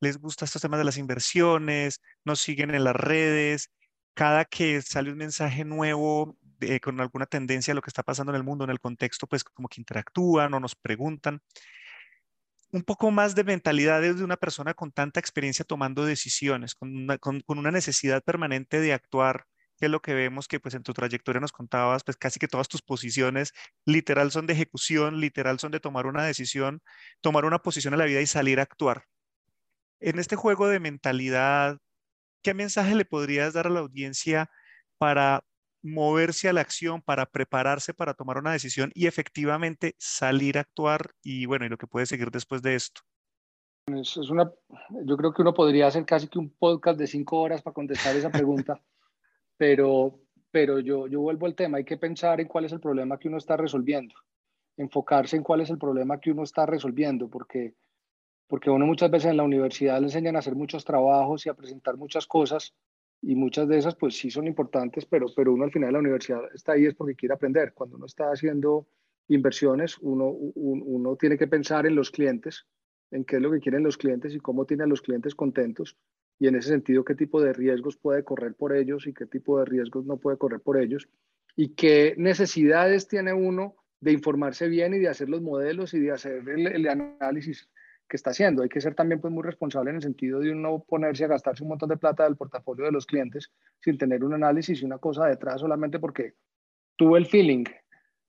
les 0.00 0.18
gusta 0.18 0.44
estos 0.44 0.60
temas 0.60 0.78
de 0.78 0.84
las 0.84 0.98
inversiones, 0.98 2.02
nos 2.24 2.40
siguen 2.40 2.74
en 2.74 2.84
las 2.84 2.96
redes, 2.96 3.70
cada 4.14 4.44
que 4.44 4.82
sale 4.82 5.10
un 5.10 5.18
mensaje 5.18 5.64
nuevo 5.64 6.36
con 6.80 7.00
alguna 7.00 7.26
tendencia 7.26 7.72
a 7.72 7.74
lo 7.74 7.82
que 7.82 7.90
está 7.90 8.02
pasando 8.02 8.32
en 8.32 8.36
el 8.36 8.44
mundo, 8.44 8.64
en 8.64 8.70
el 8.70 8.80
contexto, 8.80 9.26
pues 9.26 9.44
como 9.44 9.68
que 9.68 9.80
interactúan 9.80 10.54
o 10.54 10.60
nos 10.60 10.74
preguntan. 10.74 11.40
Un 12.70 12.82
poco 12.82 13.10
más 13.10 13.34
de 13.34 13.44
mentalidades 13.44 14.16
de 14.16 14.24
una 14.24 14.36
persona 14.36 14.72
con 14.74 14.92
tanta 14.92 15.20
experiencia 15.20 15.64
tomando 15.64 16.04
decisiones, 16.06 16.74
con 16.74 16.94
una, 16.96 17.18
con, 17.18 17.42
una 17.46 17.70
necesidad 17.70 18.22
permanente 18.24 18.80
de 18.80 18.94
actuar, 18.94 19.44
que 19.78 19.86
es 19.86 19.90
lo 19.92 20.00
que 20.00 20.14
vemos 20.14 20.48
que 20.48 20.58
pues 20.60 20.74
en 20.74 20.82
tu 20.82 20.94
trayectoria 20.94 21.40
nos 21.40 21.52
contabas, 21.52 22.02
pues 22.04 22.16
casi 22.16 22.40
que 22.40 22.48
todas 22.48 22.68
tus 22.68 22.80
posiciones 22.82 23.52
literal 23.84 24.30
son 24.30 24.46
de 24.46 24.54
ejecución, 24.54 25.20
literal 25.20 25.58
son 25.58 25.70
de 25.72 25.80
tomar 25.80 26.06
una 26.06 26.24
decisión, 26.24 26.80
tomar 27.20 27.44
una 27.44 27.58
posición 27.58 27.94
en 27.94 27.98
la 27.98 28.06
vida 28.06 28.20
y 28.22 28.26
salir 28.26 28.58
a 28.58 28.62
actuar. 28.62 29.04
En 30.00 30.18
este 30.18 30.36
juego 30.36 30.68
de 30.68 30.80
mentalidad, 30.80 31.78
¿qué 32.42 32.54
mensaje 32.54 32.94
le 32.94 33.04
podrías 33.04 33.52
dar 33.52 33.66
a 33.66 33.70
la 33.70 33.80
audiencia 33.80 34.50
para 34.98 35.44
moverse 35.82 36.48
a 36.48 36.52
la 36.52 36.60
acción, 36.60 37.02
para 37.02 37.26
prepararse 37.26 37.92
para 37.92 38.14
tomar 38.14 38.38
una 38.38 38.52
decisión 38.52 38.90
y 38.94 39.06
efectivamente 39.06 39.94
salir 39.98 40.58
a 40.58 40.62
actuar 40.62 41.10
y 41.22 41.46
bueno, 41.46 41.66
y 41.66 41.68
lo 41.68 41.76
que 41.76 41.86
puede 41.86 42.06
seguir 42.06 42.30
después 42.30 42.62
de 42.62 42.76
esto. 42.76 43.02
Es, 43.86 44.16
una, 44.16 44.50
yo 45.04 45.16
creo 45.16 45.34
que 45.34 45.42
uno 45.42 45.52
podría 45.52 45.88
hacer 45.88 46.04
casi 46.04 46.28
que 46.28 46.38
un 46.38 46.50
podcast 46.50 46.98
de 46.98 47.08
cinco 47.08 47.40
horas 47.40 47.62
para 47.62 47.74
contestar 47.74 48.14
esa 48.14 48.30
pregunta, 48.30 48.80
pero, 49.56 50.20
pero 50.52 50.78
yo, 50.78 51.08
yo 51.08 51.20
vuelvo 51.20 51.46
al 51.46 51.56
tema, 51.56 51.78
hay 51.78 51.84
que 51.84 51.96
pensar 51.96 52.40
en 52.40 52.46
cuál 52.46 52.64
es 52.64 52.72
el 52.72 52.80
problema 52.80 53.18
que 53.18 53.26
uno 53.26 53.38
está 53.38 53.56
resolviendo, 53.56 54.14
enfocarse 54.76 55.36
en 55.36 55.42
cuál 55.42 55.62
es 55.62 55.70
el 55.70 55.78
problema 55.78 56.20
que 56.20 56.30
uno 56.30 56.44
está 56.44 56.64
resolviendo, 56.64 57.28
porque, 57.28 57.74
porque 58.46 58.70
uno 58.70 58.86
muchas 58.86 59.10
veces 59.10 59.32
en 59.32 59.38
la 59.38 59.42
universidad 59.42 59.98
le 59.98 60.06
enseñan 60.06 60.36
a 60.36 60.38
hacer 60.38 60.54
muchos 60.54 60.84
trabajos 60.84 61.44
y 61.44 61.48
a 61.48 61.54
presentar 61.54 61.96
muchas 61.96 62.28
cosas, 62.28 62.72
y 63.22 63.36
muchas 63.36 63.68
de 63.68 63.78
esas 63.78 63.94
pues 63.94 64.16
sí 64.16 64.30
son 64.30 64.48
importantes, 64.48 65.06
pero, 65.06 65.26
pero 65.34 65.54
uno 65.54 65.64
al 65.64 65.70
final 65.70 65.88
de 65.88 65.92
la 65.92 65.98
universidad 66.00 66.42
está 66.52 66.72
ahí 66.72 66.86
es 66.86 66.94
porque 66.94 67.14
quiere 67.14 67.34
aprender. 67.34 67.72
Cuando 67.72 67.96
uno 67.96 68.06
está 68.06 68.32
haciendo 68.32 68.88
inversiones, 69.28 69.96
uno, 70.00 70.26
uno, 70.26 71.16
tiene 71.16 71.38
que 71.38 71.46
pensar 71.46 71.86
en 71.86 71.94
los 71.94 72.10
clientes, 72.10 72.66
en 73.12 73.24
qué 73.24 73.36
es 73.36 73.42
lo 73.42 73.52
que 73.52 73.60
quieren 73.60 73.84
los 73.84 73.96
clientes 73.96 74.34
y 74.34 74.40
cómo 74.40 74.66
tiene 74.66 74.82
a 74.82 74.88
los 74.88 75.02
clientes 75.02 75.36
contentos. 75.36 75.96
Y 76.40 76.48
en 76.48 76.56
ese 76.56 76.70
sentido 76.70 77.04
qué 77.04 77.14
tipo 77.14 77.40
de 77.40 77.52
riesgos 77.52 77.96
puede 77.96 78.24
correr 78.24 78.54
por 78.54 78.74
ellos 78.74 79.06
y 79.06 79.14
qué 79.14 79.26
tipo 79.26 79.60
de 79.60 79.66
riesgos 79.66 80.04
no 80.04 80.16
puede 80.16 80.36
correr 80.36 80.60
por 80.60 80.76
ellos. 80.76 81.08
Y 81.54 81.74
qué 81.74 82.14
necesidades 82.18 83.06
tiene 83.06 83.32
uno 83.32 83.76
de 84.00 84.12
informarse 84.12 84.66
bien 84.66 84.94
y 84.94 84.98
de 84.98 85.08
hacer 85.08 85.28
los 85.28 85.42
modelos 85.42 85.94
y 85.94 86.00
de 86.00 86.10
hacer 86.10 86.42
el, 86.48 86.66
el 86.66 86.88
análisis 86.88 87.68
que 88.12 88.16
está 88.16 88.28
haciendo. 88.28 88.62
Hay 88.62 88.68
que 88.68 88.82
ser 88.82 88.94
también 88.94 89.22
pues, 89.22 89.32
muy 89.32 89.42
responsable 89.42 89.88
en 89.88 89.96
el 89.96 90.02
sentido 90.02 90.40
de 90.40 90.54
no 90.54 90.84
ponerse 90.86 91.24
a 91.24 91.28
gastarse 91.28 91.62
un 91.62 91.70
montón 91.70 91.88
de 91.88 91.96
plata 91.96 92.24
del 92.24 92.36
portafolio 92.36 92.84
de 92.84 92.92
los 92.92 93.06
clientes 93.06 93.50
sin 93.80 93.96
tener 93.96 94.22
un 94.22 94.34
análisis 94.34 94.82
y 94.82 94.84
una 94.84 94.98
cosa 94.98 95.24
detrás 95.24 95.62
solamente 95.62 95.98
porque 95.98 96.34
tuvo 96.94 97.16
el 97.16 97.24
feeling, 97.24 97.64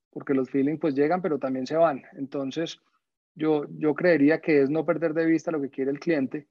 porque 0.09 0.34
los 0.34 0.49
feelings 0.49 0.79
pues 0.79 0.95
llegan 0.95 1.21
pero 1.21 1.38
también 1.38 1.67
se 1.67 1.75
van. 1.75 2.01
Entonces, 2.13 2.79
yo, 3.36 3.65
yo 3.71 3.93
creería 3.93 4.39
que 4.39 4.61
es 4.61 4.69
no 4.69 4.86
perder 4.86 5.13
de 5.13 5.25
vista 5.25 5.51
lo 5.51 5.59
que 5.59 5.69
quiere 5.69 5.91
el 5.91 5.99
cliente 5.99 6.47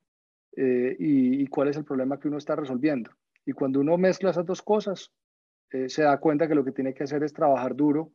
eh, 0.54 0.94
y, 0.98 1.42
y 1.42 1.46
cuál 1.46 1.68
es 1.68 1.78
el 1.78 1.86
problema 1.86 2.20
que 2.20 2.28
uno 2.28 2.36
está 2.36 2.54
resolviendo. 2.54 3.12
Y 3.46 3.52
cuando 3.52 3.80
uno 3.80 3.96
mezcla 3.96 4.28
esas 4.28 4.44
dos 4.44 4.60
cosas, 4.60 5.10
eh, 5.70 5.88
se 5.88 6.02
da 6.02 6.20
cuenta 6.20 6.46
que 6.46 6.54
lo 6.54 6.66
que 6.66 6.72
tiene 6.72 6.92
que 6.92 7.04
hacer 7.04 7.22
es 7.22 7.32
trabajar 7.32 7.74
duro 7.74 8.12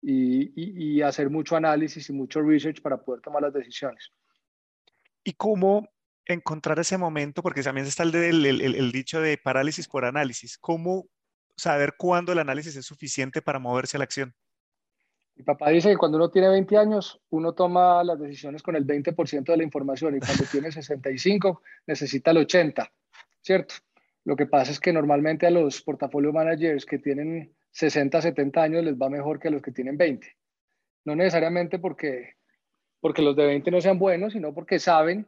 y, 0.00 0.52
y, 0.54 1.02
hacer 1.02 1.28
mucho 1.28 1.56
análisis 1.56 2.08
y 2.08 2.12
mucho 2.12 2.40
research 2.40 2.80
para 2.80 2.98
poder 2.98 3.20
tomar 3.20 3.42
las 3.42 3.52
decisiones. 3.52 4.12
¿Y 5.24 5.32
cómo 5.34 5.88
encontrar 6.26 6.78
ese 6.78 6.98
momento? 6.98 7.42
Porque 7.42 7.62
también 7.62 7.86
está 7.86 8.02
el, 8.02 8.14
el, 8.14 8.92
dicho 8.92 9.20
de 9.20 9.38
parálisis 9.38 9.88
por 9.88 10.04
análisis. 10.04 10.58
¿Cómo 10.58 11.06
saber 11.56 11.94
cuándo 11.96 12.32
el 12.32 12.38
análisis 12.38 12.76
es 12.76 12.86
suficiente 12.86 13.42
para 13.42 13.58
moverse 13.58 13.96
a 13.96 13.98
la 13.98 14.04
acción? 14.04 14.34
Mi 15.36 15.44
papá 15.44 15.70
dice 15.70 15.90
que 15.90 15.96
cuando 15.96 16.18
uno 16.18 16.30
tiene 16.30 16.48
20 16.48 16.76
años, 16.76 17.20
uno 17.30 17.54
toma 17.54 18.04
las 18.04 18.18
decisiones 18.18 18.62
con 18.62 18.76
el 18.76 18.86
20% 18.86 19.44
de 19.44 19.56
la 19.56 19.62
información 19.62 20.16
y 20.16 20.20
cuando 20.20 20.44
tiene 20.44 20.70
65 20.70 21.62
necesita 21.86 22.30
el 22.30 22.38
80, 22.38 22.92
¿cierto? 23.40 23.74
Lo 24.24 24.36
que 24.36 24.46
pasa 24.46 24.70
es 24.70 24.80
que 24.80 24.92
normalmente 24.92 25.46
a 25.46 25.50
los 25.50 25.80
portafolio 25.82 26.32
managers 26.32 26.84
que 26.84 26.98
tienen 26.98 27.54
60, 27.70 28.20
70 28.20 28.62
años 28.62 28.84
les 28.84 28.96
va 28.96 29.08
mejor 29.08 29.38
que 29.38 29.48
a 29.48 29.50
los 29.50 29.62
que 29.62 29.72
tienen 29.72 29.96
20. 29.96 30.36
No 31.04 31.16
necesariamente 31.16 31.78
porque, 31.78 32.36
porque 33.00 33.22
los 33.22 33.36
de 33.36 33.46
20 33.46 33.70
no 33.70 33.80
sean 33.80 33.98
buenos, 33.98 34.32
sino 34.32 34.52
porque 34.54 34.78
saben 34.78 35.26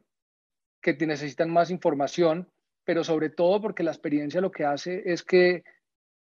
que 0.80 0.94
necesitan 1.06 1.50
más 1.50 1.70
información, 1.70 2.50
pero 2.84 3.04
sobre 3.04 3.30
todo 3.30 3.60
porque 3.60 3.82
la 3.82 3.92
experiencia 3.92 4.40
lo 4.40 4.50
que 4.50 4.64
hace 4.64 5.02
es 5.04 5.22
que 5.22 5.62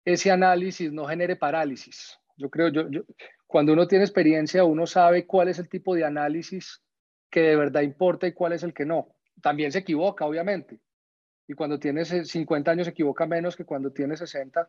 ese 0.04 0.30
análisis 0.30 0.92
no 0.92 1.06
genere 1.06 1.36
parálisis. 1.36 2.18
Yo 2.36 2.50
creo, 2.50 2.68
yo, 2.68 2.88
yo, 2.90 3.02
cuando 3.46 3.72
uno 3.72 3.86
tiene 3.86 4.04
experiencia, 4.04 4.64
uno 4.64 4.86
sabe 4.86 5.26
cuál 5.26 5.48
es 5.48 5.58
el 5.58 5.68
tipo 5.68 5.94
de 5.94 6.04
análisis 6.04 6.82
que 7.30 7.40
de 7.40 7.56
verdad 7.56 7.82
importa 7.82 8.26
y 8.26 8.32
cuál 8.32 8.52
es 8.52 8.62
el 8.62 8.74
que 8.74 8.84
no. 8.84 9.08
También 9.42 9.72
se 9.72 9.80
equivoca, 9.80 10.26
obviamente. 10.26 10.80
Y 11.46 11.54
cuando 11.54 11.78
tienes 11.78 12.08
50 12.08 12.70
años 12.70 12.86
se 12.86 12.90
equivoca 12.90 13.26
menos 13.26 13.56
que 13.56 13.64
cuando 13.64 13.92
tienes 13.92 14.18
60. 14.18 14.68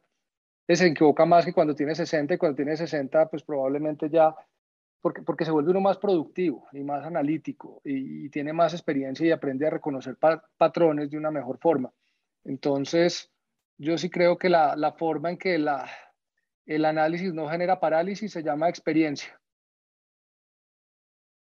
Se 0.67 0.85
equivoca 0.85 1.25
más 1.25 1.45
que 1.45 1.53
cuando 1.53 1.75
tiene 1.75 1.95
60 1.95 2.33
y 2.33 2.37
cuando 2.37 2.55
tiene 2.55 2.77
60, 2.77 3.29
pues 3.29 3.43
probablemente 3.43 4.09
ya, 4.09 4.35
porque, 5.01 5.21
porque 5.21 5.45
se 5.45 5.51
vuelve 5.51 5.71
uno 5.71 5.81
más 5.81 5.97
productivo 5.97 6.67
y 6.71 6.83
más 6.83 7.05
analítico 7.05 7.81
y, 7.83 8.29
tiene 8.29 8.53
más 8.53 8.73
experiencia 8.73 9.25
y 9.25 9.31
aprende 9.31 9.67
a 9.67 9.71
reconocer 9.71 10.17
patrones 10.57 11.09
de 11.09 11.17
una 11.17 11.31
mejor 11.31 11.57
forma. 11.59 11.91
Entonces, 12.43 13.31
yo 13.77 13.97
sí 13.97 14.09
creo 14.09 14.37
que 14.37 14.49
la, 14.49 14.75
la 14.75 14.93
forma 14.93 15.31
en 15.31 15.37
que 15.37 15.57
la, 15.57 15.89
el 16.65 16.85
análisis 16.85 17.33
no 17.33 17.47
genera 17.49 17.79
parálisis, 17.79 18.31
se 18.31 18.43
llama 18.43 18.69
experiencia. 18.69 19.39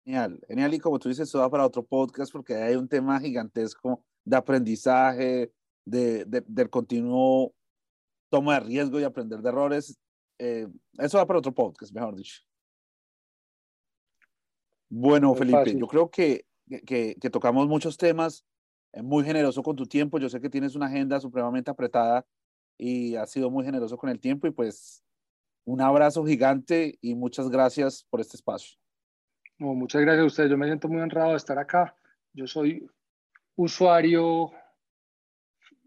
Genial, 0.05 0.41
genial. 0.47 0.75
Y 0.75 0.79
como 0.79 0.99
tú 0.99 1.09
dices, 1.09 1.29
eso 1.29 1.41
va 1.41 1.51
para 1.51 1.67
otro 1.67 1.83
podcast 1.83 2.33
porque 2.33 2.55
hay 2.55 2.77
un 2.77 2.89
tema 2.89 3.21
gigantesco 3.21 4.05
de 4.25 4.37
aprendizaje, 4.37 5.53
de, 5.85 6.25
del 6.25 6.71
continuo 6.71 7.55
toma 8.31 8.55
de 8.55 8.61
riesgo 8.61 9.01
y 9.01 9.05
aprender 9.05 9.41
de 9.41 9.49
errores. 9.49 9.99
Eh, 10.39 10.69
eso 10.99 11.19
va 11.19 11.27
para 11.27 11.39
otro 11.39 11.53
podcast, 11.53 11.93
mejor 11.93 12.15
dicho. 12.15 12.43
Bueno, 14.89 15.35
Felipe, 15.35 15.77
yo 15.77 15.87
creo 15.87 16.11
que, 16.11 16.47
que, 16.87 17.17
que, 17.21 17.31
tocamos 17.31 17.69
muchos 17.69 17.97
temas. 17.97 18.45
Muy 19.03 19.25
generoso 19.25 19.63
con 19.63 19.77
tu 19.77 19.87
tiempo. 19.87 20.19
Yo 20.19 20.29
sé 20.29 20.41
que 20.41 20.49
tienes 20.49 20.75
una 20.75 20.87
agenda 20.87 21.21
supremamente 21.21 21.71
apretada 21.71 22.27
y 22.79 23.17
has 23.17 23.31
sido 23.31 23.51
muy 23.51 23.65
generoso 23.65 23.99
con 23.99 24.09
el 24.09 24.19
tiempo 24.19 24.47
y 24.47 24.51
pues 24.51 25.05
un 25.65 25.83
abrazo 25.83 26.25
gigante 26.25 26.97
y 27.03 27.15
muchas 27.15 27.51
gracias 27.51 28.07
por 28.09 28.21
este 28.21 28.37
espacio. 28.37 28.79
muchas 29.59 30.01
gracias 30.01 30.23
a 30.23 30.27
ustedes. 30.27 30.51
Yo 30.51 30.57
me 30.57 30.67
siento 30.67 30.89
muy 30.89 31.03
honrado 31.03 31.33
de 31.33 31.37
estar 31.37 31.59
acá. 31.59 31.95
Yo 32.33 32.47
soy 32.47 32.89
usuario 33.57 34.51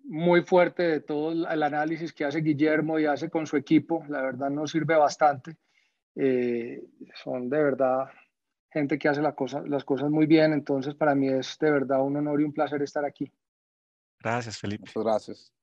muy 0.04 0.44
fuerte 0.44 0.84
de 0.84 1.00
todo 1.00 1.32
el 1.32 1.64
análisis 1.64 2.14
que 2.14 2.26
hace 2.26 2.42
Guillermo 2.42 3.00
y 3.00 3.06
hace 3.06 3.30
con 3.30 3.48
su 3.48 3.58
equipo. 3.58 4.04
La 4.10 4.22
verdad 4.22 4.50
nos 4.52 4.72
sirve 4.72 4.96
bastante. 4.96 5.58
Eh, 6.16 6.84
son 7.16 7.50
de 7.50 7.64
verdad 7.64 8.10
gente 8.72 8.98
que 8.98 9.10
hace 9.10 9.22
las 9.22 9.36
cosas 9.84 10.10
muy 10.10 10.26
bien. 10.26 10.54
Entonces, 10.54 10.96
para 10.96 11.14
mí 11.16 11.28
es 11.28 11.58
de 11.60 11.72
verdad 11.72 12.02
un 12.02 12.18
honor 12.18 12.42
y 12.42 12.46
un 12.46 12.54
placer 12.54 12.82
estar 12.82 13.06
aquí. 13.06 13.32
Gracias, 14.20 14.58
Felipe. 14.58 14.84
Muchas 14.88 15.04
gracias. 15.04 15.54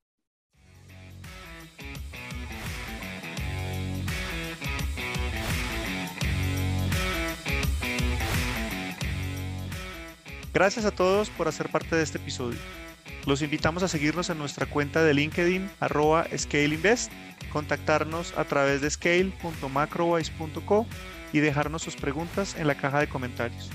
Gracias 10.52 10.84
a 10.86 10.90
todos 10.90 11.30
por 11.30 11.46
hacer 11.46 11.70
parte 11.70 11.94
de 11.94 12.02
este 12.02 12.18
episodio. 12.18 12.58
Los 13.26 13.42
invitamos 13.42 13.82
a 13.82 13.88
seguirnos 13.88 14.30
en 14.30 14.38
nuestra 14.38 14.66
cuenta 14.66 15.04
de 15.04 15.14
LinkedIn, 15.14 15.70
arroba 15.78 16.26
ScaleInvest, 16.36 17.12
contactarnos 17.52 18.36
a 18.36 18.44
través 18.44 18.80
de 18.80 18.90
scale.macrowise.co 18.90 20.86
y 21.32 21.40
dejarnos 21.40 21.82
sus 21.82 21.96
preguntas 21.96 22.56
en 22.56 22.66
la 22.66 22.76
caja 22.76 23.00
de 23.00 23.08
comentarios. 23.08 23.70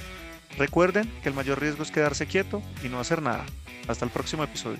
Recuerden 0.58 1.12
que 1.22 1.30
el 1.30 1.36
mayor 1.36 1.60
riesgo 1.60 1.84
es 1.84 1.92
quedarse 1.92 2.28
quieto 2.28 2.62
y 2.84 2.90
no 2.90 3.00
hacer 3.00 3.22
nada. 3.22 3.46
Hasta 3.88 4.06
el 4.06 4.12
próximo 4.12 4.44
episodio. 4.44 4.80